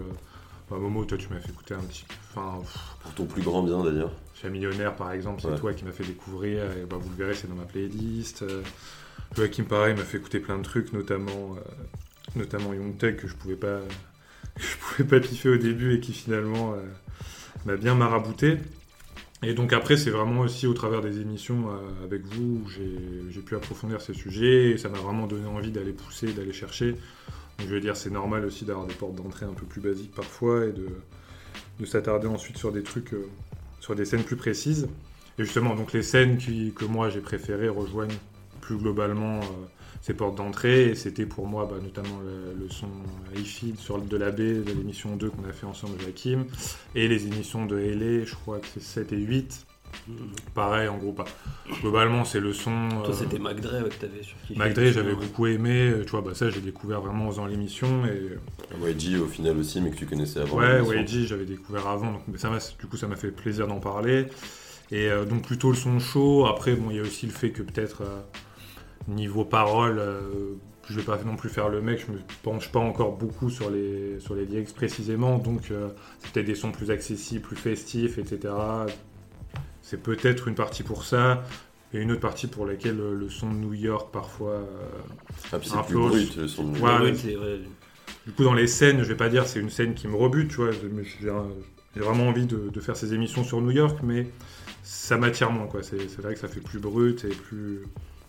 Bah, 0.69 0.77
Momo, 0.77 1.05
toi 1.05 1.17
tu 1.17 1.29
m'as 1.29 1.39
fait 1.39 1.49
écouter 1.49 1.73
un 1.73 1.79
petit 1.83 2.03
peu. 2.07 2.13
Enfin, 2.35 2.59
pff, 2.61 2.77
Pour 3.01 3.13
ton 3.13 3.25
plus 3.25 3.41
grand 3.41 3.63
bien 3.63 3.83
d'ailleurs. 3.83 4.11
chez 4.35 4.49
Millionnaire 4.49 4.95
par 4.95 5.11
exemple, 5.11 5.41
c'est 5.41 5.47
Ouais. 5.49 5.57
toi 5.59 5.73
qui 5.73 5.85
m'as 5.85 5.91
fait 5.91 6.03
découvrir, 6.05 6.63
et 6.77 6.85
bah, 6.89 6.97
vous 6.99 7.09
le 7.09 7.15
verrez, 7.15 7.33
c'est 7.35 7.47
dans 7.47 7.55
ma 7.55 7.63
playlist. 7.65 8.41
Euh, 8.43 8.61
Joachim 9.35 9.63
pareil 9.63 9.95
m'a 9.95 10.03
fait 10.03 10.17
écouter 10.17 10.39
plein 10.39 10.57
de 10.57 10.63
trucs, 10.63 10.93
notamment, 10.93 11.55
euh, 11.57 11.59
notamment 12.35 12.73
Young 12.73 12.97
Thug 12.97 13.15
que 13.17 13.27
je 13.27 13.35
pouvais 13.35 13.55
pas, 13.55 13.79
que 14.55 14.61
je 14.63 14.77
pouvais 14.77 15.03
pas 15.07 15.19
piffer 15.27 15.49
au 15.49 15.57
début 15.57 15.93
et 15.95 15.99
qui 15.99 16.13
finalement 16.13 16.73
euh, 16.73 16.77
m'a 17.65 17.75
bien 17.75 17.95
marabouté. 17.95 18.57
Et 19.43 19.53
donc 19.53 19.71
après, 19.71 19.97
c'est 19.97 20.09
vraiment 20.09 20.41
aussi 20.41 20.65
au 20.65 20.73
travers 20.73 21.01
des 21.01 21.19
émissions 21.21 21.69
euh, 21.69 22.05
avec 22.05 22.25
vous 22.25 22.63
où 22.63 22.67
j'ai 22.69 22.97
j'ai 23.29 23.41
pu 23.41 23.55
approfondir 23.55 24.01
ces 24.01 24.15
sujets 24.15 24.71
et 24.71 24.77
ça 24.79 24.89
m'a 24.89 24.97
vraiment 24.97 25.27
donné 25.27 25.45
envie 25.47 25.69
d'aller 25.71 25.93
pousser, 25.93 26.33
d'aller 26.33 26.53
chercher. 26.53 26.95
Je 27.59 27.65
veux 27.65 27.79
dire, 27.79 27.97
c'est 27.97 28.11
normal 28.11 28.45
aussi 28.45 28.65
d'avoir 28.65 28.85
des 28.85 28.93
portes 28.93 29.15
d'entrée 29.15 29.45
un 29.45 29.53
peu 29.53 29.65
plus 29.65 29.81
basiques 29.81 30.13
parfois 30.13 30.65
et 30.65 30.71
de, 30.71 30.87
de 31.79 31.85
s'attarder 31.85 32.27
ensuite 32.27 32.57
sur 32.57 32.71
des 32.71 32.83
trucs, 32.83 33.13
euh, 33.13 33.27
sur 33.79 33.95
des 33.95 34.05
scènes 34.05 34.23
plus 34.23 34.35
précises. 34.35 34.87
Et 35.39 35.43
justement, 35.43 35.75
donc 35.75 35.93
les 35.93 36.03
scènes 36.03 36.37
que 36.37 36.85
moi 36.85 37.09
j'ai 37.09 37.21
préférées 37.21 37.69
rejoignent 37.69 38.17
plus 38.61 38.77
globalement 38.77 39.39
euh, 39.39 39.43
ces 40.01 40.13
portes 40.13 40.35
d'entrée. 40.35 40.89
Et 40.89 40.95
c'était 40.95 41.25
pour 41.25 41.47
moi 41.47 41.67
bah, 41.69 41.77
notamment 41.81 42.19
le, 42.19 42.69
son 42.69 42.87
hi 43.35 43.75
sur 43.77 44.01
de 44.01 44.17
la 44.17 44.31
baie 44.31 44.53
de 44.53 44.71
l'émission 44.71 45.15
2 45.15 45.29
qu'on 45.29 45.47
a 45.47 45.53
fait 45.53 45.65
ensemble 45.65 45.93
avec 45.95 46.09
Hakim. 46.09 46.45
Et 46.95 47.07
les 47.07 47.27
émissions 47.27 47.65
de 47.65 47.75
LA, 47.75 48.25
je 48.25 48.35
crois 48.35 48.59
que 48.59 48.67
c'est 48.73 48.83
7 48.83 49.13
et 49.13 49.17
8. 49.17 49.65
Pareil, 50.53 50.87
en 50.87 50.97
gros, 50.97 51.13
pas. 51.13 51.25
Globalement, 51.81 52.23
c'est 52.25 52.39
le 52.39 52.53
son. 52.53 52.89
Toi, 52.89 53.09
euh, 53.09 53.13
c'était 53.13 53.39
McDre 53.39 53.83
ouais, 53.83 53.89
que 53.89 53.95
t'avais 53.95 54.23
sur 54.23 54.37
qui 54.47 54.57
McDre, 54.57 54.91
j'avais 54.91 55.13
beaucoup 55.13 55.47
aimé. 55.47 55.89
euh, 55.91 56.03
Tu 56.03 56.11
vois, 56.11 56.21
bah, 56.21 56.33
ça, 56.33 56.49
j'ai 56.49 56.61
découvert 56.61 57.01
vraiment 57.01 57.27
en 57.27 57.31
faisant 57.31 57.45
l'émission. 57.45 58.05
Et 58.05 58.37
YG 58.89 59.19
au 59.21 59.27
final 59.27 59.57
aussi, 59.57 59.81
mais 59.81 59.91
que 59.91 59.97
tu 59.97 60.05
connaissais 60.05 60.39
avant. 60.41 60.57
Ouais. 60.57 60.81
YG, 61.01 61.25
j'avais 61.25 61.45
découvert 61.45 61.87
avant, 61.87 62.11
donc 62.13 62.21
mais 62.27 62.37
ça 62.37 62.49
m'a- 62.49 62.59
du 62.79 62.87
coup 62.87 62.97
ça 62.97 63.07
m'a 63.07 63.15
fait 63.15 63.31
plaisir 63.31 63.67
d'en 63.67 63.79
parler. 63.79 64.27
Et 64.91 65.09
euh, 65.09 65.25
donc 65.25 65.43
plutôt 65.43 65.69
le 65.71 65.75
son 65.77 65.99
chaud. 65.99 66.45
Après, 66.47 66.73
bon, 66.75 66.89
il 66.91 66.97
y 66.97 66.99
a 66.99 67.03
aussi 67.03 67.25
le 67.25 67.33
fait 67.33 67.51
que 67.51 67.61
peut-être 67.61 68.01
euh, 68.03 68.21
niveau 69.07 69.45
parole, 69.45 69.99
euh, 69.99 70.21
je 70.89 70.95
vais 70.99 71.05
pas 71.05 71.17
non 71.25 71.35
plus 71.35 71.49
faire 71.49 71.69
le 71.69 71.81
mec. 71.81 72.03
Je 72.07 72.11
me 72.13 72.19
penche 72.43 72.71
pas 72.71 72.79
encore 72.79 73.17
beaucoup 73.17 73.49
sur 73.49 73.69
les 73.69 74.19
sur 74.19 74.35
les 74.35 74.45
lyrics 74.45 74.73
précisément, 74.73 75.37
donc 75.37 75.71
euh, 75.71 75.89
c'est 76.19 76.31
peut-être 76.31 76.45
des 76.47 76.55
sons 76.55 76.71
plus 76.71 76.91
accessibles, 76.91 77.41
plus 77.41 77.57
festifs, 77.57 78.17
etc. 78.17 78.53
C'est 79.89 80.03
peut-être 80.03 80.49
une 80.49 80.55
partie 80.55 80.83
pour 80.83 81.05
ça. 81.05 81.43
Et 81.93 82.01
une 82.01 82.11
autre 82.11 82.19
partie 82.19 82.47
pour 82.47 82.65
laquelle 82.65 82.99
euh, 82.99 83.15
le 83.15 83.29
son 83.29 83.49
de 83.49 83.55
New 83.55 83.73
York 83.73 84.09
parfois 84.11 84.51
euh, 84.55 84.65
Ah, 85.53 85.57
c'est 85.63 85.85
plus 85.85 85.95
brut 85.95 86.35
le 86.35 86.47
son 86.49 86.65
de 86.65 86.77
Ouais, 86.79 86.83
Ouais, 86.97 86.99
ouais. 87.03 87.15
c'est 87.15 87.35
vrai. 87.35 87.59
du 88.25 88.33
coup, 88.33 88.43
dans 88.43 88.53
les 88.53 88.67
scènes, 88.67 88.97
je 89.03 89.07
vais 89.07 89.15
pas 89.15 89.29
dire 89.29 89.47
c'est 89.47 89.61
une 89.61 89.69
scène 89.69 89.93
qui 89.93 90.09
me 90.09 90.15
rebute, 90.17 90.49
tu 90.49 90.57
vois. 90.57 90.71
mais 90.91 91.03
J'ai 91.05 92.01
vraiment 92.01 92.27
envie 92.27 92.45
de, 92.45 92.67
de 92.69 92.79
faire 92.81 92.97
ces 92.97 93.13
émissions 93.13 93.45
sur 93.45 93.61
New 93.61 93.71
York, 93.71 93.99
mais 94.03 94.27
ça 94.83 95.17
m'attire 95.17 95.49
moins, 95.49 95.67
quoi. 95.67 95.81
C'est 95.81 95.97
vrai 96.21 96.33
que 96.33 96.39
ça 96.41 96.49
fait 96.49 96.59
plus 96.59 96.79
brut 96.79 97.23
et 97.23 97.29
plus, 97.29 97.83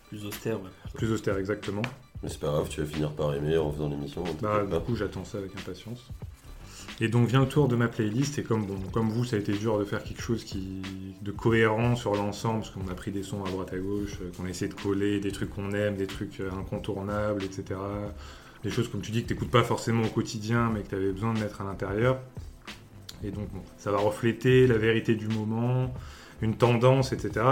Plus 0.08 0.24
austère, 0.24 0.60
ouais. 0.62 0.70
plus 0.94 1.10
austère, 1.10 1.36
exactement. 1.36 1.82
Mais 2.22 2.28
c'est 2.28 2.38
pas 2.40 2.48
grave, 2.52 2.68
tu 2.68 2.80
vas 2.80 2.86
finir 2.86 3.10
par 3.12 3.34
aimer 3.34 3.58
en 3.58 3.72
faisant 3.72 3.88
l'émission. 3.88 4.22
Bah, 4.40 4.64
du 4.70 4.78
coup, 4.84 4.94
j'attends 4.94 5.24
ça 5.24 5.38
avec 5.38 5.50
impatience. 5.58 6.06
Et 7.00 7.08
donc 7.08 7.28
vient 7.28 7.40
le 7.40 7.48
tour 7.48 7.68
de 7.68 7.76
ma 7.76 7.86
playlist, 7.86 8.38
et 8.38 8.42
comme, 8.42 8.66
bon, 8.66 8.78
comme 8.92 9.08
vous, 9.08 9.24
ça 9.24 9.36
a 9.36 9.38
été 9.38 9.52
dur 9.52 9.78
de 9.78 9.84
faire 9.84 10.02
quelque 10.02 10.20
chose 10.20 10.42
qui, 10.44 10.82
de 11.22 11.30
cohérent 11.30 11.94
sur 11.94 12.14
l'ensemble, 12.14 12.60
parce 12.60 12.70
qu'on 12.70 12.88
a 12.88 12.94
pris 12.94 13.12
des 13.12 13.22
sons 13.22 13.44
à 13.44 13.50
droite 13.50 13.72
à 13.72 13.78
gauche, 13.78 14.18
euh, 14.20 14.30
qu'on 14.36 14.46
a 14.46 14.48
essayé 14.48 14.68
de 14.68 14.74
coller, 14.74 15.20
des 15.20 15.30
trucs 15.30 15.50
qu'on 15.50 15.70
aime, 15.72 15.96
des 15.96 16.08
trucs 16.08 16.40
euh, 16.40 16.50
incontournables, 16.58 17.44
etc. 17.44 17.78
Des 18.64 18.70
choses, 18.70 18.88
comme 18.88 19.00
tu 19.00 19.12
dis, 19.12 19.22
que 19.22 19.28
tu 19.28 19.34
n'écoutes 19.34 19.50
pas 19.50 19.62
forcément 19.62 20.02
au 20.02 20.08
quotidien, 20.08 20.70
mais 20.74 20.82
que 20.82 20.88
tu 20.88 20.94
avais 20.96 21.12
besoin 21.12 21.34
de 21.34 21.38
mettre 21.38 21.60
à 21.60 21.64
l'intérieur. 21.64 22.18
Et 23.22 23.30
donc, 23.30 23.48
ça 23.76 23.92
va 23.92 23.98
refléter 23.98 24.66
la 24.66 24.78
vérité 24.78 25.14
du 25.14 25.28
moment, 25.28 25.94
une 26.42 26.56
tendance, 26.56 27.12
etc. 27.12 27.46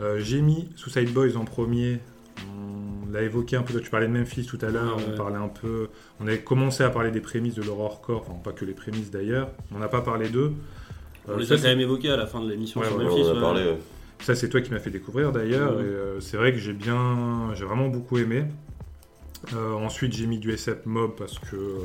Euh, 0.00 0.20
J'ai 0.20 0.40
mis 0.40 0.68
Suicide 0.76 1.12
Boys 1.12 1.36
en 1.36 1.44
premier. 1.44 1.98
On 2.46 3.10
l'a 3.12 3.22
évoqué 3.22 3.56
un 3.56 3.62
peu, 3.62 3.72
toi 3.72 3.80
tu 3.82 3.90
parlais 3.90 4.06
de 4.06 4.12
Memphis 4.12 4.44
tout 4.46 4.58
à 4.60 4.68
l'heure, 4.70 4.96
Ouais, 4.96 5.04
on 5.06 5.10
ouais. 5.12 5.16
parlait 5.16 5.36
un 5.36 5.48
peu, 5.48 5.88
on 6.20 6.26
avait 6.26 6.40
commencé 6.40 6.82
à 6.84 6.90
parler 6.90 7.10
des 7.10 7.20
prémices 7.20 7.54
de 7.54 7.62
l'horrorcore, 7.62 8.24
enfin 8.28 8.38
pas 8.42 8.52
que 8.52 8.64
les 8.64 8.74
prémices 8.74 9.10
d'ailleurs, 9.10 9.50
on 9.74 9.78
n'a 9.78 9.88
pas 9.88 10.02
parlé 10.02 10.28
d'eux. 10.28 10.52
On 11.26 11.32
Euh, 11.32 11.38
les 11.38 11.46
ça, 11.46 11.54
a 11.54 11.56
quand 11.56 11.62
même 11.64 11.80
évoqués 11.80 12.10
à 12.10 12.16
la 12.16 12.26
fin 12.26 12.40
de 12.42 12.50
l'émission 12.50 12.80
Ouais, 12.80 12.86
sur 12.86 12.98
Memphis. 12.98 13.20
on 13.22 13.26
en 13.26 13.30
a 13.30 13.34
ouais. 13.34 13.40
parlé. 13.40 13.64
ouais. 13.64 13.78
ça, 14.20 14.34
c'est 14.34 14.48
toi 14.48 14.60
qui 14.60 14.70
m'as 14.70 14.78
fait 14.78 14.90
découvrir 14.90 15.32
d'ailleurs, 15.32 15.80
et 15.80 15.84
euh, 15.84 16.20
c'est 16.20 16.36
vrai 16.36 16.52
que 16.52 16.58
j'ai 16.58 16.72
bien, 16.74 17.54
j'ai 17.54 17.64
vraiment 17.64 17.88
beaucoup 17.88 18.18
aimé. 18.18 18.44
Euh, 19.54 19.72
ensuite, 19.74 20.12
j'ai 20.12 20.26
mis 20.26 20.38
du 20.38 20.50
SF 20.52 20.84
Mob 20.84 21.12
parce 21.16 21.38
que 21.38 21.54
euh, 21.56 21.80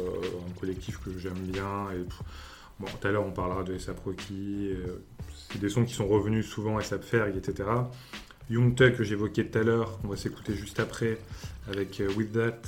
un 0.49 0.60
collectif 0.60 0.97
que 0.99 1.12
j'aime 1.18 1.34
bien. 1.38 1.91
Et 1.95 2.04
pff, 2.04 2.20
bon, 2.80 2.88
tout 2.99 3.08
à 3.08 3.12
l'heure, 3.12 3.26
on 3.26 3.32
parlera 3.32 3.64
de 3.64 3.76
SF 3.76 3.99
Rocky. 4.04 4.72
euh, 4.74 5.04
c'est 5.49 5.62
des 5.62 5.70
sons 5.70 5.86
qui 5.86 5.93
sont 5.93 6.08
revenus 6.08 6.47
souvent, 6.47 6.80
SF 6.80 7.01
Ferg, 7.01 7.38
etc. 7.38 7.70
Young 8.50 8.76
Thug 8.76 8.96
que 8.96 9.04
j'évoquais 9.04 9.46
tout 9.46 9.58
à 9.58 9.64
l'heure, 9.64 10.00
qu'on 10.00 10.08
va 10.10 10.18
s'écouter 10.18 10.56
juste 10.56 10.80
après 10.80 11.18
avec 11.70 12.00
euh, 12.02 12.10
With 12.16 12.34
That. 12.34 12.60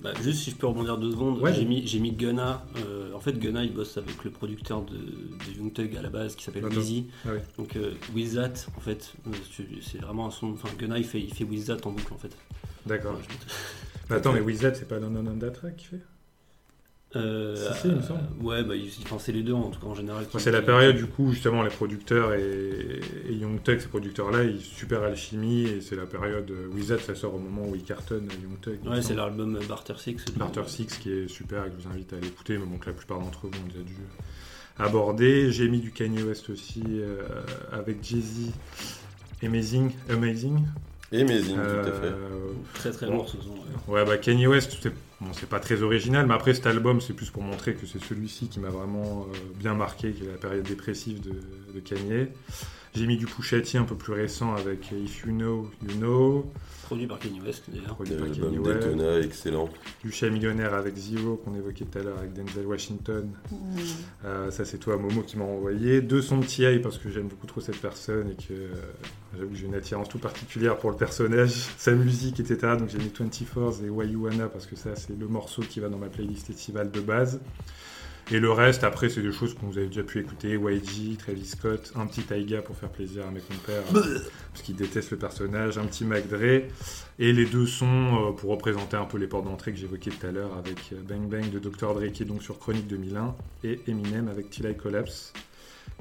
Bah, 0.00 0.12
juste 0.22 0.42
si 0.44 0.52
je 0.52 0.56
peux 0.56 0.68
rebondir 0.68 0.96
deux 0.96 1.10
secondes, 1.10 1.40
Ouais. 1.42 1.52
j'ai 1.52 1.64
mis, 1.64 1.82
mis 2.00 2.12
Gunna. 2.12 2.64
euh, 2.86 3.12
en 3.14 3.18
fait, 3.20 3.36
Gunna 3.36 3.64
il 3.64 3.74
bosse 3.74 3.96
avec 3.98 4.22
le 4.22 4.30
producteur 4.30 4.82
de, 4.82 4.94
de 4.96 5.58
Young 5.58 5.72
Thug 5.72 5.96
à 5.96 6.02
la 6.02 6.08
base 6.08 6.36
qui 6.36 6.44
s'appelle. 6.44 6.64
Weezy. 6.66 7.06
Ah 7.26 7.30
oui. 7.32 7.40
Donc, 7.56 7.74
euh, 7.74 7.94
With 8.14 8.34
That, 8.34 8.70
en 8.76 8.80
fait, 8.80 9.12
c'est- 9.82 9.98
vraiment 10.00 10.28
un 10.28 10.30
son. 10.30 10.52
Enfin, 10.52 10.68
Gunna 10.78 10.98
il 10.98 11.04
fait, 11.04 11.20
il 11.20 11.34
fait 11.34 11.42
With 11.44 11.66
That 11.66 11.78
en 11.84 11.90
boucle 11.90 12.12
en 12.14 12.18
fait. 12.18 12.36
D'accord. 12.86 13.14
Ouais, 13.14 13.22
Mais 14.10 14.16
attends, 14.16 14.32
mais 14.32 14.40
With 14.40 14.60
That, 14.60 14.74
c'est 14.76 14.86
pas 14.86 15.00
Non 15.00 15.10
Non 15.10 15.22
Non 15.24 15.36
That 15.36 15.50
qui 15.76 15.86
fait? 15.86 16.00
Euh, 17.16 17.56
Si, 17.56 17.80
si, 17.80 17.88
il 17.88 17.94
me 17.94 18.02
semble. 18.02 18.20
ouais, 18.42 18.62
bah, 18.64 18.74
il- 18.76 18.90
enfin, 19.04 19.16
c'est 19.18 19.32
les 19.32 19.42
deux 19.42 19.54
en 19.54 19.70
tout 19.70 19.80
cas 19.80 19.86
en 19.86 19.94
général. 19.94 20.24
Enfin, 20.26 20.38
c'est 20.38 20.50
la 20.50 20.60
période 20.60 20.94
du 20.96 21.06
coup 21.06 21.32
justement 21.32 21.62
les 21.62 21.70
producteurs 21.70 22.34
et, 22.34 23.00
et 23.30 23.32
Young 23.32 23.62
Thug 23.62 23.80
ces 23.80 23.88
producteurs 23.88 24.30
là 24.30 24.44
ils 24.44 24.60
super 24.60 25.02
alchimie 25.02 25.62
et 25.64 25.80
c'est 25.80 25.96
la 25.96 26.04
période 26.04 26.50
euh, 26.50 26.68
Wizard 26.74 27.00
ça 27.00 27.14
sort 27.14 27.34
au 27.34 27.38
moment 27.38 27.66
où 27.66 27.74
il 27.74 27.82
cartonne 27.82 28.28
euh, 28.30 28.68
Young 28.68 28.84
me 28.84 28.90
Ouais, 28.90 29.00
c'est 29.00 29.14
l'album 29.14 29.58
Barter 29.66 29.94
Six. 29.96 30.16
Barter 30.36 30.64
Six 30.66 30.86
qui 30.98 31.10
est 31.10 31.28
super 31.28 31.64
et 31.64 31.70
que 31.70 31.76
je 31.80 31.88
vous 31.88 31.94
invite 31.94 32.12
à 32.12 32.16
l'écouter 32.20 32.58
mais 32.58 32.66
bon 32.66 32.76
que 32.76 32.86
la 32.90 32.92
plupart 32.92 33.20
d'entre 33.20 33.46
vous 33.46 33.58
ont 33.58 33.68
déjà 33.68 33.82
dû 33.82 33.96
aborder 34.78 35.50
j'ai 35.50 35.68
mis 35.68 35.80
du 35.80 35.92
Kanye 35.92 36.22
West 36.22 36.50
aussi 36.50 36.82
euh, 36.86 37.22
avec 37.72 38.04
Jay-Z 38.04 38.50
Amazing 39.42 39.92
Amazing 40.10 40.58
Amazing, 41.10 41.54
tout 41.54 41.88
à 41.88 41.92
fait. 41.92 42.06
Euh, 42.06 42.52
Très 42.74 42.90
très 42.90 43.06
Bon. 43.06 43.14
lourd 43.14 43.28
ce 43.30 43.38
son. 43.38 43.52
ouais. 43.52 44.00
Ouais, 44.00 44.04
bah 44.04 44.18
Kanye 44.18 44.46
West, 44.46 44.76
c'est 44.82 44.92
bon, 45.20 45.32
c'est 45.32 45.48
pas 45.48 45.60
très 45.60 45.82
original, 45.82 46.26
mais 46.26 46.34
après 46.34 46.54
cet 46.54 46.66
album, 46.66 47.00
c'est 47.00 47.14
plus 47.14 47.30
pour 47.30 47.42
montrer 47.42 47.74
que 47.74 47.86
c'est 47.86 48.02
celui-ci 48.02 48.48
qui 48.48 48.60
m'a 48.60 48.70
vraiment 48.70 49.22
euh, 49.22 49.36
bien 49.56 49.74
marqué, 49.74 50.12
qui 50.12 50.24
est 50.24 50.30
la 50.30 50.38
période 50.38 50.64
dépressive 50.64 51.20
de, 51.20 51.40
de 51.74 51.80
Kanye. 51.80 52.28
J'ai 52.98 53.06
mis 53.06 53.16
du 53.16 53.26
Pusha 53.26 53.60
T 53.60 53.78
un 53.78 53.84
peu 53.84 53.94
plus 53.94 54.12
récent 54.12 54.56
avec 54.56 54.90
If 54.90 55.24
You 55.24 55.30
Know, 55.30 55.70
You 55.88 55.98
Know, 55.98 56.50
Produit 56.82 57.06
par 57.06 57.20
Kanye 57.20 57.40
West 57.40 57.64
d'ailleurs. 57.68 57.94
produit 57.94 58.16
par 58.16 58.26
Kanye 58.28 58.58
West. 58.58 58.80
Daytona, 58.80 59.20
excellent. 59.20 59.68
Du 60.02 60.10
Chat 60.10 60.30
Millionnaire 60.30 60.74
avec 60.74 60.96
Zero, 60.96 61.36
qu'on 61.36 61.54
évoquait 61.54 61.84
tout 61.84 61.96
à 61.98 62.02
l'heure 62.02 62.18
avec 62.18 62.32
Denzel 62.32 62.66
Washington. 62.66 63.30
Euh, 64.24 64.50
ça, 64.50 64.64
c'est 64.64 64.78
toi, 64.78 64.96
Momo, 64.96 65.22
qui 65.22 65.36
m'a 65.36 65.44
envoyé. 65.44 66.00
Deux 66.00 66.22
sons 66.22 66.38
de 66.38 66.46
T.I. 66.46 66.80
parce 66.80 66.98
que 66.98 67.08
j'aime 67.08 67.28
beaucoup 67.28 67.46
trop 67.46 67.60
cette 67.60 67.80
personne 67.80 68.30
et 68.30 68.34
que 68.34 68.52
euh, 68.54 68.72
j'avoue 69.36 69.50
que 69.50 69.56
j'ai 69.56 69.66
une 69.66 69.74
attirance 69.76 70.08
toute 70.08 70.22
particulière 70.22 70.76
pour 70.78 70.90
le 70.90 70.96
personnage, 70.96 71.50
sa 71.76 71.92
musique, 71.92 72.40
etc. 72.40 72.74
Donc 72.78 72.88
j'ai 72.88 72.98
mis 72.98 73.12
24 73.16 73.84
et 73.84 73.90
Why 73.90 74.08
You 74.08 74.24
Wanna 74.24 74.48
parce 74.48 74.66
que 74.66 74.74
ça, 74.74 74.96
c'est 74.96 75.16
le 75.16 75.28
morceau 75.28 75.62
qui 75.62 75.78
va 75.78 75.88
dans 75.90 75.98
ma 75.98 76.08
playlist 76.08 76.50
estivale 76.50 76.90
de 76.90 77.00
base. 77.00 77.38
Et 78.30 78.40
le 78.40 78.50
reste, 78.50 78.84
après, 78.84 79.08
c'est 79.08 79.22
des 79.22 79.32
choses 79.32 79.54
que 79.54 79.60
vous 79.62 79.78
avez 79.78 79.86
déjà 79.86 80.02
pu 80.02 80.20
écouter. 80.20 80.50
YG, 80.52 81.16
Travis 81.16 81.46
Scott, 81.46 81.92
un 81.96 82.06
petit 82.06 82.20
Taiga 82.20 82.60
pour 82.60 82.76
faire 82.76 82.90
plaisir 82.90 83.26
à 83.26 83.30
mes 83.30 83.40
compères, 83.40 83.82
parce 84.52 84.62
qu'ils 84.62 84.76
détestent 84.76 85.12
le 85.12 85.16
personnage, 85.16 85.78
un 85.78 85.86
petit 85.86 86.04
Mac 86.04 86.28
Dre. 86.28 86.64
Et 87.18 87.32
les 87.32 87.46
deux 87.46 87.66
sons 87.66 87.86
euh, 88.28 88.32
pour 88.32 88.50
représenter 88.50 88.98
un 88.98 89.06
peu 89.06 89.16
les 89.16 89.26
portes 89.26 89.46
d'entrée 89.46 89.72
que 89.72 89.78
j'évoquais 89.78 90.10
tout 90.10 90.26
à 90.26 90.30
l'heure 90.30 90.54
avec 90.58 90.76
euh, 90.92 90.96
Bang 91.08 91.26
Bang 91.26 91.50
de 91.50 91.58
Dr. 91.58 91.94
Dre 91.94 92.12
qui 92.12 92.22
est 92.22 92.26
donc 92.26 92.42
sur 92.42 92.58
Chronique 92.58 92.86
2001 92.86 93.34
et 93.64 93.80
Eminem 93.88 94.28
avec 94.28 94.50
Till 94.50 94.66
I 94.66 94.76
Collapse. 94.76 95.32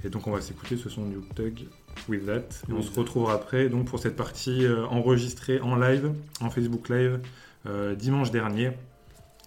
Et 0.03 0.09
donc 0.09 0.27
on 0.27 0.31
va 0.31 0.41
s'écouter 0.41 0.75
ce 0.75 0.89
son 0.89 1.05
du 1.05 1.17
Tug 1.33 1.65
With 2.09 2.25
That. 2.25 2.49
Et 2.69 2.73
on 2.73 2.81
se 2.81 2.99
retrouvera 2.99 3.35
après 3.35 3.69
donc 3.69 3.85
pour 3.85 3.99
cette 3.99 4.17
partie 4.17 4.65
euh, 4.65 4.85
enregistrée 4.87 5.61
en 5.61 5.77
live, 5.77 6.11
en 6.41 6.49
Facebook 6.49 6.89
Live, 6.89 7.19
dimanche 7.97 8.31
dernier, 8.31 8.71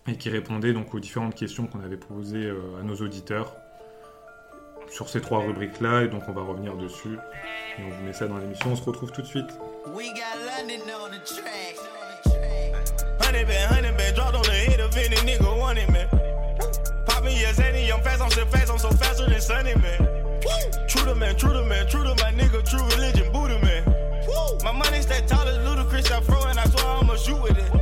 et 0.08 0.16
qui 0.16 0.30
répondait 0.30 0.72
donc 0.72 0.94
aux 0.94 1.00
différentes 1.00 1.34
questions 1.34 1.66
qu'on 1.66 1.80
avait 1.80 1.96
posées 1.96 2.46
euh, 2.46 2.80
à 2.80 2.82
nos 2.82 2.96
auditeurs 2.96 3.54
sur 4.90 5.08
ces 5.08 5.20
trois 5.20 5.40
rubriques-là. 5.40 6.02
Et 6.02 6.08
donc 6.08 6.22
on 6.28 6.32
va 6.32 6.42
revenir 6.42 6.76
dessus. 6.76 7.18
Et 7.78 7.82
on 7.82 7.90
vous 7.90 8.02
met 8.04 8.12
ça 8.12 8.26
dans 8.26 8.38
l'émission. 8.38 8.72
On 8.72 8.76
se 8.76 8.82
retrouve 8.82 9.12
tout 9.12 9.22
de 9.22 9.26
suite. 9.26 9.50
We 9.94 10.08
got 10.08 10.36
London 10.44 10.82
on 11.02 11.10
the 11.10 11.24
track. 11.24 11.76
Honey 13.20 13.44
been, 13.44 13.68
honey 13.68 13.92
been, 13.96 14.14
dropped 14.14 14.34
on 14.34 14.42
the 14.42 14.50
hit 14.50 14.80
of 14.80 14.96
any 14.96 15.16
nigga 15.16 15.58
want 15.58 15.78
it, 15.78 15.88
man. 15.90 16.08
Poppin' 17.06 17.32
yes, 17.32 17.58
any, 17.60 17.90
I'm 17.90 18.02
fast, 18.02 18.20
I'm 18.20 18.30
so 18.30 18.44
fast, 18.46 18.70
I'm 18.70 18.78
so 18.78 18.90
faster 18.90 19.28
than 19.28 19.40
Sunny, 19.40 19.74
man. 19.76 19.98
True 20.88 21.04
to 21.04 21.14
man, 21.14 21.36
true 21.36 21.52
to 21.52 21.64
man, 21.64 21.86
true 21.86 22.02
to 22.02 22.10
my 22.22 22.32
nigga, 22.32 22.68
true 22.68 22.82
religion, 22.96 23.32
Buddha, 23.32 23.58
man. 23.62 23.84
My 24.64 24.72
money 24.72 25.00
stay 25.00 25.24
tall 25.26 25.46
as 25.46 25.64
ludicrous, 25.66 26.10
I 26.10 26.20
throw 26.20 26.42
and 26.44 26.58
I 26.58 26.64
swear 26.64 26.86
I'ma 26.86 27.16
shoot 27.16 27.40
with 27.42 27.56
it. 27.56 27.79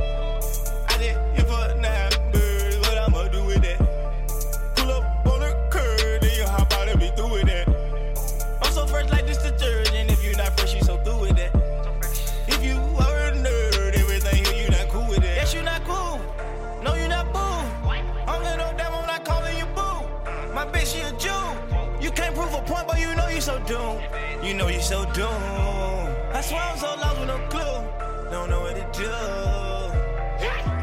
Doomed. 26.39 26.51
That's 26.51 26.51
why 26.51 26.71
I'm 26.71 26.77
so 26.77 26.87
lost 27.01 27.19
with 27.19 27.27
no 27.27 27.37
clue. 27.49 28.31
Don't 28.31 28.49
know 28.49 28.61
what 28.61 28.75
to 28.75 28.81
do. 28.97 29.09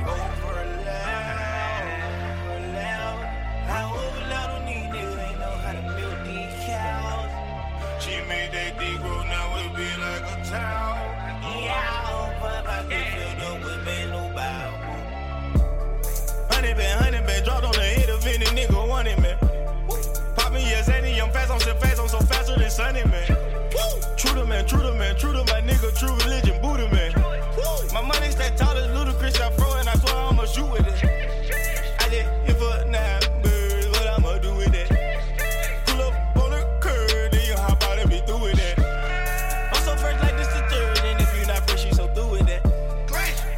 Go 0.04 0.14
for 0.40 0.52
a 0.52 0.66
loud, 0.84 1.88
for 2.44 2.56
a 2.56 2.72
loud. 2.72 3.18
I 3.68 3.82
over 3.84 4.24
loud 4.30 4.50
on 4.50 4.66
these 4.66 4.88
niggas, 4.92 5.28
ain't 5.28 5.38
know 5.38 5.56
how 5.64 5.72
to 5.72 5.80
build 5.96 6.18
these 6.26 6.54
cows. 6.66 7.30
She 8.02 8.14
made 8.28 8.52
that 8.52 8.78
dick 8.78 8.98
grow, 8.98 9.22
now 9.24 9.56
it 9.56 9.74
be 9.74 9.88
like 10.00 10.22
a 10.22 10.44
town. 10.44 10.96
Yeah, 11.64 12.38
but 12.40 12.66
I 12.66 12.84
get 12.88 13.04
filled 13.14 13.42
up 13.42 13.64
with 13.64 13.84
bad 13.84 14.08
no 14.10 14.22
bow. 14.34 14.68
Honey 16.50 16.74
been, 16.74 16.98
honey 16.98 17.20
been, 17.26 17.44
dropped 17.44 17.64
on 17.64 17.72
the 17.72 17.80
hit 17.80 18.10
of 18.10 18.26
any 18.26 18.44
nigga 18.46 18.88
want 18.88 19.08
it, 19.08 19.18
man. 19.20 19.38
Poppin' 20.36 20.60
yes, 20.60 20.88
any, 20.88 21.20
I'm 21.20 21.30
fast, 21.30 21.50
I'm 21.50 21.60
so 21.60 21.74
fast, 21.76 22.00
I'm 22.00 22.08
so 22.08 22.18
faster 22.20 22.58
than 22.58 22.70
Sunny, 22.70 23.04
man. 23.04 23.35
True 24.66 24.82
to 24.82 24.92
man, 24.94 25.14
true 25.16 25.32
to 25.32 25.44
my 25.44 25.60
nigga, 25.60 25.96
true 25.96 26.12
religion, 26.24 26.60
Buddha, 26.60 26.90
man. 26.92 27.12
My 27.94 28.02
money 28.02 28.30
stay 28.32 28.50
tall 28.56 28.76
as 28.76 28.90
ludicrous, 28.92 29.40
I 29.40 29.50
throw 29.50 29.72
and 29.76 29.88
I 29.88 29.94
swear 29.94 30.16
I'ma 30.16 30.44
shoot 30.44 30.68
with 30.68 30.86
it. 30.88 31.04
I 32.00 32.08
did 32.08 32.26
it 32.48 32.56
for 32.58 32.84
nine 32.90 33.42
birds, 33.42 33.86
what 33.90 34.06
I'ma 34.08 34.38
do 34.38 34.54
with 34.56 34.74
it? 34.74 34.88
Pull 35.86 36.02
up 36.02 36.36
on 36.36 36.50
the 36.50 36.78
curb, 36.80 37.30
then 37.30 37.46
you 37.46 37.54
hop 37.54 37.80
out 37.84 37.98
and 37.98 38.10
be 38.10 38.18
through 38.26 38.42
with 38.42 38.58
it. 38.58 38.78
I'm 38.78 39.82
so 39.84 39.94
fresh 39.96 40.20
like 40.20 40.36
this 40.36 40.48
detergent, 40.48 41.20
if 41.20 41.38
you 41.38 41.46
not 41.46 41.68
fresh, 41.70 41.84
you 41.86 41.92
so 41.92 42.08
through 42.08 42.32
with 42.32 42.48
it. 42.48 42.62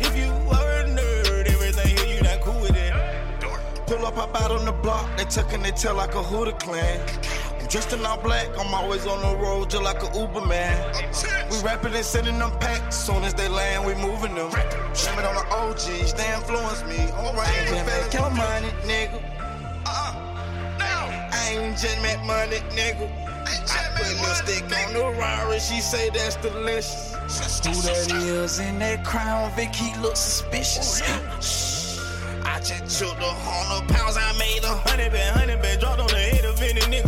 If 0.01 0.15
you 0.15 0.31
are 0.51 0.73
a 0.81 0.85
nerd, 0.85 1.49
everything 1.49 1.97
here 1.97 2.17
you 2.17 2.23
not 2.23 2.41
cool 2.43 2.61
with 2.61 2.77
it. 2.77 2.93
Pull 3.87 4.05
up, 4.05 4.15
hop 4.15 4.39
out 4.41 4.51
on 4.51 4.67
the 4.67 4.73
block, 4.73 5.09
they 5.17 5.25
tucking 5.25 5.63
their 5.63 5.73
tail 5.73 5.95
like 5.95 6.15
a 6.15 6.23
Hooter 6.23 6.53
clan. 6.53 7.01
Dressed 7.69 7.93
in 7.93 8.07
all 8.07 8.17
black, 8.17 8.49
I'm 8.59 8.73
always 8.73 9.07
on 9.07 9.21
the 9.21 9.37
road 9.43 9.69
just 9.69 9.83
like 9.83 10.03
a 10.03 10.19
Uber 10.19 10.47
man. 10.47 10.95
We 11.51 11.59
rapping 11.61 11.95
and 11.95 12.05
sending 12.05 12.39
them 12.39 12.51
packs, 12.61 12.97
soon 12.97 13.23
as 13.25 13.35
they 13.35 13.49
land, 13.49 13.85
we 13.85 13.95
moving 13.95 14.35
them. 14.35 14.51
Shame 14.95 15.19
it 15.19 15.25
on 15.27 15.35
the 15.35 15.45
OGs, 15.55 16.15
they 16.15 16.33
influence 16.35 16.83
me. 16.85 16.97
Range, 16.97 17.71
and 17.71 17.87
make 17.87 18.13
your 18.15 18.31
money, 18.31 18.69
nigga. 18.89 19.23
I 20.81 21.51
ain't 21.53 21.77
just 21.77 22.01
make 22.03 22.23
money, 22.25 22.57
nigga. 22.73 23.11
I 23.47 23.91
put 23.97 24.17
lipstick 24.23 24.65
on 24.87 24.95
the 24.95 25.19
Rari, 25.21 25.61
she 25.61 25.81
say 25.81 26.09
that's 26.09 26.37
delicious. 26.37 27.13
Who 27.67 27.83
that 27.83 28.11
is 28.11 28.61
in 28.61 28.79
that 28.79 29.05
crown, 29.05 29.53
Vic, 29.57 29.75
he 29.75 29.95
look 30.01 30.17
suspicious. 30.17 31.03
Oh, 31.05 32.45
I 32.49 32.61
just 32.61 32.99
took 32.99 33.17
the 33.19 33.25
hundred 33.25 33.95
pounds, 33.95 34.17
I 34.17 34.33
made 34.39 34.65
a 34.65 34.75
hundred 34.89 35.13
been, 35.13 35.35
hundred 35.35 35.61
been, 35.61 35.79
dropped 35.79 36.01
on 36.01 36.09
the 36.09 36.17
head 36.17 36.45
of 36.47 36.61
any 36.63 36.81
nigga 36.81 37.08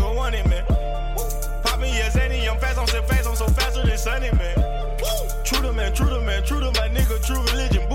man, 5.90 5.96
true 5.96 6.18
to 6.18 6.20
man, 6.24 6.42
true 6.44 6.60
to 6.60 6.66
my 6.80 6.88
nigga, 6.88 7.24
true 7.24 7.42
religion, 7.52 7.88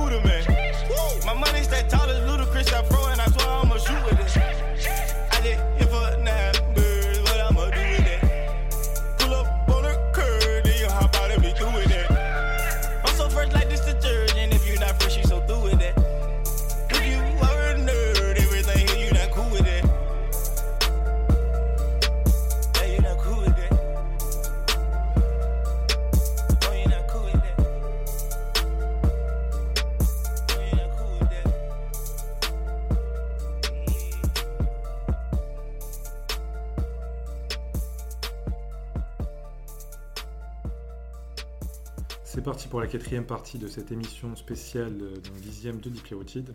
la 42.85 42.91
quatrième 42.91 43.25
partie 43.25 43.57
de 43.57 43.65
cette 43.65 43.91
émission 43.91 44.35
spéciale 44.35 44.95
euh, 45.01 45.15
d'un 45.17 45.39
dixième 45.41 45.79
de 45.79 45.89
Dipléotide. 45.89 46.53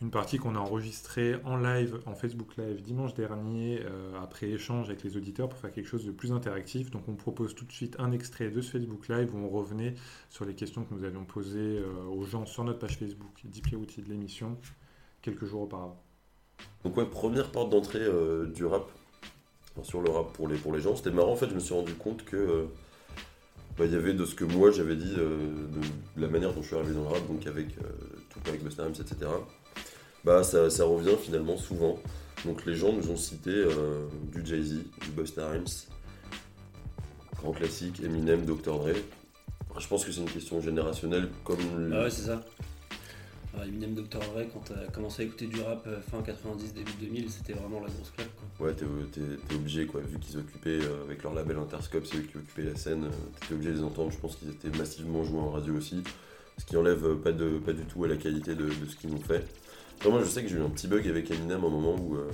Une 0.00 0.10
partie 0.10 0.38
qu'on 0.38 0.54
a 0.54 0.58
enregistrée 0.58 1.36
en 1.44 1.58
live, 1.58 2.00
en 2.06 2.14
Facebook 2.14 2.56
Live, 2.56 2.80
dimanche 2.80 3.12
dernier, 3.12 3.82
euh, 3.84 4.14
après 4.22 4.48
échange 4.48 4.88
avec 4.88 5.02
les 5.02 5.18
auditeurs 5.18 5.50
pour 5.50 5.58
faire 5.58 5.70
quelque 5.70 5.86
chose 5.86 6.06
de 6.06 6.12
plus 6.12 6.32
interactif. 6.32 6.90
Donc 6.90 7.02
on 7.08 7.14
propose 7.14 7.54
tout 7.54 7.66
de 7.66 7.72
suite 7.72 7.96
un 7.98 8.10
extrait 8.10 8.48
de 8.48 8.62
ce 8.62 8.70
Facebook 8.70 9.08
Live 9.08 9.34
où 9.34 9.36
on 9.36 9.50
revenait 9.50 9.96
sur 10.30 10.46
les 10.46 10.54
questions 10.54 10.82
que 10.82 10.94
nous 10.94 11.04
avions 11.04 11.26
posées 11.26 11.76
euh, 11.76 12.04
aux 12.10 12.24
gens 12.24 12.46
sur 12.46 12.64
notre 12.64 12.78
page 12.78 12.96
Facebook, 12.96 13.42
Dipléotide 13.44 14.08
l'émission, 14.08 14.56
quelques 15.20 15.44
jours 15.44 15.60
auparavant. 15.60 16.02
Donc 16.84 16.96
ouais, 16.96 17.04
première 17.04 17.52
porte 17.52 17.68
d'entrée 17.68 18.06
du 18.54 18.64
rap, 18.64 18.90
sur 19.82 20.00
le 20.00 20.08
rap 20.08 20.32
pour 20.32 20.48
les, 20.48 20.56
pour 20.56 20.72
les 20.72 20.80
gens. 20.80 20.96
C'était 20.96 21.10
marrant 21.10 21.32
en 21.32 21.36
fait, 21.36 21.50
je 21.50 21.54
me 21.54 21.60
suis 21.60 21.74
rendu 21.74 21.92
compte 21.92 22.24
que 22.24 22.70
bah, 23.80 23.86
il 23.86 23.94
y 23.94 23.96
avait 23.96 24.12
de 24.12 24.26
ce 24.26 24.34
que 24.34 24.44
moi 24.44 24.70
j'avais 24.70 24.94
dit, 24.94 25.14
euh, 25.16 25.38
de 26.14 26.20
la 26.20 26.28
manière 26.28 26.52
dont 26.52 26.60
je 26.60 26.66
suis 26.66 26.76
arrivé 26.76 26.92
dans 26.92 27.00
le 27.00 27.08
rap, 27.08 27.26
donc 27.26 27.46
avec 27.46 27.68
euh, 27.78 27.88
tout 28.28 28.38
avec 28.46 28.62
Busta 28.62 28.84
Rhymes, 28.84 28.92
etc. 29.00 29.30
Bah 30.22 30.44
ça, 30.44 30.68
ça 30.68 30.84
revient 30.84 31.16
finalement 31.18 31.56
souvent. 31.56 31.98
Donc 32.44 32.66
les 32.66 32.74
gens 32.74 32.92
nous 32.92 33.10
ont 33.10 33.16
cité 33.16 33.48
euh, 33.48 34.06
du 34.30 34.44
Jay-Z, 34.44 34.84
du 35.00 35.10
Busta 35.16 35.48
Rhymes, 35.48 35.64
grand 37.38 37.52
classique, 37.52 38.02
Eminem, 38.04 38.44
Dr. 38.44 38.80
Dre. 38.80 38.92
Je 39.78 39.88
pense 39.88 40.04
que 40.04 40.12
c'est 40.12 40.20
une 40.20 40.30
question 40.30 40.60
générationnelle 40.60 41.30
comme 41.42 41.90
Ah 41.94 42.02
ouais, 42.02 42.10
c'est 42.10 42.26
ça. 42.26 42.44
Alors, 43.52 43.66
Eminem 43.66 43.94
Dr. 43.94 44.20
Dre, 44.20 44.44
quand 44.52 44.60
t'as 44.64 44.86
commencé 44.92 45.22
à 45.22 45.24
écouter 45.24 45.46
du 45.46 45.60
rap 45.60 45.84
euh, 45.88 46.00
fin 46.00 46.22
90, 46.22 46.72
début 46.72 46.92
2000, 47.00 47.28
c'était 47.30 47.52
vraiment 47.52 47.80
la 47.80 47.88
grosse 47.88 48.10
claque. 48.16 48.30
Quoi. 48.58 48.66
Ouais, 48.68 48.74
t'es, 48.74 48.84
t'es 49.48 49.54
obligé, 49.56 49.86
quoi. 49.86 50.00
Vu 50.02 50.18
qu'ils 50.20 50.38
occupaient, 50.38 50.78
euh, 50.84 51.04
avec 51.04 51.22
leur 51.24 51.34
label 51.34 51.56
Interscope, 51.58 52.06
c'est 52.06 52.18
eux 52.18 52.22
qui 52.22 52.36
occupaient 52.36 52.62
la 52.70 52.76
scène, 52.76 53.04
euh, 53.04 53.10
t'étais 53.40 53.54
obligé 53.54 53.70
de 53.72 53.76
les 53.78 53.82
entendre. 53.82 54.12
Je 54.12 54.18
pense 54.18 54.36
qu'ils 54.36 54.50
étaient 54.50 54.70
massivement 54.78 55.24
joués 55.24 55.40
en 55.40 55.50
radio 55.50 55.74
aussi. 55.74 56.02
Ce 56.58 56.64
qui 56.64 56.76
enlève 56.76 57.04
euh, 57.04 57.16
pas, 57.16 57.32
de, 57.32 57.58
pas 57.58 57.72
du 57.72 57.82
tout 57.84 58.04
à 58.04 58.08
la 58.08 58.16
qualité 58.16 58.54
de, 58.54 58.66
de 58.66 58.86
ce 58.88 58.94
qu'ils 58.94 59.10
nous 59.10 59.20
fait. 59.20 59.44
Enfin, 59.98 60.10
moi, 60.10 60.20
je 60.22 60.28
sais 60.28 60.42
que 60.42 60.48
j'ai 60.48 60.56
eu 60.56 60.62
un 60.62 60.70
petit 60.70 60.86
bug 60.86 61.06
avec 61.08 61.28
Eminem 61.30 61.64
à 61.64 61.66
un 61.66 61.70
moment 61.70 61.96
où 61.96 62.14
euh, 62.16 62.30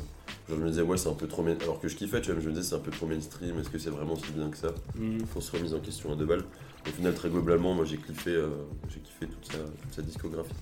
genre, 0.49 0.59
je 0.59 0.65
me 0.65 0.69
disais, 0.69 0.83
ouais, 0.83 0.99
c'est 0.99 1.09
un 1.09 1.15
peu 1.15 1.27
trop. 1.29 1.43
main- 1.43 1.57
Alors 1.63 1.81
que 1.81 1.89
je 1.89 1.97
kiffais, 1.97 2.21
tu 2.21 2.31
vois, 2.31 2.41
je 2.43 2.47
me 2.49 2.53
disais, 2.53 2.69
c'est 2.69 2.75
un 2.77 2.81
peu 2.81 2.91
trop 2.91 3.07
mainstream. 3.07 3.59
Est-ce 3.59 3.71
que 3.71 3.79
c'est 3.79 3.91
vraiment 3.91 4.17
si 4.17 4.31
bien 4.33 4.51
que 4.51 4.57
ça? 4.59 4.75
Mhm. 4.97 5.25
Faut 5.27 5.41
se 5.41 5.51
remise 5.57 5.73
en 5.73 5.81
question 5.81 6.13
à 6.13 6.17
deux 6.17 6.27
balles. 6.27 6.45
Au 6.87 6.91
final, 6.91 7.15
très 7.15 7.31
globalement, 7.31 7.73
moi, 7.73 7.87
j'ai 7.87 7.97
kiffé, 7.97 8.35
euh, 8.35 8.49
j'ai 8.91 9.01
kiffé 9.01 9.27
toute, 9.27 9.47
sa, 9.51 9.59
toute 9.59 9.93
sa 9.93 10.03
discographie. 10.03 10.53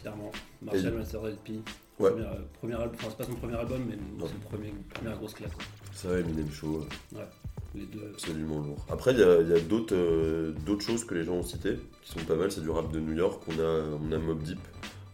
Clairement. 0.00 0.30
Marshall 0.62 0.94
Master 0.94 1.20
LP. 1.26 1.50
Ouais. 1.98 2.10
Premier, 2.10 2.26
euh, 2.26 2.34
premier 2.60 2.74
album, 2.74 2.90
enfin, 2.94 3.08
c'est 3.10 3.16
pas 3.18 3.24
son 3.24 3.34
premier 3.34 3.56
album, 3.56 3.82
mais 3.88 3.96
c'est 4.26 4.32
le 4.34 4.40
premier, 4.40 4.72
première 4.94 5.16
grosse 5.18 5.34
claque. 5.34 5.50
Ça, 5.92 6.16
Eminem 6.18 6.48
Show, 6.50 6.86
Ouais, 7.12 7.26
les 7.74 7.86
deux. 7.86 8.10
absolument 8.14 8.60
lourd. 8.60 8.86
Après, 8.88 9.12
il 9.12 9.18
y 9.18 9.22
a, 9.24 9.40
il 9.40 9.48
y 9.48 9.52
a 9.52 9.58
d'autres 9.60 9.96
euh, 9.96 10.52
d'autres 10.64 10.84
choses 10.84 11.04
que 11.04 11.14
les 11.14 11.24
gens 11.24 11.34
ont 11.34 11.42
citées, 11.42 11.76
qui 12.02 12.12
sont 12.12 12.24
pas 12.24 12.36
mal. 12.36 12.52
C'est 12.52 12.60
du 12.60 12.70
rap 12.70 12.92
de 12.92 13.00
New 13.00 13.14
York. 13.14 13.42
On 13.48 13.58
a, 13.60 13.84
on 14.00 14.12
a 14.12 14.18
Mob 14.18 14.42
Deep, 14.42 14.60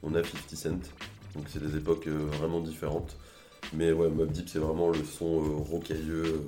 on 0.02 0.14
a 0.14 0.22
50 0.22 0.50
Cent. 0.54 0.70
Donc, 1.34 1.46
c'est 1.48 1.62
des 1.62 1.76
époques 1.76 2.06
euh, 2.06 2.26
vraiment 2.38 2.60
différentes. 2.60 3.16
Mais 3.72 3.90
ouais, 3.92 4.10
Mob 4.10 4.30
Deep, 4.30 4.48
c'est 4.50 4.58
vraiment 4.58 4.90
le 4.90 5.02
son 5.04 5.40
rocailleux, 5.62 6.42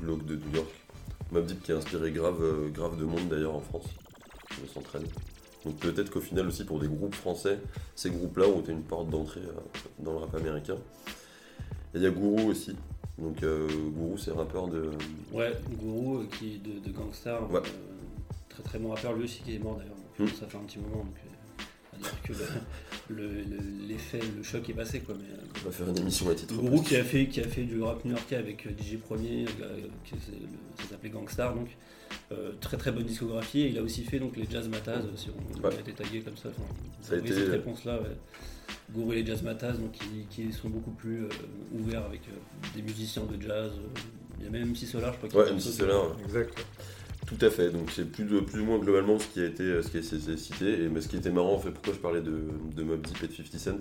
glauque 0.00 0.24
de 0.26 0.36
New 0.36 0.54
York. 0.54 0.70
Mob 1.32 1.44
Deep 1.46 1.60
qui 1.64 1.72
a 1.72 1.76
inspiré 1.78 2.12
grave, 2.12 2.70
grave 2.72 2.96
de 3.00 3.04
monde 3.04 3.28
d'ailleurs 3.28 3.56
en 3.56 3.60
France, 3.60 3.86
le 4.60 4.68
s'entraîne. 4.68 5.02
Donc 5.64 5.76
peut-être 5.76 6.10
qu'au 6.10 6.20
final 6.20 6.46
aussi 6.48 6.64
pour 6.64 6.80
des 6.80 6.88
groupes 6.88 7.14
français, 7.14 7.58
ces 7.94 8.10
groupes-là 8.10 8.48
ont 8.48 8.60
été 8.60 8.72
une 8.72 8.82
porte 8.82 9.08
d'entrée 9.10 9.40
euh, 9.40 9.52
dans 10.00 10.12
le 10.12 10.18
rap 10.18 10.34
américain. 10.34 10.76
Et 11.94 11.98
il 11.98 12.02
y 12.02 12.06
a 12.06 12.10
Guru 12.10 12.44
aussi. 12.50 12.74
Donc 13.18 13.42
euh, 13.42 13.68
Guru 13.68 14.18
c'est 14.18 14.32
rappeur 14.32 14.66
de... 14.68 14.90
Ouais, 15.32 15.52
Guru 15.78 16.22
euh, 16.22 16.26
qui 16.38 16.54
est 16.54 16.58
de, 16.58 16.80
de 16.80 16.90
Gangstar, 16.96 17.48
Ouais. 17.50 17.60
euh, 17.60 17.62
très 18.48 18.62
très 18.62 18.78
bon 18.78 18.90
rappeur, 18.90 19.12
lui 19.12 19.24
aussi 19.24 19.40
qui 19.42 19.54
est 19.54 19.58
mort 19.58 19.76
d'ailleurs. 19.76 19.92
Hmm. 20.18 20.34
Ça 20.38 20.46
fait 20.46 20.56
un 20.58 20.62
petit 20.62 20.78
moment, 20.78 21.04
donc 21.04 21.14
euh, 21.16 21.62
va 21.92 21.98
dire 21.98 22.22
que 22.22 22.32
le- 23.12 23.16
le- 23.16 23.42
le- 23.42 23.86
l'effet, 23.86 24.20
le, 24.36 24.42
choc 24.42 24.68
est 24.68 24.72
passé 24.74 25.00
quoi. 25.00 25.14
Mais, 25.18 25.28
On 25.62 25.66
va 25.66 25.70
faire 25.70 25.88
une 25.88 25.98
émission 25.98 26.28
à 26.30 26.34
titre 26.34 26.54
Guru 26.60 26.82
qui 26.82 26.96
a 26.96 27.04
fait 27.04 27.28
qui 27.28 27.40
a 27.40 27.46
fait 27.46 27.62
du 27.64 27.80
rap 27.82 28.04
new-yorkais 28.04 28.36
avec 28.36 28.66
DJ 28.66 28.96
Premier, 28.96 29.44
qui 30.04 30.14
ça 30.78 30.88
s'appelait 30.90 31.10
Gangstar 31.10 31.54
donc. 31.54 31.68
Euh, 32.32 32.52
très 32.60 32.76
très 32.78 32.90
bonne 32.92 33.04
discographie 33.04 33.60
et 33.62 33.68
il 33.68 33.78
a 33.78 33.82
aussi 33.82 34.02
fait 34.04 34.18
donc 34.18 34.36
les 34.36 34.46
Jazz 34.50 34.68
Matas 34.68 34.92
euh, 35.00 35.16
si 35.16 35.28
on 35.30 35.62
Ouais. 35.62 35.74
a 35.76 35.80
été 35.80 35.92
tagué 35.92 36.20
comme 36.20 36.36
ça. 36.36 36.48
enfin, 36.48 36.62
Ça 37.02 37.14
a 37.14 37.18
été- 37.18 37.32
cette 37.32 37.50
réponse 37.50 37.84
là. 37.84 37.98
Guru 38.94 39.12
et 39.12 39.22
les 39.22 39.26
Jazz 39.26 39.42
Matas 39.42 39.72
donc 39.72 39.92
qui, 39.92 40.26
qui 40.30 40.52
sont 40.52 40.68
beaucoup 40.70 40.90
plus 40.92 41.24
euh, 41.24 41.28
ouverts 41.78 42.04
avec 42.04 42.20
euh, 42.28 42.66
des 42.76 42.82
musiciens 42.82 43.24
de 43.24 43.40
jazz. 43.40 43.70
euh, 43.76 43.98
il 44.38 44.44
y 44.44 44.48
a 44.48 44.50
même 44.50 44.70
MC 44.72 44.86
Solar 44.86 45.14
je 45.22 45.26
crois. 45.28 45.44
Ouais, 45.44 45.52
MC 45.52 45.60
Solar, 45.60 46.04
euh, 46.04 46.08
ouais. 46.14 46.24
Exact. 46.24 46.64
Tout 47.26 47.38
à 47.46 47.50
fait, 47.50 47.70
donc 47.70 47.90
c'est 47.90 48.10
plus, 48.10 48.24
de- 48.24 48.40
plus 48.40 48.60
ou 48.60 48.64
moins 48.64 48.78
globalement 48.78 49.18
ce 49.18 49.26
qui 49.28 49.40
a 49.40 49.46
été, 49.46 49.80
ce 49.82 49.88
qui 49.88 49.96
a 49.98 50.00
été 50.00 50.36
cité. 50.36 50.82
Et 50.84 50.88
mais 50.88 51.00
ce 51.00 51.08
qui 51.08 51.16
était 51.16 51.30
marrant, 51.30 51.54
en 51.54 51.58
fait, 51.58 51.70
pourquoi 51.70 51.92
je 51.94 51.98
parlais 51.98 52.20
de, 52.20 52.44
de 52.74 52.82
Mob 52.82 53.00
Deep 53.06 53.22
et 53.22 53.28
de 53.28 53.32
50 53.32 53.58
Cent? 53.58 53.78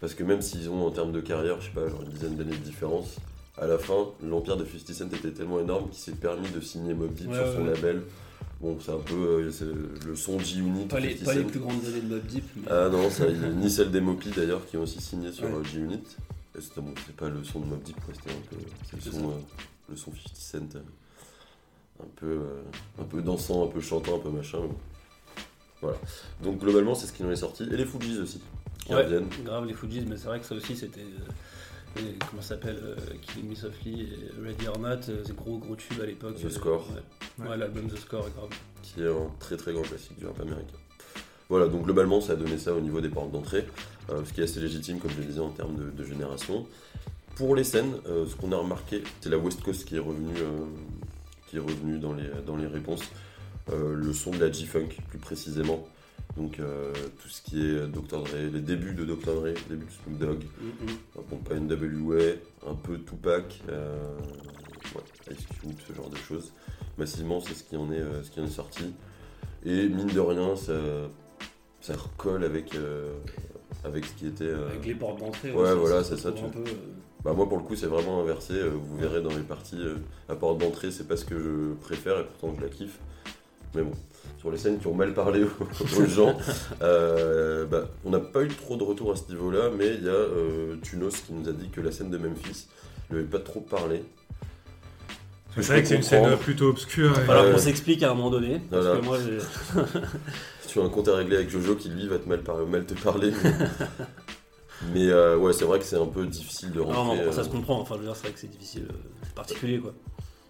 Parce 0.00 0.14
que 0.14 0.22
même 0.22 0.40
s'ils 0.42 0.68
ont 0.70 0.86
en 0.86 0.90
termes 0.90 1.12
de 1.12 1.20
carrière, 1.20 1.60
je 1.60 1.66
sais 1.66 1.72
pas, 1.72 1.88
genre 1.88 2.02
une 2.02 2.08
dizaine 2.10 2.36
d'années 2.36 2.52
de 2.52 2.56
différence, 2.64 3.16
à 3.60 3.66
la 3.66 3.78
fin, 3.78 4.06
l'empire 4.22 4.56
de 4.56 4.64
50 4.64 4.94
Cent 4.94 5.06
était 5.16 5.30
tellement 5.32 5.60
énorme 5.60 5.88
qu'il 5.90 5.98
s'est 5.98 6.12
permis 6.12 6.48
de 6.50 6.60
signer 6.60 6.94
Mob 6.94 7.12
Deep 7.14 7.28
Ouais, 7.30 7.36
sur 7.36 7.52
son 7.52 7.62
ouais. 7.64 7.74
label. 7.74 8.02
Bon, 8.60 8.78
c'est 8.80 8.92
un 8.92 8.98
peu 8.98 9.14
euh, 9.14 9.50
le 10.06 10.16
son 10.16 10.38
G-Unit. 10.38 10.86
Pas 10.86 11.00
les, 11.00 11.10
50 11.16 11.24
pas 11.24 11.34
les 11.34 11.44
plus 11.44 11.58
grandes 11.60 11.84
années 11.84 12.00
de 12.00 12.14
Mob 12.14 12.24
Deep. 12.26 12.44
mais- 12.56 12.68
Ah 12.70 12.88
non, 12.88 13.10
ça, 13.10 13.26
ni 13.30 13.70
celle 13.70 13.90
des 13.90 14.00
Motley 14.00 14.32
d'ailleurs 14.34 14.64
qui 14.66 14.76
ont 14.76 14.82
aussi 14.82 15.00
signé 15.00 15.32
sur 15.32 15.44
Ouais. 15.44 15.64
G-Unit. 15.64 16.02
Et 16.56 16.60
c'était 16.60 16.80
bon, 16.80 16.94
c'est 17.06 17.16
pas 17.16 17.28
le 17.28 17.42
son 17.44 17.60
de 17.60 17.66
Mob 17.66 17.82
Deep, 17.82 17.96
quoi, 18.04 18.14
c'était 18.14 18.30
un 18.30 18.40
peu. 18.50 18.56
Le 18.94 19.12
son, 19.12 19.30
euh, 19.30 19.34
le 19.90 19.96
son 19.96 20.12
50 20.34 20.72
Cent. 20.72 20.78
euh, 20.78 20.80
un 22.02 22.06
peu, 22.16 22.26
euh, 22.26 22.62
un 23.00 23.04
peu 23.04 23.20
dansant, 23.22 23.64
un 23.64 23.68
peu 23.68 23.80
chantant, 23.80 24.16
un 24.16 24.20
peu 24.20 24.30
machin. 24.30 24.58
mais. 24.62 24.74
Voilà. 25.82 25.98
Donc 26.42 26.58
globalement, 26.60 26.94
c'est 26.94 27.06
ce 27.06 27.12
qui 27.12 27.22
nous 27.24 27.30
est 27.32 27.36
sorti. 27.36 27.64
Et 27.64 27.76
les 27.76 27.84
Fujis 27.84 28.18
aussi, 28.20 28.40
qui 28.86 28.94
reviennent. 28.94 29.28
grave 29.44 29.66
les 29.66 29.74
Fujis, 29.74 30.04
mais 30.08 30.16
c'est 30.16 30.26
vrai 30.26 30.38
que 30.40 30.46
ça 30.46 30.54
aussi 30.54 30.76
c'était. 30.76 31.04
Comment 31.94 32.42
ça 32.42 32.48
s'appelle 32.50 32.78
euh, 32.82 32.96
Killing 33.22 33.50
Me 33.50 33.54
Softly 33.54 34.02
et 34.02 34.42
Ready 34.42 34.68
or 34.68 34.78
Not, 34.78 34.88
euh, 35.08 35.22
c'est 35.24 35.34
gros 35.36 35.58
gros 35.58 35.76
tube 35.76 36.00
à 36.00 36.06
l'époque. 36.06 36.36
The 36.40 36.46
euh, 36.46 36.50
Score. 36.50 36.86
Ouais, 37.38 37.48
Ouais, 37.48 37.56
l'album 37.56 37.88
The 37.88 37.96
Score 37.98 38.26
est 38.26 38.34
grave. 38.36 38.50
qui 38.82 39.00
est 39.02 39.08
un 39.08 39.30
très 39.40 39.56
très 39.56 39.72
grand 39.72 39.82
classique 39.82 40.18
du 40.18 40.26
rap 40.26 40.40
américain. 40.40 40.76
Voilà, 41.48 41.68
donc 41.68 41.82
globalement 41.84 42.20
ça 42.20 42.32
a 42.32 42.36
donné 42.36 42.56
ça 42.58 42.72
au 42.72 42.80
niveau 42.80 43.00
des 43.00 43.08
portes 43.08 43.30
d'entrée, 43.30 43.66
euh, 44.10 44.24
ce 44.24 44.32
qui 44.32 44.40
est 44.40 44.44
assez 44.44 44.60
légitime 44.60 44.98
comme 44.98 45.10
je 45.10 45.18
le 45.18 45.24
disais 45.24 45.40
en 45.40 45.50
termes 45.50 45.76
de, 45.76 45.90
de 45.90 46.04
génération. 46.04 46.66
Pour 47.36 47.54
les 47.56 47.64
scènes, 47.64 47.94
euh, 48.06 48.26
ce 48.26 48.36
qu'on 48.36 48.52
a 48.52 48.56
remarqué, 48.56 49.02
c'est 49.20 49.30
la 49.30 49.38
West 49.38 49.62
Coast 49.62 49.84
qui 49.86 49.96
est 49.96 50.00
revenue, 50.00 50.36
euh, 50.38 50.64
qui 51.48 51.56
est 51.56 51.60
revenue 51.60 51.98
dans, 51.98 52.12
les, 52.12 52.28
dans 52.46 52.56
les 52.56 52.66
réponses. 52.66 53.02
Euh, 53.72 53.94
le 53.94 54.12
son 54.12 54.30
de 54.32 54.38
la 54.38 54.50
G-Funk 54.50 54.88
plus 55.08 55.18
précisément. 55.18 55.86
Donc 56.36 56.60
euh, 56.60 56.92
tout 57.20 57.28
ce 57.28 57.42
qui 57.42 57.60
est 57.66 57.86
Dr. 57.88 58.22
Dre, 58.22 58.28
les 58.52 58.60
débuts 58.60 58.94
de 58.94 59.04
Dr. 59.04 59.34
Dre, 59.34 59.46
les 59.46 59.52
débuts 59.68 59.86
de 59.86 59.90
Snoop 59.90 60.18
Dogg, 60.18 60.44
Mm, 60.60 61.52
un 61.52 61.60
NWA, 61.60 62.22
un 62.66 62.74
peu 62.74 62.98
Tupac, 62.98 63.60
euh, 63.68 64.18
ouais, 64.94 65.32
Ice 65.32 65.46
Cube, 65.60 65.76
ce 65.86 65.92
genre 65.92 66.08
de 66.08 66.16
choses. 66.16 66.52
Massivement, 66.96 67.40
c'est 67.40 67.54
ce 67.54 67.64
qui 67.64 67.76
en 67.76 67.92
est, 67.92 68.00
euh, 68.00 68.22
ce 68.22 68.30
qui 68.30 68.40
en 68.40 68.44
est 68.44 68.50
sorti. 68.50 68.94
Et 69.64 69.88
mine 69.88 70.08
de 70.08 70.20
rien, 70.20 70.56
ça, 70.56 70.72
ça 71.80 71.94
recolle 71.96 72.44
avec, 72.44 72.74
avec 73.84 74.04
ce 74.06 74.14
qui 74.14 74.26
était. 74.26 74.50
Avec 74.50 74.86
les 74.86 74.94
portes 74.94 75.20
d'entrée. 75.20 75.52
Ouais, 75.52 75.74
voilà, 75.74 76.02
c'est 76.02 76.16
ça. 76.16 76.32
Tu... 76.32 76.42
retrouve 76.42 76.62
un 76.62 76.64
peu, 76.64 76.70
Bah, 77.22 77.32
moi, 77.34 77.48
pour 77.48 77.58
le 77.58 77.62
coup, 77.62 77.76
c'est 77.76 77.86
vraiment 77.86 78.20
inversé. 78.20 78.54
Vous 78.68 78.96
verrez 78.96 79.22
dans 79.22 79.30
les 79.30 79.42
parties, 79.42 79.78
la 80.28 80.34
porte 80.34 80.58
d'entrée, 80.58 80.90
c'est 80.90 81.06
pas 81.06 81.16
ce 81.16 81.24
que 81.24 81.38
je 81.38 81.74
préfère 81.84 82.18
et 82.18 82.24
pourtant 82.24 82.54
je 82.58 82.64
la 82.64 82.70
kiffe. 82.70 82.98
Mais 83.74 83.82
bon, 83.82 83.92
sur 84.38 84.50
les 84.50 84.58
scènes 84.58 84.78
qui 84.78 84.86
ont 84.86 84.94
mal 84.94 85.14
parlé 85.14 85.44
aux, 85.44 86.00
aux 86.02 86.06
gens, 86.06 86.36
euh, 86.82 87.64
bah, 87.66 87.88
on 88.04 88.10
n'a 88.10 88.20
pas 88.20 88.42
eu 88.42 88.48
trop 88.48 88.76
de 88.76 88.82
retour 88.82 89.12
à 89.12 89.16
ce 89.16 89.28
niveau-là, 89.30 89.70
mais 89.76 89.88
il 89.94 90.04
y 90.04 90.08
a 90.08 90.12
euh, 90.12 90.76
Tunos 90.82 91.14
qui 91.26 91.32
nous 91.32 91.48
a 91.48 91.52
dit 91.52 91.68
que 91.70 91.80
la 91.80 91.90
scène 91.92 92.10
de 92.10 92.18
Memphis 92.18 92.66
lui 93.10 93.18
avait 93.20 93.28
pas 93.28 93.38
trop 93.38 93.60
parlé. 93.60 94.04
Ce 95.54 95.60
C'est 95.62 95.72
vrai 95.72 95.82
que 95.82 95.88
c'est 95.88 95.96
une 95.96 96.02
scène 96.02 96.36
plutôt 96.38 96.68
obscure. 96.70 97.12
et- 97.18 97.30
Alors 97.30 97.50
qu'on 97.50 97.58
s'explique 97.58 98.02
à 98.02 98.10
un 98.10 98.14
moment 98.14 98.30
donné, 98.30 98.60
parce 98.70 98.84
Voilà. 98.84 99.00
que 99.00 99.04
moi 99.04 99.18
j'ai- 99.18 99.82
Tu 100.68 100.80
as 100.80 100.82
un 100.84 100.88
compte 100.88 101.08
à 101.08 101.16
régler 101.16 101.36
avec 101.36 101.50
Jojo 101.50 101.74
qui 101.76 101.90
lui 101.90 102.08
va 102.08 102.18
te 102.18 102.26
mal, 102.26 102.40
par- 102.40 102.64
mal 102.66 102.86
te 102.86 102.94
parler. 102.94 103.30
Mais, 103.44 103.50
mais, 104.94 105.10
euh, 105.10 105.36
ouais, 105.36 105.52
c'est 105.52 105.66
vrai 105.66 105.78
que 105.78 105.84
c'est 105.84 105.98
un 105.98 106.06
peu 106.06 106.24
difficile 106.26 106.72
de 106.72 106.80
rentrer. 106.80 107.22
non, 107.26 107.32
ça 107.32 107.40
euh, 107.40 107.44
se 107.44 107.50
comprend, 107.50 107.78
enfin 107.80 107.96
je 107.96 108.00
veux 108.00 108.06
dire, 108.06 108.16
c'est 108.16 108.22
vrai 108.22 108.32
que 108.32 108.40
c'est 108.40 108.50
difficile, 108.50 108.86
euh, 108.90 108.94
c'est 109.24 109.34
particulier 109.34 109.78
quoi. 109.78 109.92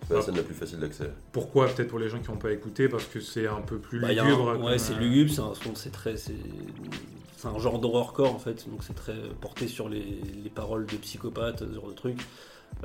C'est 0.08 0.36
la 0.36 0.42
plus 0.42 0.54
facile 0.54 0.78
d'accès. 0.78 1.10
Pourquoi 1.32 1.66
Peut-être 1.68 1.88
pour 1.88 1.98
les 1.98 2.08
gens 2.08 2.18
qui 2.18 2.30
n'ont 2.30 2.36
pas 2.36 2.52
écouté, 2.52 2.88
parce 2.88 3.04
que 3.06 3.20
c'est 3.20 3.46
un 3.46 3.60
peu 3.60 3.78
plus 3.78 4.00
Bah, 4.00 4.08
un- 4.08 4.12
lugubre. 4.12 4.60
ouais, 4.62 4.78
c'est 4.78 4.94
euh, 4.94 4.98
lugubre, 4.98 5.30
c'est 5.32 5.40
un 5.40 5.54
son, 5.54 5.74
c'est 5.74 5.90
très. 5.92 6.16
C'est 6.16 6.34
c'est 7.36 7.48
un 7.48 7.58
genre 7.58 7.80
d'horrorcore 7.80 8.32
en 8.32 8.38
fait, 8.38 8.68
donc 8.70 8.84
c'est 8.84 8.94
très 8.94 9.16
porté 9.40 9.66
sur 9.66 9.88
les, 9.88 10.20
les 10.44 10.50
paroles 10.50 10.86
de 10.86 10.96
psychopathes, 10.96 11.58
ce 11.68 11.74
genre 11.74 11.88
de 11.88 11.92
trucs. 11.94 12.20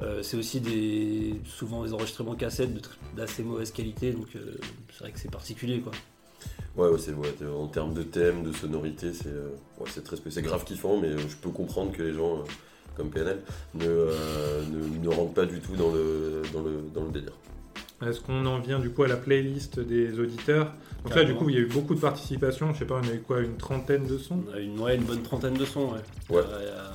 Euh, 0.02 0.24
c'est 0.24 0.36
aussi 0.38 0.60
des, 0.62 1.40
souvent 1.46 1.84
des 1.84 1.94
enregistrements 1.94 2.36
cassettes 2.36 2.72
d'assez 3.16 3.44
mauvaise 3.44 3.72
qualité, 3.72 4.12
donc 4.14 4.28
euh, 4.36 4.58
c'est 4.92 5.00
vrai 5.02 5.12
que 5.12 5.20
c'est 5.20 5.30
particulier 5.32 5.80
quoi. 5.82 5.92
Ouais, 6.76 6.90
ouais, 6.90 7.00
c'est 7.00 7.14
ouais, 7.14 7.32
t'es- 7.32 7.46
en 7.46 7.68
termes 7.68 7.94
de 7.94 8.04
thème, 8.04 8.44
de 8.44 8.52
sonorité, 8.52 9.14
c'est 9.14 9.28
euh, 9.28 9.50
ouais, 9.80 9.90
c'est 9.94 10.04
très 10.04 10.18
c'est 10.30 10.42
grave 10.42 10.64
kiffant, 10.66 10.98
mais 10.98 11.18
je 11.18 11.36
peux 11.38 11.50
comprendre 11.50 11.92
que 11.92 12.04
les 12.04 12.14
gens 12.14 12.40
euh, 12.40 12.44
comme 12.98 13.10
PNL 13.10 13.38
ne, 13.76 13.86
euh, 13.86 14.62
ne, 14.72 15.04
ne 15.08 15.16
rentrent 15.16 15.34
pas 15.34 15.46
du 15.46 15.60
tout 15.60 15.76
dans 15.76 15.92
le, 15.92 16.42
dans 16.54 16.62
le, 16.62 16.72
dans 16.94 17.04
le 17.06 17.12
délire. 17.12 17.34
Est-ce 18.06 18.20
qu'on 18.22 18.46
en 18.46 18.60
vient 18.60 18.80
du 18.80 18.90
coup 18.90 19.04
à 19.04 19.08
la 19.08 19.16
playlist 19.18 19.80
des 19.80 20.20
auditeurs? 20.20 20.74
Donc 21.04 21.16
là, 21.16 21.22
Carrément. 21.22 21.32
du 21.40 21.44
coup, 21.46 21.50
il 21.50 21.56
y 21.56 21.58
a 21.60 21.62
eu 21.62 21.68
beaucoup 21.68 21.96
de 21.96 22.00
participation. 22.00 22.74
Je 22.74 22.80
sais 22.80 22.86
pas, 22.86 23.00
on 23.04 23.08
a 23.08 23.14
eu 23.14 23.22
quoi, 23.22 23.40
une 23.40 23.58
trentaine 23.58 24.06
de 24.06 24.18
sons? 24.18 24.44
On 24.52 24.56
a 24.56 24.60
une, 24.60 24.80
ouais, 24.80 24.96
une 24.96 25.04
bonne 25.04 25.24
trentaine 25.24 25.54
de 25.56 25.66
sons, 25.66 25.92
ouais. 25.94 26.36
Ouais. 26.36 26.44
Euh, 26.48 26.90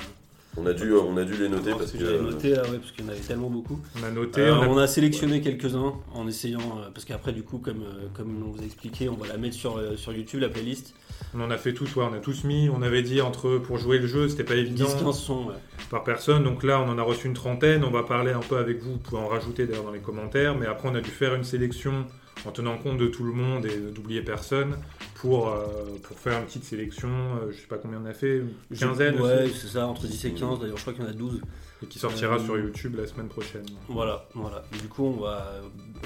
On 0.59 0.67
a 0.67 0.75
dû, 0.75 0.93
on 0.93 1.17
a 1.17 1.25
dû 1.25 1.35
les 1.39 1.49
noter 1.49 1.69
alors, 1.69 1.79
parce 1.79 1.93
ce 1.93 1.97
que. 1.97 2.05
euh, 2.05 2.21
noté 2.23 2.51
là, 2.51 2.63
ouais, 2.65 2.79
parce 2.79 2.93
qu'il 2.93 3.05
y 3.05 3.09
en 3.09 3.11
avait 3.11 3.21
tellement 3.21 3.49
beaucoup. 3.49 3.81
On 3.99 4.05
a 4.05 4.11
noté. 4.11 4.43
Euh, 4.43 4.55
on 4.59 4.63
a- 4.63 4.69
on 4.69 4.77
a 4.77 4.87
sélectionné 4.87 5.41
quelques-uns 5.41 5.95
en 6.15 6.29
essayant, 6.29 6.61
euh, 6.61 6.91
parce 6.93 7.07
qu'après 7.07 7.33
du 7.33 7.43
coup, 7.43 7.57
comme, 7.57 7.83
euh, 7.83 8.07
comme 8.15 8.43
on 8.47 8.51
vous 8.51 8.61
a 8.61 8.65
expliqué, 8.65 9.09
on 9.09 9.15
va 9.17 9.29
la 9.29 9.39
mettre 9.39 9.55
sur, 9.57 9.79
euh, 9.79 9.97
sur 9.97 10.13
YouTube, 10.13 10.41
la 10.43 10.51
playlist. 10.51 10.95
On 11.35 11.41
en 11.41 11.51
a 11.51 11.57
fait 11.57 11.73
tous, 11.73 11.97
ouais, 11.97 12.05
on 12.11 12.13
a 12.13 12.19
tous 12.19 12.45
mis. 12.45 12.69
On 12.69 12.83
avait 12.83 13.03
dit 13.03 13.23
entre 13.23 13.57
pour 13.57 13.79
jouer 13.79 13.99
le 13.99 14.07
jeu, 14.07 14.29
c'était 14.29 14.45
pas 14.45 14.55
évident 14.57 14.85
10-15 14.85 15.13
sons, 15.19 15.47
ouais. 15.47 15.55
par 15.91 16.05
personne. 16.05 16.45
Donc 16.45 16.63
là, 16.65 16.81
on 16.81 16.89
en 16.91 16.99
a 16.99 17.03
reçu 17.03 17.27
une 17.29 17.35
trentaine. 17.35 17.83
On 17.85 17.91
va 17.91 18.03
parler 18.03 18.33
un 18.33 18.41
peu 18.41 18.59
avec 18.59 18.83
vous. 18.83 18.93
Vous 18.93 18.99
pouvez 18.99 19.23
en 19.23 19.29
rajouter 19.29 19.67
d'ailleurs 19.67 19.85
dans 19.85 19.93
les 19.93 20.01
commentaires. 20.01 20.55
Mais 20.55 20.67
après, 20.67 20.89
on 20.91 20.95
a 20.95 21.01
dû 21.01 21.11
faire 21.11 21.35
une 21.35 21.45
sélection 21.45 22.05
en 22.47 22.51
tenant 22.51 22.77
compte 22.79 22.99
de 22.99 23.07
tout 23.07 23.25
le 23.25 23.33
monde 23.33 23.67
et 23.67 23.77
d'oublier 23.93 24.23
personne 24.23 24.77
pour, 25.15 25.49
euh, 25.49 25.65
pour 26.03 26.19
faire 26.19 26.39
une 26.41 26.47
petite 26.47 26.65
sélection. 26.65 27.09
Euh, 27.09 27.53
je 27.53 27.59
sais 27.61 27.67
pas 27.67 27.79
combien 27.79 28.01
on 28.03 28.07
a 28.07 28.13
fait, 28.15 28.39
une 28.71 28.77
quinzaine 28.77 29.21
Ouais, 29.21 29.45
aussi, 29.45 29.55
c'est 29.61 29.69
ça, 29.69 29.87
entre 29.87 30.07
10 30.07 30.25
et 30.25 30.33
15, 30.33 30.59
d'ailleurs 30.61 30.77
je 30.77 30.83
crois 30.83 30.93
qu'il 30.93 31.05
y 31.05 31.07
en 31.07 31.11
a 31.11 31.15
12. 31.15 31.41
et 31.83 31.87
qui 31.87 31.99
sortira 31.99 32.37
Euh, 32.37 32.45
sur 32.45 32.59
YouTube 32.59 32.97
la 32.97 33.07
semaine 33.07 33.29
prochaine. 33.29 33.65
Voilà, 33.89 34.29
voilà. 34.35 34.65
Du 34.81 34.89
coup, 34.89 35.05
on 35.05 35.21
va 35.21 35.53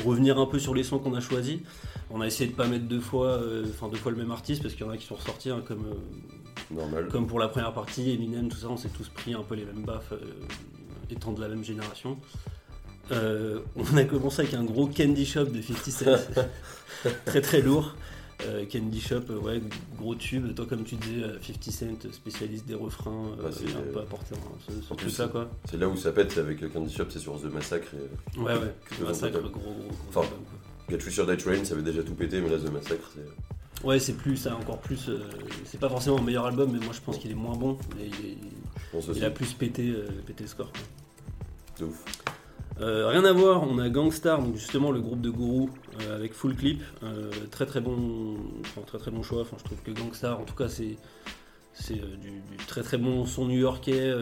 revenir 0.04 0.38
un 0.38 0.46
peu 0.46 0.58
sur 0.58 0.74
les 0.74 0.82
sons 0.82 0.98
qu'on 0.98 1.14
a 1.14 1.20
choisis. 1.20 1.60
On 2.10 2.20
a 2.20 2.26
essayé 2.26 2.50
de 2.50 2.54
pas 2.54 2.66
mettre 2.66 2.84
deux 2.86 3.00
fois, 3.00 3.28
euh, 3.28 3.64
enfin 3.68 3.88
deux 3.88 3.96
fois 3.96 4.12
le 4.12 4.18
même 4.18 4.30
artiste 4.30 4.62
parce 4.62 4.74
qu'il 4.74 4.86
y 4.86 4.88
en 4.88 4.92
a 4.92 4.96
qui 4.96 5.06
sont 5.06 5.16
ressortis 5.16 5.50
hein, 5.50 5.62
comme, 5.66 5.84
euh, 5.86 6.74
normal. 6.74 7.08
comme 7.10 7.26
pour 7.26 7.38
la 7.38 7.48
première 7.48 7.72
partie, 7.72 8.10
Eminem, 8.12 8.48
tout 8.48 8.56
ça, 8.58 8.68
on 8.68 8.76
s'est 8.76 8.90
tous 8.90 9.08
pris 9.08 9.34
un 9.34 9.42
peu 9.42 9.54
les 9.54 9.64
mêmes 9.64 9.84
baffes 9.84 10.12
euh, 10.12 10.18
étant 11.10 11.32
de 11.32 11.40
la 11.40 11.48
même 11.48 11.64
génération. 11.64 12.18
Euh, 13.12 13.60
on 13.76 13.96
a 13.96 14.04
commencé 14.04 14.42
avec 14.42 14.54
un 14.54 14.64
gros 14.64 14.86
Candy 14.88 15.24
Shop 15.26 15.44
de 15.44 15.62
50 15.62 15.90
Cent, 15.90 16.04
très 17.24 17.40
très 17.40 17.60
lourd. 17.62 17.94
Euh, 18.46 18.64
Candy 18.70 19.00
Shop, 19.00 19.22
euh, 19.30 19.38
ouais, 19.38 19.62
gros 19.98 20.14
tube. 20.14 20.54
Toi, 20.54 20.66
comme 20.68 20.84
tu 20.84 20.96
disais, 20.96 21.22
euh, 21.22 21.38
50 21.40 21.72
Cent, 22.02 22.12
spécialiste 22.12 22.66
des 22.66 22.74
refrains, 22.74 23.30
Bah, 23.42 23.48
c'est- 23.50 23.64
un 23.74 23.92
peu 23.92 24.00
apporté 24.00 24.34
hein, 24.34 24.94
plus, 24.96 24.96
truc-là, 25.08 25.28
quoi. 25.28 25.50
C'est 25.70 25.78
là 25.78 25.88
où 25.88 25.96
ça 25.96 26.12
pète, 26.12 26.32
c'est 26.32 26.40
avec 26.40 26.70
Candy 26.72 26.92
Shop, 26.92 27.04
c'est 27.08 27.18
sur 27.18 27.40
The 27.40 27.44
Massacre. 27.46 27.88
Et... 27.94 28.38
Ouais, 28.40 28.52
ouais, 28.54 28.74
The 28.98 29.02
massacre, 29.02 29.40
gros, 29.40 29.48
gros, 29.50 29.60
gros 29.72 29.88
Enfin, 30.10 30.20
album, 30.22 30.38
quoi. 30.88 30.98
Get 30.98 31.20
or 31.20 31.26
Die 31.26 31.36
Train, 31.42 31.64
ça 31.64 31.74
avait 31.74 31.82
déjà 31.82 32.02
tout 32.02 32.14
pété, 32.14 32.40
mais 32.40 32.50
là, 32.50 32.58
The 32.58 32.70
Massacre, 32.72 33.10
c'est. 33.14 33.86
Ouais, 33.86 33.98
c'est 34.00 34.14
plus, 34.14 34.36
ça 34.36 34.54
encore 34.56 34.80
plus. 34.80 35.08
euh, 35.08 35.18
c'est 35.64 35.78
pas 35.78 35.88
forcément 35.88 36.16
le 36.18 36.24
meilleur 36.24 36.46
album, 36.46 36.70
mais 36.72 36.78
moi 36.84 36.94
je 36.94 37.00
pense 37.00 37.18
qu'il 37.18 37.30
est 37.30 37.34
moins 37.34 37.56
bon. 37.56 37.76
Mais 37.96 38.08
il 38.08 39.18
est, 39.18 39.24
a 39.24 39.30
plus 39.30 39.52
pété, 39.52 39.90
euh, 39.90 40.08
pété 40.26 40.44
le 40.44 40.48
score. 40.48 40.72
quoi. 40.72 40.80
De 41.80 41.84
ouf. 41.90 42.04
Euh, 42.80 43.08
rien 43.08 43.24
à 43.24 43.32
voir, 43.32 43.62
on 43.62 43.78
a 43.78 43.88
Gangstar, 43.88 44.42
donc 44.42 44.56
justement 44.56 44.90
le 44.92 45.00
groupe 45.00 45.20
de 45.22 45.30
gourou 45.30 45.70
euh, 46.02 46.16
avec 46.16 46.34
full 46.34 46.54
clip. 46.54 46.82
Euh, 47.02 47.30
très 47.50 47.64
très 47.66 47.80
bon, 47.80 48.36
enfin, 48.60 48.82
très 48.86 48.98
très 48.98 49.10
bon 49.10 49.22
choix. 49.22 49.40
Enfin, 49.42 49.56
je 49.58 49.64
trouve 49.64 49.78
que 49.82 49.90
Gangstar, 49.92 50.38
en 50.40 50.44
tout 50.44 50.54
cas, 50.54 50.68
c'est 50.68 50.96
c'est 51.72 51.94
du, 51.94 52.30
du 52.30 52.56
très 52.66 52.82
très 52.82 52.98
bon 52.98 53.24
son 53.26 53.46
new-yorkais. 53.46 54.12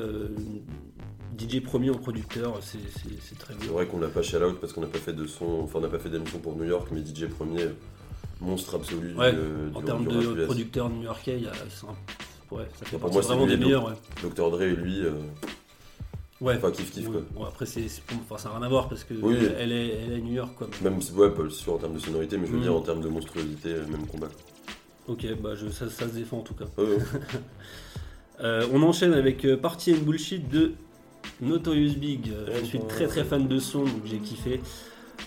DJ 1.37 1.61
premier 1.61 1.91
en 1.91 1.95
producteur, 1.95 2.59
c'est 2.61 2.79
c'est- 2.91 3.21
c'est 3.21 3.37
très 3.39 3.55
C'est 3.55 3.61
bien. 3.65 3.73
vrai 3.73 3.87
qu'on 3.87 3.99
l'a 3.99 4.07
pas 4.09 4.23
shout 4.23 4.37
out 4.37 4.59
parce 4.61 4.73
qu'on 4.73 4.83
n'a 4.83 4.87
pas 4.87 4.99
fait 4.99 5.13
de 5.13 5.27
son, 5.27 5.63
enfin 5.65 5.79
on 5.81 5.83
n'a 5.83 5.89
pas 5.89 5.99
fait 5.99 6.09
d'émission 6.11 6.39
pour 6.39 6.55
New 6.57 6.65
York, 6.65 6.89
mais 6.93 7.01
DJ 7.05 7.27
premier, 7.27 7.67
monstre 8.41 8.77
absolu 8.77 9.15
Ouais, 9.17 9.35
en 9.75 9.81
du- 9.81 9.85
termes 9.85 10.05
de 10.07 10.17
US. 10.41 10.45
producteur 10.47 10.89
new-yorkais, 10.91 11.39
il 11.39 11.45
y 11.45 11.49
a 11.49 11.53
c'est 11.69 11.87
un- 11.87 12.57
ouais, 12.57 12.69
ça 12.79 12.87
fait 12.87 12.99
partie 12.99 13.17
c'est 13.17 13.23
vraiment 13.27 13.47
des 13.49 13.57
meilleurs. 13.57 13.85
Ouais. 13.89 13.95
Dr. 14.23 14.51
Dre 14.53 14.63
et 14.63 14.77
lui, 14.77 15.01
Ouais. 16.41 16.57
Enfin, 16.57 16.71
kiff 16.73 16.91
kiff 16.91 17.07
Ouais. 17.09 17.13
quoi. 17.13 17.23
Bon, 17.35 17.45
après, 17.45 17.65
c'est 17.67 17.87
enfin, 18.21 18.37
ça 18.39 18.49
n'a 18.51 18.57
rien 18.57 18.65
à 18.67 18.69
voir 18.69 18.89
parce 18.89 19.05
que 19.05 19.15
Oui. 19.15 19.37
elle, 19.59 19.73
est, 19.73 19.89
elle 20.03 20.13
est 20.13 20.17
à 20.17 20.19
New 20.19 20.35
York. 20.35 20.55
Quoi. 20.59 20.69
Même 20.83 21.01
si, 21.01 21.13
ouais, 21.13 21.31
pas 21.31 21.49
sûr 21.49 21.75
en 21.75 21.79
termes 21.79 21.95
de 21.95 21.99
sonorité, 22.01 22.37
mais 22.37 22.47
je 22.47 22.53
veux 22.53 22.59
Mm. 22.59 22.63
dire 22.63 22.75
en 22.75 22.81
termes 22.81 23.01
de 23.01 23.09
monstruosité, 23.09 23.69
euh, 23.71 23.87
même 23.87 24.07
combat. 24.07 24.29
Ok, 25.07 25.27
bah 25.41 25.55
je, 25.55 25.69
ça, 25.69 25.89
ça 25.91 26.09
se 26.09 26.15
défend 26.15 26.39
en 26.39 26.43
tout 26.43 26.55
cas. 26.55 26.65
Euh, 28.41 28.67
on 28.73 28.83
enchaîne 28.83 29.13
avec 29.13 29.45
euh, 29.45 29.57
Party 29.57 29.93
and 29.95 30.03
Bullshit 30.03 30.49
de 30.49 30.73
Notorious 31.41 31.95
Big. 31.95 32.31
Euh, 32.33 32.59
je 32.61 32.65
suis 32.65 32.81
très 32.81 33.07
très 33.07 33.23
fan 33.23 33.47
de 33.47 33.59
son, 33.61 33.85
donc 33.85 34.05
j'ai 34.07 34.19
kiffé. 34.19 34.61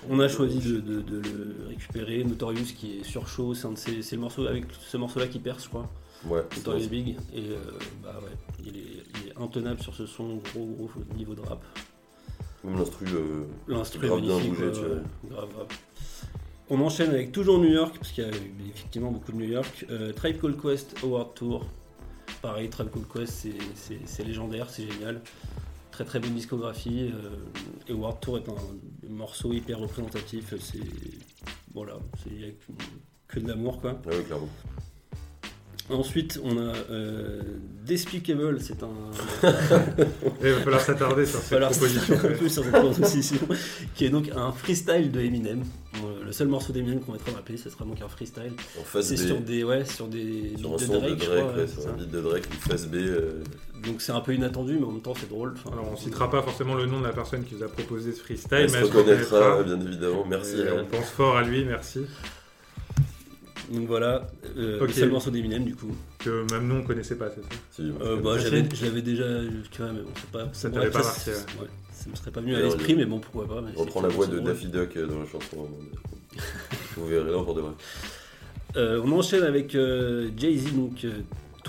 On 0.09 0.19
a 0.19 0.27
choisi 0.27 0.59
de, 0.59 0.81
de- 0.81 0.99
de 1.01 1.21
le 1.21 1.55
récupérer. 1.69 2.25
Notorious 2.25 2.65
qui 2.77 2.97
est 2.99 3.03
sur 3.05 3.29
chaud, 3.29 3.53
c'est 3.53 3.65
un 3.65 3.71
de 3.71 3.77
ses- 3.77 4.01
c'est 4.01 4.17
le 4.17 4.21
morceau 4.21 4.45
avec 4.45 4.65
ce 4.85 4.97
morceau-là 4.97 5.27
qui 5.27 5.39
perce, 5.39 5.63
je 5.63 5.69
crois. 5.69 5.89
Ouais, 6.25 6.41
Notorious 6.55 6.81
c'est- 6.83 6.89
Big. 6.89 7.09
Et 7.33 7.49
euh, 7.51 7.57
bah 8.03 8.19
ouais, 8.23 8.31
il 8.65 8.77
est, 8.77 8.81
il 9.23 9.29
est 9.29 9.37
intenable 9.41 9.81
sur 9.81 9.93
ce 9.95 10.05
son, 10.05 10.37
gros 10.37 10.65
gros 10.65 10.89
niveau 11.15 11.35
de 11.35 11.41
rap. 11.41 11.63
Même 12.63 12.77
l'instru, 12.77 13.05
euh, 13.13 13.45
L'instru 13.67 14.05
est 14.07 14.09
magnifique. 14.09 14.49
bougé, 14.49 14.71
tu 14.73 14.79
vois. 14.79 14.97
grave, 15.29 15.49
grave. 15.53 15.67
On 16.69 16.81
enchaîne 16.81 17.11
avec 17.11 17.31
toujours 17.31 17.59
New 17.59 17.69
York, 17.71 17.95
parce 17.97 18.11
qu'il 18.11 18.25
y 18.25 18.27
a 18.27 18.31
effectivement 18.69 19.11
beaucoup 19.11 19.31
de 19.31 19.37
New 19.37 19.45
York. 19.49 19.85
Euh, 19.89 20.11
Tribe 20.11 20.41
Called 20.41 20.59
Quest 20.61 20.95
Award 21.03 21.33
Tour. 21.35 21.65
Pareil, 22.41 22.69
Tribe 22.69 22.89
Called 22.91 23.07
Quest, 23.07 23.31
c'est- 23.33 23.53
c'est 23.75 23.99
c'est 24.05 24.23
légendaire, 24.23 24.69
c'est 24.69 24.89
génial. 24.91 25.21
Très 25.91 26.03
très 26.03 26.19
bonne 26.19 26.33
discographie. 26.33 27.11
et 27.87 27.91
Award 27.93 28.19
Tour 28.19 28.37
est 28.39 28.49
un 28.49 29.09
morceau 29.09 29.53
hyper 29.53 29.79
représentatif. 29.79 30.53
C'est. 30.59 30.79
Voilà, 31.73 31.93
c'est- 32.21 32.29
il 32.31 32.41
y 32.41 32.45
a 32.45 32.51
que- 33.29 33.39
de 33.39 33.47
l'amour 33.47 33.79
quoi. 33.79 33.99
Ah 34.05 34.09
oui, 34.11 34.23
clairement. 34.25 34.49
Ensuite, 35.89 36.39
on 36.43 36.57
a 36.57 36.73
euh, 36.91 37.41
Despicable, 37.85 38.59
c'est 38.59 38.83
un. 38.83 38.89
Il 40.43 40.49
va 40.51 40.59
falloir 40.59 40.81
s'attarder 40.81 41.25
sur 41.25 41.39
cette 41.39 41.61
proposition. 41.61 42.15
un 42.15 42.17
peu 42.37 42.49
sur 42.49 42.63
cette 42.65 42.73
proposition, 42.73 43.37
qui 43.95 44.05
est 44.05 44.09
donc 44.09 44.29
un 44.35 44.51
freestyle 44.51 45.09
de 45.11 45.21
Eminem. 45.21 45.63
Le 46.25 46.31
seul 46.33 46.49
morceau 46.49 46.73
d'Eminem 46.73 46.99
qu'on 46.99 47.13
mettra 47.13 47.31
dans 47.31 47.37
la 47.37 47.43
playlist, 47.43 47.63
ce 47.63 47.69
sera 47.69 47.85
donc 47.85 48.01
un 48.01 48.09
freestyle. 48.09 48.51
En 48.79 48.83
face 48.83 49.05
C'est 49.07 49.15
B, 49.15 49.27
sur 49.27 49.39
des, 49.39 49.63
ouais, 49.63 49.85
sur 49.85 50.07
des 50.09 50.53
sur 50.59 50.73
un 50.73 50.75
de 50.75 50.81
son 50.81 50.99
Drake, 50.99 51.15
de 51.17 51.21
je 51.23 51.25
Drake, 51.29 51.39
crois, 51.47 51.55
ouais, 51.61 51.67
sur 51.67 51.81
c'est 51.81 51.87
un 51.87 51.93
beat 51.93 52.11
de 52.11 52.19
Drake, 52.21 52.43
une 52.53 52.59
face 52.71 52.85
B. 52.87 52.95
euh, 52.95 53.31
Donc 53.85 54.01
c'est 54.01 54.11
un 54.11 54.19
peu 54.19 54.33
inattendu, 54.35 54.77
mais 54.77 54.85
en 54.85 54.91
même 54.91 55.01
temps 55.01 55.13
c'est 55.17 55.29
drôle. 55.29 55.53
Enfin, 55.55 55.69
Alors, 55.71 55.89
on 55.93 55.95
citera 55.95 56.29
pas 56.29 56.41
forcément 56.41 56.75
le 56.75 56.85
nom 56.85 56.99
de 56.99 57.05
la 57.05 57.13
personne 57.13 57.45
qui 57.45 57.55
vous 57.55 57.63
a 57.63 57.67
proposé 57.69 58.11
ce 58.11 58.19
freestyle, 58.19 58.49
elle 58.59 58.69
se 58.69 58.75
mais 58.75 58.81
elle 58.81 58.87
se 58.89 58.97
reconnaîtra, 58.97 59.63
bien 59.63 59.79
évidemment. 59.79 60.25
Merci. 60.29 60.57
Et 60.59 60.69
on 60.71 60.85
pense 60.85 61.09
fort 61.09 61.37
à 61.37 61.43
lui, 61.43 61.63
merci. 61.63 62.01
Donc 63.71 63.85
voilà, 63.87 64.27
euh, 64.57 64.79
Ok. 64.79 64.87
le 64.87 64.93
seul 64.93 65.09
morceau 65.11 65.29
d'Eminem 65.29 65.65
du 65.65 65.75
coup. 65.75 65.93
Que 66.19 66.49
même 66.53 66.67
nous 66.67 66.75
on 66.75 66.83
connaissait 66.83 67.15
pas, 67.17 67.29
c'est 67.29 67.41
ça 67.41 67.49
Si, 67.71 67.81
Euh, 68.01 68.15
bah, 68.21 68.37
je 68.37 68.47
l'avais 68.85 69.01
déjà, 69.01 69.25
tu 69.71 69.81
vois, 69.81 69.91
mais 69.91 70.01
bon, 70.01 70.09
c'est 70.15 70.31
pas. 70.31 70.49
Ça 70.53 70.67
ouais, 70.69 70.73
t'avait 70.75 70.89
pas 70.89 71.03
ça, 71.03 71.07
marqué, 71.09 71.21
c'est- 71.23 71.31
ouais. 71.57 71.61
ouais, 71.63 71.67
ça 71.91 72.09
me 72.09 72.15
serait 72.15 72.31
pas 72.31 72.39
venu 72.41 72.55
à 72.55 72.59
l'esprit, 72.61 72.95
mais 72.95 73.05
bon, 73.05 73.19
pourquoi 73.19 73.45
pas. 73.47 73.61
mais 73.61 73.71
On 73.75 73.81
reprend 73.81 74.01
la 74.01 74.07
voix 74.07 74.27
de. 74.27 74.39
Daffy 74.39 74.67
Duck 74.67 74.95
euh, 74.95 75.07
dans 75.07 75.19
la 75.19 75.25
chanson. 75.25 75.67
hein. 75.67 76.37
Vous 76.95 77.07
verrez 77.07 77.29
là 77.31 77.43
pour 77.43 77.53
de 77.55 77.61
vrai. 77.61 77.71
Euh, 78.77 79.01
on 79.03 79.11
enchaîne 79.11 79.43
avec 79.43 79.75
euh, 79.75 80.29
Jay-Z, 80.37 80.73
donc 80.73 81.03
euh, 81.03 81.11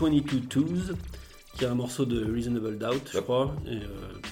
22 0.01 0.41
Twos, 0.49 0.65
qui 1.57 1.65
est 1.65 1.69
un 1.69 1.75
morceau 1.75 2.05
de 2.05 2.25
Reasonable 2.33 2.79
Doubt, 2.79 3.11
je 3.13 3.19
crois, 3.21 3.57
et 3.67 3.77
euh, 3.77 3.81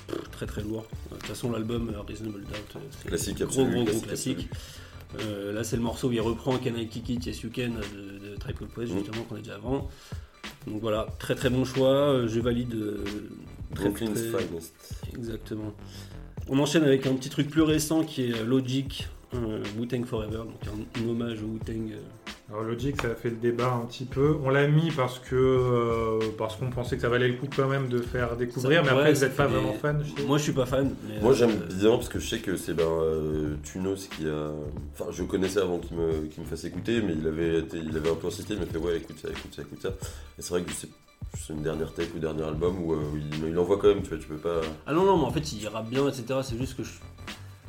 pff, 0.08 0.30
très 0.30 0.46
très 0.46 0.62
lourd. 0.62 0.86
Euh, 1.10 1.14
De 1.14 1.18
toute 1.18 1.26
façon, 1.28 1.50
l'album 1.50 1.90
euh, 1.94 2.00
Reasonable 2.02 2.42
Doubt, 2.42 2.76
euh, 2.76 2.78
c'est 2.90 3.08
Classique 3.08 3.36
gros 3.38 3.44
absolu, 3.46 3.70
gros 3.72 3.84
gros 3.84 4.00
classique 4.00 4.36
classique. 4.36 4.50
Euh, 5.20 5.52
là, 5.52 5.64
c'est 5.64 5.76
le 5.76 5.82
morceau 5.82 6.08
où 6.08 6.12
il 6.12 6.20
reprend 6.20 6.58
Can 6.58 6.74
I 6.76 6.86
Kick 6.88 7.08
It, 7.08 7.26
Yes 7.26 7.40
You 7.42 7.50
Can 7.54 7.68
de, 7.70 8.30
de 8.30 8.36
Called 8.36 8.72
Quest, 8.74 8.92
Mm. 8.92 8.98
justement, 8.98 9.22
qu'on 9.28 9.36
a 9.36 9.38
déjà 9.38 9.54
avant. 9.56 9.88
Donc 10.66 10.80
voilà, 10.80 11.06
très 11.18 11.34
très 11.34 11.50
bon 11.50 11.64
choix, 11.64 11.88
euh, 12.12 12.28
je 12.28 12.40
valide. 12.40 12.74
euh, 12.74 13.04
très, 13.74 13.84
Brooklyn's 13.88 14.30
très- 14.32 14.42
Finest. 14.44 14.74
Exactement. 15.16 15.72
On 16.48 16.58
enchaîne 16.58 16.84
avec 16.84 17.06
un 17.06 17.14
petit 17.14 17.28
truc 17.30 17.48
plus 17.48 17.62
récent 17.62 18.04
qui 18.04 18.22
est 18.30 18.44
Logic, 18.44 19.08
euh, 19.34 19.62
Wu-Tang 19.78 20.04
Forever, 20.04 20.38
donc 20.38 20.60
un, 20.66 21.00
un 21.02 21.08
hommage 21.08 21.42
au 21.42 21.46
Wu-Tang. 21.46 21.90
Euh, 22.50 22.52
Alors 22.54 22.64
Logic, 22.64 23.00
ça 23.00 23.08
a 23.08 23.14
fait 23.14 23.30
le 23.30 23.36
débat 23.36 23.72
un 23.72 23.86
petit 23.86 24.04
peu. 24.04 24.36
On 24.44 24.50
l'a 24.50 24.66
mis 24.68 24.90
parce 24.90 25.18
que 25.18 25.34
euh, 25.34 26.20
parce 26.38 26.56
qu'on 26.56 26.70
pensait 26.70 26.96
que 26.96 27.02
ça 27.02 27.08
valait 27.08 27.28
le 27.28 27.34
coup 27.34 27.46
quand 27.54 27.68
même 27.68 27.88
de 27.88 27.98
faire 28.00 28.36
découvrir, 28.36 28.84
Ça- 28.84 28.90
mais 28.90 28.96
ouais, 28.96 29.00
après 29.00 29.12
vous 29.14 29.20
ça 29.20 29.26
n'êtes 29.26 29.36
pas 29.36 29.46
vraiment 29.46 29.72
fan. 29.74 30.02
je 30.04 30.20
sais. 30.20 30.26
Moi, 30.26 30.38
je 30.38 30.42
suis 30.44 30.52
pas 30.52 30.66
fan. 30.66 30.94
mais, 31.08 31.20
Moi 31.20 31.32
euh, 31.32 31.34
j'aime 31.34 31.56
bien 31.78 31.90
parce 31.96 32.08
que 32.08 32.18
je 32.18 32.28
sais 32.28 32.38
que 32.38 32.56
c'est 32.56 32.74
ben, 32.74 32.84
euh, 32.84 33.54
Tunos 33.64 34.08
qui 34.08 34.28
a. 34.28 34.50
Enfin, 34.92 35.10
je 35.10 35.22
connaissais 35.24 35.60
avant 35.60 35.78
qu'il 35.78 35.96
me, 35.96 36.26
qu'il 36.26 36.42
me 36.42 36.48
fasse 36.48 36.64
écouter, 36.64 37.00
mais 37.02 37.14
il 37.18 37.26
avait, 37.26 37.58
été, 37.60 37.78
il 37.78 37.96
avait 37.96 38.10
un 38.10 38.14
peu 38.14 38.26
insisté, 38.28 38.54
il 38.54 38.60
m'a 38.60 38.66
fait 38.66 38.78
ouais, 38.78 38.96
écoute 38.98 39.16
ça, 39.20 39.28
écoute 39.28 39.52
ça, 39.54 39.62
écoute 39.62 39.82
ça. 39.82 39.88
Et 40.38 40.42
c'est 40.42 40.50
vrai 40.50 40.62
que 40.62 40.72
c'est 40.72 40.88
c'est 41.36 41.52
une 41.52 41.62
dernière 41.62 41.92
tape 41.92 42.14
ou 42.14 42.18
dernier 42.18 42.44
album 42.44 42.82
où 42.84 42.92
euh, 42.92 42.98
il, 43.16 43.48
il 43.48 43.58
envoie 43.58 43.76
quand 43.78 43.88
même, 43.88 44.02
tu 44.02 44.10
vois, 44.10 44.18
tu 44.18 44.26
peux 44.28 44.36
pas. 44.36 44.60
Ah 44.86 44.92
non, 44.92 45.04
non, 45.04 45.18
mais 45.18 45.24
en 45.24 45.30
fait, 45.32 45.52
il 45.52 45.66
rappe 45.66 45.88
bien, 45.90 46.06
etc. 46.08 46.24
C'est 46.42 46.56
juste 46.56 46.76
que 46.76 46.84
je- 46.84 46.90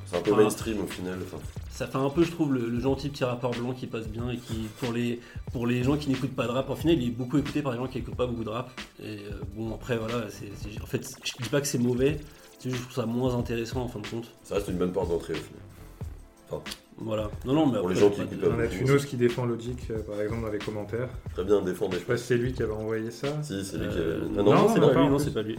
C'est 0.10 0.18
un 0.18 0.22
peu 0.22 0.32
Enfin, 0.32 0.42
mainstream 0.44 0.82
au 0.82 0.88
final. 0.88 1.20
enfin. 1.26 1.38
ça 1.70 1.86
fait 1.86 1.98
un 1.98 2.10
peu, 2.10 2.24
je 2.24 2.32
trouve, 2.32 2.54
le, 2.54 2.68
le 2.70 2.80
gentil 2.80 3.10
petit 3.10 3.24
rappeur 3.26 3.52
blanc 3.52 3.74
qui 3.74 3.88
passe 3.88 4.08
bien 4.08 4.30
et 4.30 4.38
qui, 4.38 4.68
pour 4.80 4.94
les, 4.94 5.20
pour 5.52 5.68
les 5.68 5.84
gens 5.84 5.98
qui 5.98 6.10
n'écoutent 6.10 6.36
pas 6.36 6.46
de 6.48 6.52
rap, 6.52 6.70
en 6.70 6.76
final, 6.76 6.96
il 7.02 7.08
est 7.10 7.12
beaucoup 7.12 7.38
écouté 7.38 7.62
par 7.62 7.74
les 7.74 7.78
gens 7.78 7.88
qui 7.88 7.98
n'écoutent 8.00 8.16
pas 8.16 8.26
beaucoup 8.28 8.46
de 8.46 8.50
rap. 8.50 8.72
Et 9.04 9.18
euh, 9.18 9.32
bon, 9.56 9.76
après, 9.76 9.98
voilà, 9.98 10.26
c'est, 10.30 10.50
en 10.82 10.86
fait, 10.86 11.06
je 11.24 11.44
dis 11.44 11.50
pas 11.50 11.60
que 11.62 11.68
c'est 11.68 11.78
mauvais, 11.78 12.20
c'est 12.60 12.70
juste 12.70 12.84
que 12.86 12.90
je 12.90 12.94
trouve 12.94 13.04
ça 13.04 13.06
moins 13.06 13.36
intéressant 13.38 13.82
en 13.82 13.88
fin 13.90 14.00
de 14.00 14.08
compte. 14.08 14.32
Ça 14.44 14.56
reste 14.56 14.70
une 14.70 14.78
bonne 14.78 14.92
porte 14.94 15.10
d'entrée 15.10 15.34
au 15.34 15.36
final. 15.36 16.62
Voilà. 17.00 17.30
Non, 17.46 17.54
non, 17.54 17.68
mais 17.68 17.78
Pour 17.80 17.90
les 17.90 17.96
après, 18.04 18.10
gens 18.10 18.16
qui 18.16 18.22
écoutent 18.34 18.50
pas 18.50 18.56
On 18.56 18.60
a 18.60 18.68
Tunos 18.68 19.06
qui 19.06 19.18
défend 19.18 19.46
Logic, 19.46 19.78
euh, 19.92 20.00
par 20.02 20.20
exemple, 20.22 20.42
dans 20.44 20.52
les 20.52 20.58
commentaires. 20.58 21.10
Très 21.34 21.44
bien 21.44 21.62
défendu. 21.62 21.96
Je 21.98 22.00
sais 22.00 22.06
pas 22.06 22.18
si 22.18 22.24
c'est 22.26 22.38
lui 22.38 22.54
qui 22.54 22.64
avait 22.64 22.72
envoyé 22.72 23.12
ça. 23.12 23.28
Si, 23.44 23.64
c'est 23.64 23.78
lui 23.78 23.88
qui 23.90 23.98
Euh, 24.00 24.22
avait. 24.26 24.40
Ah 24.40 24.44
non, 24.44 24.54
non, 24.56 24.70
c'est 24.74 24.80
non, 24.80 24.88
pas 24.88 24.94
pas 24.94 25.00
lui, 25.02 25.08
en 25.08 25.10
non, 25.12 25.18
plus. 25.18 25.26
c'est 25.26 25.34
pas 25.34 25.42
lui. 25.44 25.58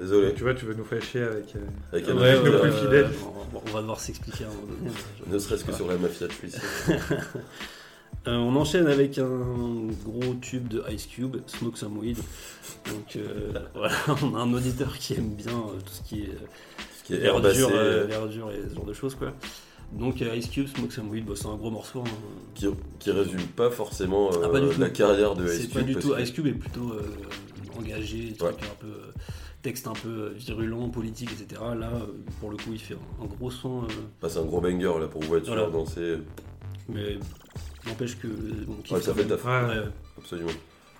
Désolé. 0.00 0.34
Tu 0.34 0.42
vois, 0.42 0.54
tu 0.54 0.64
veux 0.64 0.74
nous 0.74 0.84
avec. 0.90 1.14
euh, 1.16 1.60
Avec 1.92 2.08
un 2.08 2.16
ouais, 2.16 2.34
nos 2.36 2.40
plus 2.42 2.50
euh, 2.52 2.72
fidèles. 2.72 3.10
on, 3.54 3.58
on 3.58 3.72
va 3.72 3.80
devoir 3.80 4.00
s'expliquer 4.00 4.44
à 4.44 4.48
un 4.48 4.50
moment 4.50 4.66
donné. 4.78 4.90
Ne 5.26 5.38
serait-ce 5.38 5.64
que 5.64 5.72
sur 5.72 5.88
la 5.88 5.96
mafia 5.96 6.26
de 6.26 6.32
Suisse. 6.32 6.60
Euh, 8.26 8.36
on 8.36 8.54
enchaîne 8.56 8.86
avec 8.86 9.16
un 9.16 9.40
gros 10.04 10.34
tube 10.42 10.68
de 10.68 10.82
Ice 10.90 11.06
Cube, 11.06 11.38
Smoke 11.46 11.78
Some 11.78 11.96
Weed. 11.96 12.18
Donc 12.86 13.16
euh, 13.16 13.52
voilà, 13.74 13.94
on 14.22 14.34
a 14.34 14.40
un 14.40 14.52
auditeur 14.52 14.98
qui 14.98 15.14
aime 15.14 15.30
bien 15.30 15.52
euh, 15.52 15.78
tout 15.82 15.92
ce 15.92 16.02
qui 16.06 16.22
est 16.24 16.30
Ce 16.98 17.04
qui 17.06 17.14
est 17.14 17.18
l'air 17.20 17.36
herbacé, 17.36 17.56
dur, 17.58 17.70
l'air 17.70 18.28
dur 18.28 18.50
et 18.50 18.68
ce 18.68 18.74
genre 18.74 18.84
de 18.84 18.92
choses 18.92 19.14
quoi. 19.14 19.32
Donc 19.92 20.20
euh, 20.20 20.36
Ice 20.36 20.48
Cube, 20.50 20.66
Smoke 20.68 20.92
Some 20.92 21.08
Weed, 21.08 21.24
bah, 21.24 21.32
c'est 21.34 21.46
un 21.46 21.54
gros 21.56 21.70
morceau. 21.70 22.00
hein. 22.06 22.10
qui, 22.54 22.66
qui 22.98 23.10
résume 23.10 23.40
pas 23.56 23.70
forcément 23.70 24.30
euh, 24.34 24.42
Ah, 24.44 24.48
pas 24.50 24.60
du 24.60 24.68
tout. 24.68 24.80
la 24.80 24.90
carrière 24.90 25.34
de 25.34 25.46
Ice 25.46 25.52
C'est 25.52 25.66
Cube. 25.68 25.74
pas 25.74 25.82
du 25.82 25.96
tout. 25.96 26.10
que- 26.10 26.20
Ice 26.20 26.30
Cube 26.32 26.46
est 26.48 26.52
plutôt 26.52 26.90
euh, 26.92 27.02
engagé, 27.78 28.34
truc 28.38 28.50
Ouais. 28.50 28.66
un 28.70 28.74
peu 28.80 28.86
euh, 28.88 29.12
texte 29.62 29.86
un 29.86 29.92
peu 29.92 30.08
euh, 30.08 30.32
virulent, 30.36 30.88
politique, 30.88 31.30
etc. 31.32 31.60
Là, 31.78 31.90
euh, 31.92 32.06
pour 32.40 32.50
le 32.50 32.56
coup, 32.56 32.70
il 32.72 32.78
fait 32.80 32.94
un, 32.94 33.24
un 33.24 33.26
gros 33.26 33.50
son, 33.50 33.82
euh, 33.84 33.86
Bah, 34.20 34.28
c'est 34.30 34.38
un 34.38 34.44
gros 34.44 34.60
banger 34.60 34.98
là 35.00 35.06
pour 35.06 35.22
voiture, 35.22 35.54
Voilà. 35.54 35.70
danser. 35.70 36.18
mais 36.88 37.18
n'empêche 37.86 38.18
que 38.18 38.26
Ouais, 38.92 39.00
ça 39.00 39.14
fait 39.14 39.22
le 39.22 39.28
taf. 39.28 39.44
Ouais. 39.44 39.50
Ouais. 39.78 39.84
Absolument. 40.18 40.50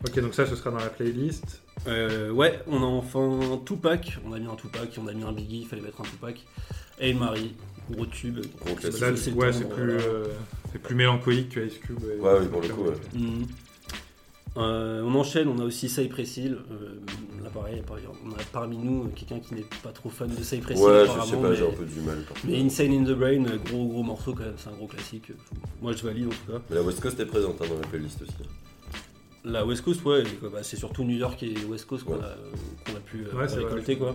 Ok, 0.06 0.18
donc 0.20 0.34
ça, 0.34 0.46
ce 0.46 0.56
sera 0.56 0.70
dans 0.70 0.78
la 0.78 0.88
playlist. 0.88 1.62
Euh, 1.86 2.30
ouais, 2.30 2.61
on 2.66 2.82
a 2.82 2.86
enfin 2.86 3.20
un 3.52 3.58
Tupac, 3.58 4.18
on 4.26 4.32
a 4.32 4.38
mis 4.38 4.46
un 4.46 4.54
Tupac, 4.56 4.90
on 5.02 5.06
a 5.08 5.12
mis 5.12 5.22
un 5.24 5.32
Biggie, 5.32 5.61
il 5.61 5.66
fallait 5.66 5.82
mettre 5.82 6.00
un 6.00 6.04
Tupac. 6.04 6.44
Et 6.98 7.12
Marie, 7.14 7.54
gros 7.90 8.06
tube. 8.06 8.38
Gros 8.64 8.76
C'est 8.80 9.00
ouais, 9.02 9.11
le 9.11 9.16
c'est 9.16 9.30
plus, 9.30 9.36
voilà. 9.36 9.56
euh, 10.02 10.24
c'est 10.72 10.78
plus 10.80 10.94
mélancolique 10.94 11.50
que 11.50 11.61
Ice 11.61 11.78
Cube. 11.78 11.98
et- 12.04 12.20
Ouais, 12.20 12.32
oui, 12.40 12.46
pour 12.48 12.61
le 12.61 12.68
coup, 12.68 12.82
ouais. 12.84 12.94
Mhm. 13.14 13.46
Euh, 14.57 15.03
on 15.05 15.14
enchaîne, 15.14 15.48
on 15.48 15.59
a 15.61 15.64
aussi 15.64 15.88
Cypress 15.88 16.36
Hill. 16.36 16.59
Euh, 16.72 16.94
là, 17.44 17.51
pareil, 17.51 17.82
on 18.26 18.30
a 18.32 18.42
parmi 18.53 18.76
nous 18.78 19.05
euh, 19.05 19.09
quelqu'un 19.14 19.38
qui 19.38 19.55
n'est 19.55 19.64
pas 19.82 19.92
trop 19.92 20.09
fan 20.11 20.28
de 20.28 20.42
Cypress 20.42 20.78
Hill. 20.78 20.84
Ouais, 20.84 21.01
je 21.03 21.05
sais 21.07 21.11
apparemment, 21.12 21.42
pas, 21.42 21.55
j'ai 21.55 21.62
mais- 21.62 21.68
un 21.68 21.72
peu 21.76 21.84
du 21.84 22.01
mal. 22.01 22.18
Mais. 22.44 22.61
Insane 22.61 22.92
in 22.92 23.05
the 23.05 23.16
Brain, 23.16 23.44
gros 23.66 23.86
gros 23.86 24.03
morceau 24.03 24.34
quand 24.34 24.42
même, 24.44 24.55
c'est 24.57 24.68
un 24.68 24.72
gros 24.72 24.88
classique. 24.88 25.30
Moi 25.80 25.92
je 25.92 26.03
valide 26.03 26.26
en 26.26 26.30
tout 26.30 26.53
cas. 26.53 26.59
Mais 26.68 26.76
la 26.76 26.82
West 26.82 27.01
Coast 27.01 27.20
est 27.20 27.26
présente 27.26 27.62
hein, 27.62 27.66
dans 27.68 27.76
la 27.80 27.86
playlist 27.86 28.22
aussi. 28.22 28.32
La 29.44 29.64
West 29.64 29.82
Coast, 29.82 30.05
ouais, 30.05 30.24
bah, 30.53 30.62
c'est 30.62 30.76
surtout 30.76 31.05
New 31.05 31.16
York 31.16 31.42
et 31.44 31.55
West 31.66 31.86
Coast 31.86 32.05
qu'on 32.05 32.14
Ouais. 32.14 32.18
a, 32.24 32.36
qu'on 32.90 32.96
a 32.96 33.01
pu 33.01 33.18
Ouais, 33.34 33.48
c'est 33.48 33.55
vrai, 33.57 33.64
récolter 33.66 33.96
quoi. 33.96 34.14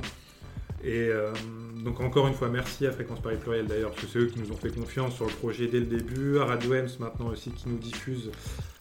Et 0.85 1.09
euh, 1.09 1.33
donc 1.83 1.99
encore 1.99 2.27
une 2.27 2.35
fois, 2.35 2.47
merci 2.47 2.85
à 2.85 2.91
Fréquence 2.91 3.19
Paris 3.19 3.37
Pluriel 3.37 3.65
d'ailleurs, 3.65 3.89
parce 3.89 4.03
que 4.03 4.07
c'est 4.07 4.19
eux 4.19 4.27
qui 4.27 4.39
nous 4.39 4.51
ont 4.51 4.55
fait 4.55 4.69
confiance 4.69 5.15
sur 5.15 5.25
le 5.25 5.31
projet 5.31 5.65
dès 5.67 5.79
le 5.79 5.87
début, 5.87 6.37
à 6.37 6.45
Radio 6.45 6.75
Ems 6.75 6.89
maintenant 6.99 7.29
aussi 7.29 7.49
qui 7.49 7.69
nous 7.69 7.77
diffuse. 7.77 8.29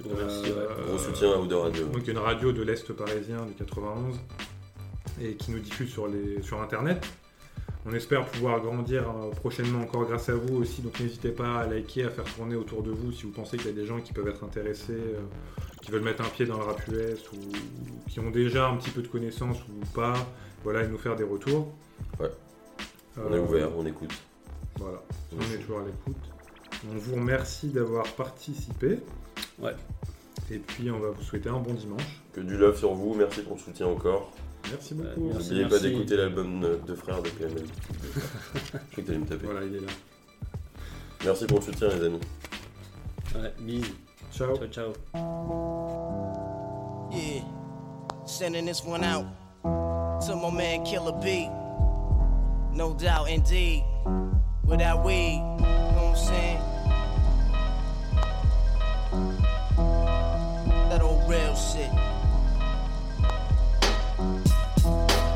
Merci, 0.05 0.45
ouais. 0.45 0.85
Gros 0.87 0.99
soutien 0.99 1.33
à 1.33 1.37
Outer 1.39 1.55
Radio. 1.55 1.87
Donc 1.87 2.07
une 2.07 2.19
radio 2.19 2.53
de 2.53 2.63
l'Est 2.63 2.93
parisien 2.93 3.47
du 3.47 3.55
91. 3.55 4.21
et 5.23 5.35
qui 5.35 5.53
nous 5.53 5.61
diffusent 5.61 5.93
sur, 5.93 6.07
les, 6.07 6.43
sur 6.43 6.61
Internet. 6.61 7.07
On 7.87 7.93
espère 7.93 8.27
pouvoir 8.27 8.61
grandir 8.61 9.09
euh, 9.09 9.31
prochainement 9.31 9.81
encore 9.81 10.07
grâce 10.07 10.29
à 10.29 10.35
vous 10.35 10.57
aussi, 10.57 10.83
donc 10.83 10.99
n'hésitez 11.01 11.31
pas 11.31 11.61
à 11.61 11.67
liker, 11.67 12.05
à 12.05 12.11
faire 12.11 12.25
tourner 12.25 12.57
autour 12.57 12.83
de 12.83 12.91
vous 12.91 13.13
si 13.13 13.25
vous 13.25 13.33
pensez 13.33 13.57
qu'il 13.57 13.67
y 13.67 13.71
a 13.71 13.75
des 13.75 13.87
gens 13.87 14.01
qui 14.01 14.13
peuvent 14.13 14.29
être 14.29 14.45
intéressés, 14.45 14.93
euh, 14.93 15.21
qui 15.83 15.91
veulent 15.91 16.03
mettre 16.03 16.23
un 16.23 16.29
pied 16.29 16.45
dans 16.45 16.59
le 16.59 16.65
rap 16.65 16.81
US 16.89 17.31
ou 17.33 17.41
qui 18.09 18.21
ont 18.21 18.31
déjà 18.31 18.69
un 18.69 18.77
petit 18.77 18.91
peu 18.91 19.03
de 19.03 19.09
connaissances 19.09 19.59
ou 19.63 19.85
pas, 19.95 20.15
voilà, 20.65 20.83
et 20.83 20.89
nous 20.89 20.99
faire 20.99 21.17
des 21.17 21.25
retours. 21.25 21.75
Ouais. 22.21 22.31
On 23.17 23.33
est 23.33 23.37
Euh, 23.37 23.43
ouvert, 23.43 23.69
on 23.77 23.87
écoute. 23.87 24.13
Voilà, 24.77 24.99
on 25.37 25.41
est 25.41 25.59
toujours 25.59 25.81
à 25.81 25.85
l'écoute. 25.85 26.17
On 26.93 26.97
vous 26.97 27.15
remercie 27.15 27.69
d'avoir 27.69 28.05
participé. 28.15 28.99
Ouais. 29.59 29.75
Et 30.51 30.59
puis 30.59 30.91
on 30.91 30.99
va 30.99 31.11
vous 31.11 31.23
souhaiter 31.23 31.49
un 31.49 31.59
bon 31.61 31.75
dimanche. 31.75 32.21
Que 32.33 32.41
du 32.41 32.57
love 32.57 32.77
sur 32.77 32.93
vous, 32.95 33.15
merci 33.15 33.41
pour 33.43 33.55
le 33.57 33.61
soutien 33.63 33.87
encore. 33.87 34.33
Merci 34.71 34.95
beaucoup. 34.95 35.21
merci. 35.21 35.51
N'oubliez 35.51 35.69
pas 35.69 35.79
d'écouter 35.79 36.17
l'album 36.17 36.61
de 36.61 36.81
de 36.87 36.95
frères 36.95 37.23
de 37.23 37.29
PML. 37.31 37.65
Je 38.15 38.69
crois 38.69 38.81
que 38.97 39.01
t'allais 39.01 39.19
me 39.19 39.27
taper. 39.27 39.47
Voilà, 39.47 39.65
il 39.65 39.77
est 39.77 39.81
là. 39.81 39.93
Merci 41.25 41.47
pour 41.47 41.59
le 41.61 41.65
soutien 41.65 41.89
les 41.89 42.05
amis. 42.05 42.21
Ouais, 43.35 43.53
bisous. 43.61 43.95
Ciao. 44.33 44.57
Ciao, 44.57 44.69
ciao. 44.69 44.93
Yeah, 47.13 47.43
sending 48.27 48.67
this 48.67 48.83
one 48.85 49.05
out 49.05 49.25
to 50.27 50.35
my 50.37 50.51
man 50.51 50.85
Killer 50.85 51.13
B. 51.13 51.49
No 52.75 52.93
doubt, 52.93 53.31
indeed. 53.31 53.85
Without 54.65 55.05
weed, 55.05 55.35
you 55.35 55.41
know 55.41 56.11
what 56.11 56.17
I'm 56.17 56.17
saying? 56.17 56.59
That 60.89 61.01
old 61.01 61.31
real 61.31 61.55
shit. 61.55 61.91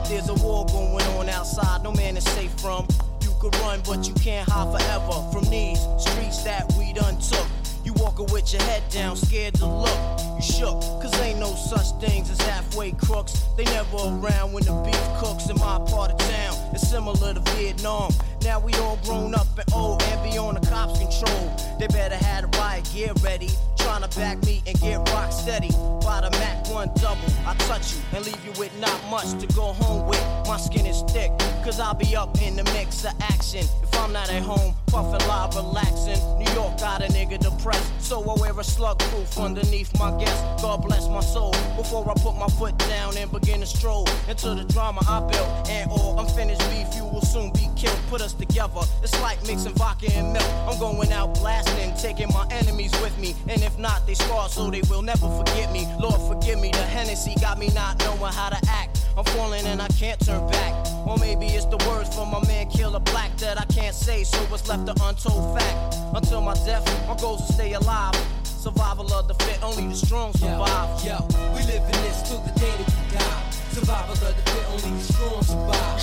There's 0.08 0.28
a 0.28 0.34
war 0.34 0.66
going 0.66 1.04
on 1.16 1.28
outside, 1.28 1.84
no 1.84 1.92
man 1.92 2.16
is 2.16 2.24
safe 2.24 2.50
from. 2.60 2.88
You 3.22 3.30
could 3.38 3.54
run, 3.60 3.82
but 3.86 4.08
you 4.08 4.14
can't 4.14 4.48
hide 4.48 4.76
forever 4.76 5.30
from 5.30 5.44
these 5.48 5.78
streets 5.96 6.42
that 6.42 6.72
we 6.76 6.92
done 6.92 7.20
took. 7.20 7.46
You 7.84 7.92
walking 7.94 8.26
with 8.32 8.52
your 8.52 8.62
head 8.62 8.82
down, 8.90 9.14
scared 9.14 9.54
to 9.56 9.66
look. 9.66 10.20
You 10.34 10.42
shook, 10.42 10.80
cause 11.00 11.14
ain't 11.20 11.38
no 11.38 11.54
such 11.54 12.00
things 12.00 12.30
as 12.32 12.40
halfway 12.40 12.90
crooks. 12.92 13.44
They 13.56 13.64
never 13.64 13.96
around 13.96 14.52
when 14.52 14.64
the 14.64 14.74
beef 14.84 15.22
cooks 15.22 15.48
in 15.48 15.56
my 15.56 15.78
part 15.86 16.10
of 16.10 16.18
town. 16.18 16.57
It's 16.72 16.88
similar 16.88 17.34
to 17.34 17.40
Vietnam. 17.52 18.12
Now 18.42 18.60
we 18.60 18.72
all 18.74 18.98
grown 19.04 19.34
up 19.34 19.46
and 19.58 19.72
old 19.72 20.02
and 20.02 20.22
be 20.22 20.38
on 20.38 20.54
the 20.54 20.66
cops' 20.66 20.98
control. 20.98 21.56
They 21.78 21.86
better 21.86 22.16
have 22.16 22.50
the 22.50 22.58
riot 22.58 22.88
gear 22.92 23.12
ready. 23.22 23.50
Trying 23.76 24.02
to 24.02 24.18
back 24.18 24.42
me 24.44 24.62
and 24.66 24.78
get 24.80 24.98
rock 25.10 25.32
steady. 25.32 25.70
By 26.02 26.20
the 26.20 26.30
Mac 26.38 26.68
1 26.68 26.90
double, 26.96 27.32
I 27.46 27.54
touch 27.68 27.94
you 27.94 28.02
and 28.14 28.24
leave 28.24 28.44
you 28.44 28.52
with 28.58 28.76
not 28.78 28.98
much 29.10 29.38
to 29.40 29.46
go 29.54 29.72
home 29.72 30.06
with. 30.06 30.22
My 30.46 30.58
skin 30.58 30.86
is 30.86 31.02
thick, 31.12 31.30
cause 31.64 31.80
I'll 31.80 31.94
be 31.94 32.14
up 32.16 32.40
in 32.42 32.56
the 32.56 32.64
mix 32.64 33.04
of 33.04 33.12
action. 33.20 33.64
If 33.82 33.87
I'm 33.98 34.12
not 34.12 34.30
at 34.30 34.42
home, 34.42 34.74
puffin' 34.86 35.26
live, 35.26 35.54
relaxing. 35.56 36.18
New 36.38 36.50
York 36.52 36.78
got 36.78 37.02
a 37.02 37.08
nigga 37.08 37.38
depressed, 37.38 37.90
so 38.00 38.22
I 38.22 38.40
wear 38.40 38.58
a 38.58 38.64
slug 38.64 38.98
proof 39.00 39.36
underneath 39.38 39.90
my 39.98 40.16
guest. 40.18 40.62
God 40.62 40.82
bless 40.82 41.08
my 41.08 41.20
soul 41.20 41.52
before 41.76 42.08
I 42.08 42.14
put 42.22 42.36
my 42.36 42.46
foot 42.46 42.78
down 42.78 43.16
and 43.16 43.30
begin 43.30 43.60
to 43.60 43.66
stroll 43.66 44.08
into 44.28 44.54
the 44.54 44.64
drama 44.64 45.00
I 45.08 45.20
built. 45.20 45.68
And 45.68 45.90
all 45.90 46.18
unfinished 46.20 46.60
beef, 46.70 46.94
you 46.96 47.04
will 47.04 47.22
soon 47.22 47.52
be 47.52 47.68
killed. 47.76 47.98
Put 48.08 48.20
us 48.20 48.32
together, 48.32 48.80
it's 49.02 49.20
like 49.20 49.44
mixing 49.46 49.74
vodka 49.74 50.10
and 50.12 50.32
milk. 50.32 50.48
I'm 50.68 50.78
going 50.78 51.12
out 51.12 51.34
blasting, 51.34 51.92
taking 51.96 52.28
my 52.28 52.46
enemies 52.50 52.92
with 53.02 53.18
me. 53.18 53.34
And 53.48 53.62
if 53.62 53.78
not, 53.78 54.06
they 54.06 54.14
scar 54.14 54.48
so 54.48 54.70
they 54.70 54.82
will 54.88 55.02
never 55.02 55.28
forget 55.38 55.72
me. 55.72 55.86
Lord, 55.98 56.20
forgive 56.22 56.60
me, 56.60 56.70
the 56.70 56.78
Hennessy 56.78 57.34
got 57.40 57.58
me 57.58 57.68
not 57.74 57.98
knowing 57.98 58.32
how 58.32 58.48
to 58.48 58.58
act. 58.70 59.04
I'm 59.16 59.24
falling 59.24 59.66
and 59.66 59.82
I 59.82 59.88
can't 59.88 60.24
turn 60.24 60.48
back. 60.48 60.97
Or 61.08 61.16
maybe 61.16 61.46
it's 61.46 61.64
the 61.64 61.78
words 61.88 62.14
from 62.14 62.30
my 62.30 62.46
man 62.46 62.68
Killer 62.68 63.00
Black 63.00 63.34
that 63.38 63.58
I 63.58 63.64
can't 63.72 63.94
say, 63.94 64.24
so 64.24 64.36
what's 64.50 64.68
left 64.68 64.88
an 64.88 64.96
untold 65.00 65.58
fact. 65.58 65.96
Until 66.14 66.42
my 66.42 66.52
death, 66.66 66.84
my 67.08 67.16
goals 67.16 67.46
to 67.46 67.52
stay 67.54 67.72
alive. 67.72 68.14
Survival 68.44 69.10
of 69.14 69.26
the 69.26 69.34
fit, 69.44 69.62
only 69.62 69.88
the 69.88 69.94
strong 69.96 70.34
survive. 70.34 71.02
Yo, 71.02 71.16
we 71.56 71.64
live 71.64 71.80
in 71.80 71.96
this 72.04 72.20
till 72.28 72.40
the 72.44 72.52
day 72.60 72.74
that 72.76 72.88
we 72.92 73.16
die. 73.16 73.50
Survival 73.72 74.12
of 74.12 74.36
the 74.36 74.44
fit, 74.50 74.66
only 74.68 74.90
the 74.98 75.04
strong 75.12 75.42
survive. 75.42 75.96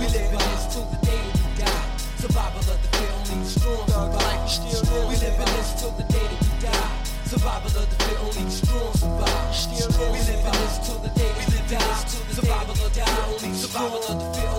We 0.00 0.06
live 0.16 0.32
in 0.32 0.38
this 0.38 0.64
till 0.72 0.86
the 0.88 0.98
day 1.04 1.20
that 1.20 1.36
we 1.44 1.50
die. 1.60 1.84
Survival 2.16 2.60
of 2.60 2.78
the 2.80 2.88
fit, 2.96 3.10
only 3.20 3.44
the 3.44 3.50
strong 3.52 3.84
survive. 3.84 4.48
We 5.08 5.16
live 5.20 5.36
in 5.36 5.48
this 5.60 5.70
till 5.76 5.92
the 5.92 6.04
day 6.08 6.24
that 6.24 6.40
we 6.40 6.48
die. 6.64 6.88
Survival 7.28 7.68
of 7.68 7.84
the 7.84 7.96
fit, 8.00 8.18
only 8.24 8.44
the 8.48 8.50
strong 8.50 8.92
survive. 8.96 9.52
We 10.08 10.20
live 10.24 10.40
in 10.40 10.52
this 10.56 10.78
till 10.88 10.98
the 11.04 11.12
day 11.12 11.28
that 11.28 11.36
we 11.36 11.44
die. 11.44 11.47
Of 12.38 12.44
the 12.44 13.02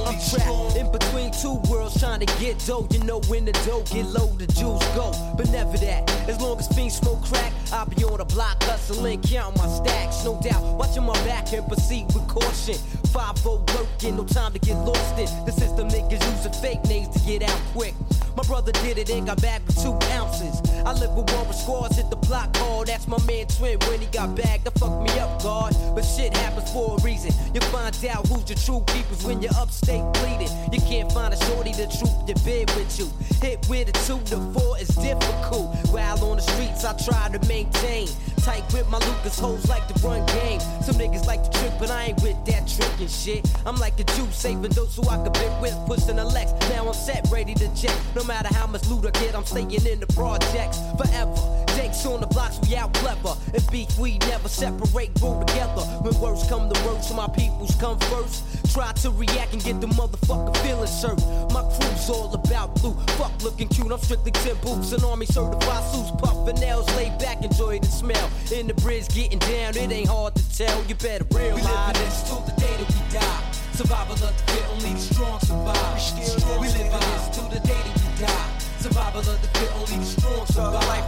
I'm 0.05 0.19
trapped 0.29 0.75
in 0.75 0.91
between 0.91 1.31
two 1.31 1.61
worlds 1.71 1.97
trying 1.97 2.19
to 2.19 2.25
get 2.37 2.59
dough. 2.65 2.87
You 2.91 2.99
know 3.05 3.21
when 3.29 3.45
the 3.45 3.53
dough 3.65 3.83
get 3.89 4.05
low, 4.05 4.27
the 4.37 4.47
jewels 4.47 4.85
go. 4.95 5.13
But 5.37 5.49
never 5.49 5.77
that. 5.77 6.09
As 6.27 6.41
long 6.41 6.59
as 6.59 6.67
fiends 6.67 6.97
smoke 6.97 7.23
crack, 7.23 7.53
I'll 7.71 7.85
be 7.85 8.03
on 8.03 8.17
the 8.17 8.25
block 8.25 8.61
hustling, 8.63 9.21
counting 9.21 9.61
my 9.61 9.67
stacks. 9.69 10.25
No 10.25 10.39
doubt, 10.41 10.61
watching 10.77 11.05
my 11.05 11.13
back 11.25 11.53
and 11.53 11.65
proceed 11.67 12.05
with 12.13 12.27
caution. 12.27 12.75
5 13.13 13.45
working, 13.45 14.17
no 14.17 14.25
time 14.25 14.51
to 14.53 14.59
get 14.59 14.75
lost 14.75 15.17
in. 15.17 15.45
The 15.45 15.51
system 15.51 15.87
niggas 15.87 16.21
using 16.35 16.53
fake 16.61 16.83
names 16.85 17.07
to 17.15 17.19
get 17.25 17.43
out 17.43 17.59
quick. 17.73 17.95
My 18.35 18.43
brother 18.43 18.71
did 18.71 18.97
it 18.97 19.09
and 19.09 19.25
got 19.25 19.41
back 19.41 19.65
with 19.67 19.81
two 19.81 19.97
ounces. 20.15 20.61
I 20.85 20.93
live 20.93 21.11
with 21.11 21.29
one 21.33 21.47
with 21.47 21.57
scores, 21.57 21.95
hit 21.95 22.09
the 22.09 22.15
block 22.15 22.55
hard. 22.55 22.87
That's 22.87 23.07
my 23.07 23.17
man 23.25 23.47
Twin 23.47 23.79
when 23.87 23.99
he 23.99 24.07
got 24.07 24.35
bagged. 24.35 24.65
That 24.65 24.77
fucked 24.79 25.03
me 25.03 25.19
up, 25.19 25.43
God. 25.43 25.75
But 25.95 26.03
shit 26.03 26.35
happens 26.37 26.71
for 26.71 26.97
a 26.97 27.01
reason. 27.01 27.33
You 27.53 27.59
find 27.69 28.05
out 28.05 28.27
who's 28.27 28.43
the 28.43 28.55
true 28.55 28.83
keepers 28.87 29.23
when 29.23 29.41
you're 29.41 29.53
upstate 29.55 30.03
bleeding. 30.13 30.49
You 30.71 30.81
can't 30.81 31.11
find 31.11 31.33
a 31.33 31.45
shorty 31.45 31.71
to 31.73 31.87
troop 31.87 32.27
your 32.27 32.37
bed 32.45 32.69
with 32.75 32.99
you. 32.99 33.07
Hit 33.41 33.67
with 33.69 33.89
a 33.89 33.93
two 34.05 34.19
to 34.31 34.37
four 34.53 34.77
is 34.79 34.89
difficult. 34.89 35.75
While 35.91 36.23
on 36.23 36.37
the 36.37 36.41
streets, 36.41 36.85
I 36.85 36.93
try 36.97 37.29
to 37.29 37.39
maintain. 37.47 38.07
Tight 38.41 38.63
with 38.73 38.87
my 38.89 38.97
Lucas 38.99 39.39
hoes 39.39 39.67
like 39.69 39.87
to 39.87 40.07
run 40.07 40.25
game. 40.27 40.59
Some 40.81 40.95
niggas 40.95 41.25
like 41.25 41.43
to 41.43 41.59
trick, 41.59 41.73
but 41.79 41.91
I 41.91 42.05
ain't 42.05 42.21
with 42.21 42.37
that 42.45 42.67
tricking 42.67 43.07
shit. 43.07 43.45
I'm 43.65 43.77
like 43.77 43.99
a 43.99 44.03
Jew 44.03 44.27
saving 44.31 44.71
those 44.71 44.95
who 44.95 45.07
I 45.09 45.17
could 45.23 45.33
bit 45.33 45.51
with, 45.61 45.75
pushing 45.85 46.15
the 46.15 46.25
Lex. 46.25 46.51
Now 46.69 46.87
I'm 46.87 46.93
set, 46.93 47.27
ready 47.31 47.53
to 47.55 47.67
check. 47.75 47.95
No 48.15 48.23
matter 48.23 48.53
how 48.53 48.67
much 48.67 48.87
loot 48.87 49.05
I 49.05 49.11
get, 49.19 49.35
I'm 49.35 49.45
staying 49.45 49.71
in 49.71 49.99
the 49.99 50.07
projects 50.07 50.79
forever. 50.97 51.68
On 51.89 52.21
the 52.21 52.27
blocks, 52.27 52.59
we 52.65 52.75
out 52.75 52.93
clever. 52.93 53.35
And 53.53 53.71
beef, 53.71 53.97
we 53.99 54.19
never 54.19 54.47
separate, 54.47 55.13
grow 55.19 55.43
together. 55.43 55.81
When 56.01 56.17
words 56.19 56.47
come 56.47 56.69
to 56.69 56.85
words, 56.85 57.11
my 57.13 57.27
peoples 57.27 57.75
come 57.75 57.99
first. 57.99 58.45
Try 58.73 58.93
to 59.03 59.09
react 59.11 59.53
and 59.53 59.63
get 59.63 59.81
the 59.81 59.87
motherfucker 59.87 60.55
feeling 60.57 60.87
hurt. 60.87 61.51
My 61.51 61.61
crew's 61.75 62.09
all 62.09 62.33
about 62.33 62.75
blue. 62.75 62.93
Fuck 63.17 63.43
looking 63.43 63.67
cute, 63.67 63.91
I'm 63.91 63.99
strictly 63.99 64.31
10 64.31 64.55
boots 64.61 64.93
and 64.93 65.03
army 65.03 65.25
certified 65.25 65.83
suits. 65.91 66.11
Puffin' 66.21 66.55
nails, 66.61 66.87
lay 66.95 67.09
back, 67.19 67.43
enjoy 67.43 67.79
the 67.79 67.87
smell. 67.87 68.29
In 68.53 68.67
the 68.67 68.75
bridge, 68.75 69.09
getting 69.09 69.39
down, 69.39 69.75
it 69.75 69.91
ain't 69.91 70.07
hard 70.07 70.35
to 70.35 70.57
tell. 70.57 70.83
You 70.85 70.95
better 70.95 71.25
realize. 71.31 71.55
We 71.55 71.61
live 71.61 71.87
in 71.87 72.01
this 72.01 72.23
till 72.29 72.39
the 72.41 72.53
day 72.61 72.75
that 72.77 72.87
we 72.87 73.19
die. 73.19 73.51
Survival 73.73 74.13
of 74.13 74.21
the 74.21 74.51
fit, 74.51 74.65
only 74.71 74.93
the 74.93 74.99
strong 74.99 75.39
survive. 75.41 76.59
We 76.61 76.67
live 76.67 76.93
in 76.93 76.99
this 77.11 77.29
till 77.35 77.49
the 77.49 77.59
day 77.59 77.81
that 77.83 78.19
we 78.19 78.25
die. 78.25 78.58
Survival 78.79 79.19
of 79.19 79.41
the 79.41 79.47
fit, 79.59 79.71
only 79.75 79.97
the 79.97 80.05
strong 80.05 80.45
survive. 80.45 81.03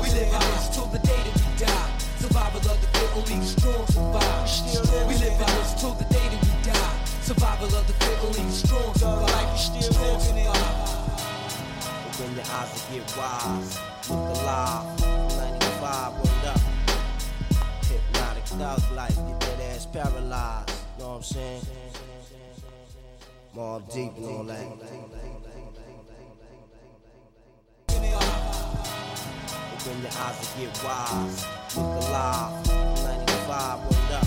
We 0.00 0.08
live 0.16 0.32
this 0.32 0.68
till 0.74 0.86
the 0.86 0.98
day 1.00 1.20
that 1.22 1.36
we 1.36 1.42
die. 1.60 1.90
Survival 2.16 2.60
of 2.60 2.80
the 2.80 2.86
fit, 2.96 3.10
only 3.14 3.36
the 3.36 3.44
strong 3.44 3.86
survive. 3.86 4.48
We 5.06 5.14
live 5.20 5.38
this 5.38 5.74
till 5.78 5.92
the 5.92 6.04
day 6.04 6.26
that 6.32 6.40
we 6.40 6.72
die. 6.72 6.96
Survival 7.20 7.66
of 7.66 7.86
the 7.86 7.92
fit, 7.92 8.18
only 8.24 8.42
the 8.42 8.50
strong 8.50 8.94
survive. 8.94 9.58
Strong 9.60 10.20
survive. 10.20 10.92
Open 12.08 12.34
your 12.34 12.46
eyes 12.48 12.70
to 12.72 12.92
get 12.92 13.16
wise. 13.16 13.78
Look 14.08 14.40
alive. 14.40 14.86
95, 15.36 16.12
word 16.16 16.46
up. 16.48 16.60
Hypnotic 17.84 18.46
thug 18.46 18.82
life, 18.96 19.16
get 19.16 19.40
that 19.40 19.60
ass 19.74 19.84
paralyzed. 19.84 20.70
Know 20.98 21.08
what 21.08 21.16
I'm 21.16 21.22
saying? 21.22 21.62
More 23.54 23.80
deep 23.92 24.16
and 24.16 24.24
all 24.24 24.44
that. 24.44 25.41
Open 29.84 30.00
your 30.00 30.10
eyes 30.12 30.54
will 30.54 30.64
get 30.64 30.84
wise. 30.84 31.46
Look 31.76 32.04
alive. 32.04 32.66
95, 33.02 33.80
word 33.80 34.12
up. 34.12 34.26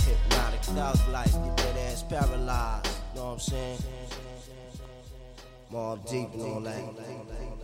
Hypnotic 0.00 0.60
thug 0.62 1.08
life, 1.12 1.32
get 1.32 1.56
that 1.58 1.76
ass 1.76 2.02
paralyzed. 2.04 2.88
Know 3.14 3.24
what 3.24 3.32
I'm 3.32 3.38
saying? 3.40 3.78
More 5.70 5.98
deep 6.08 6.28
all 6.40 6.60
that. 6.60 7.61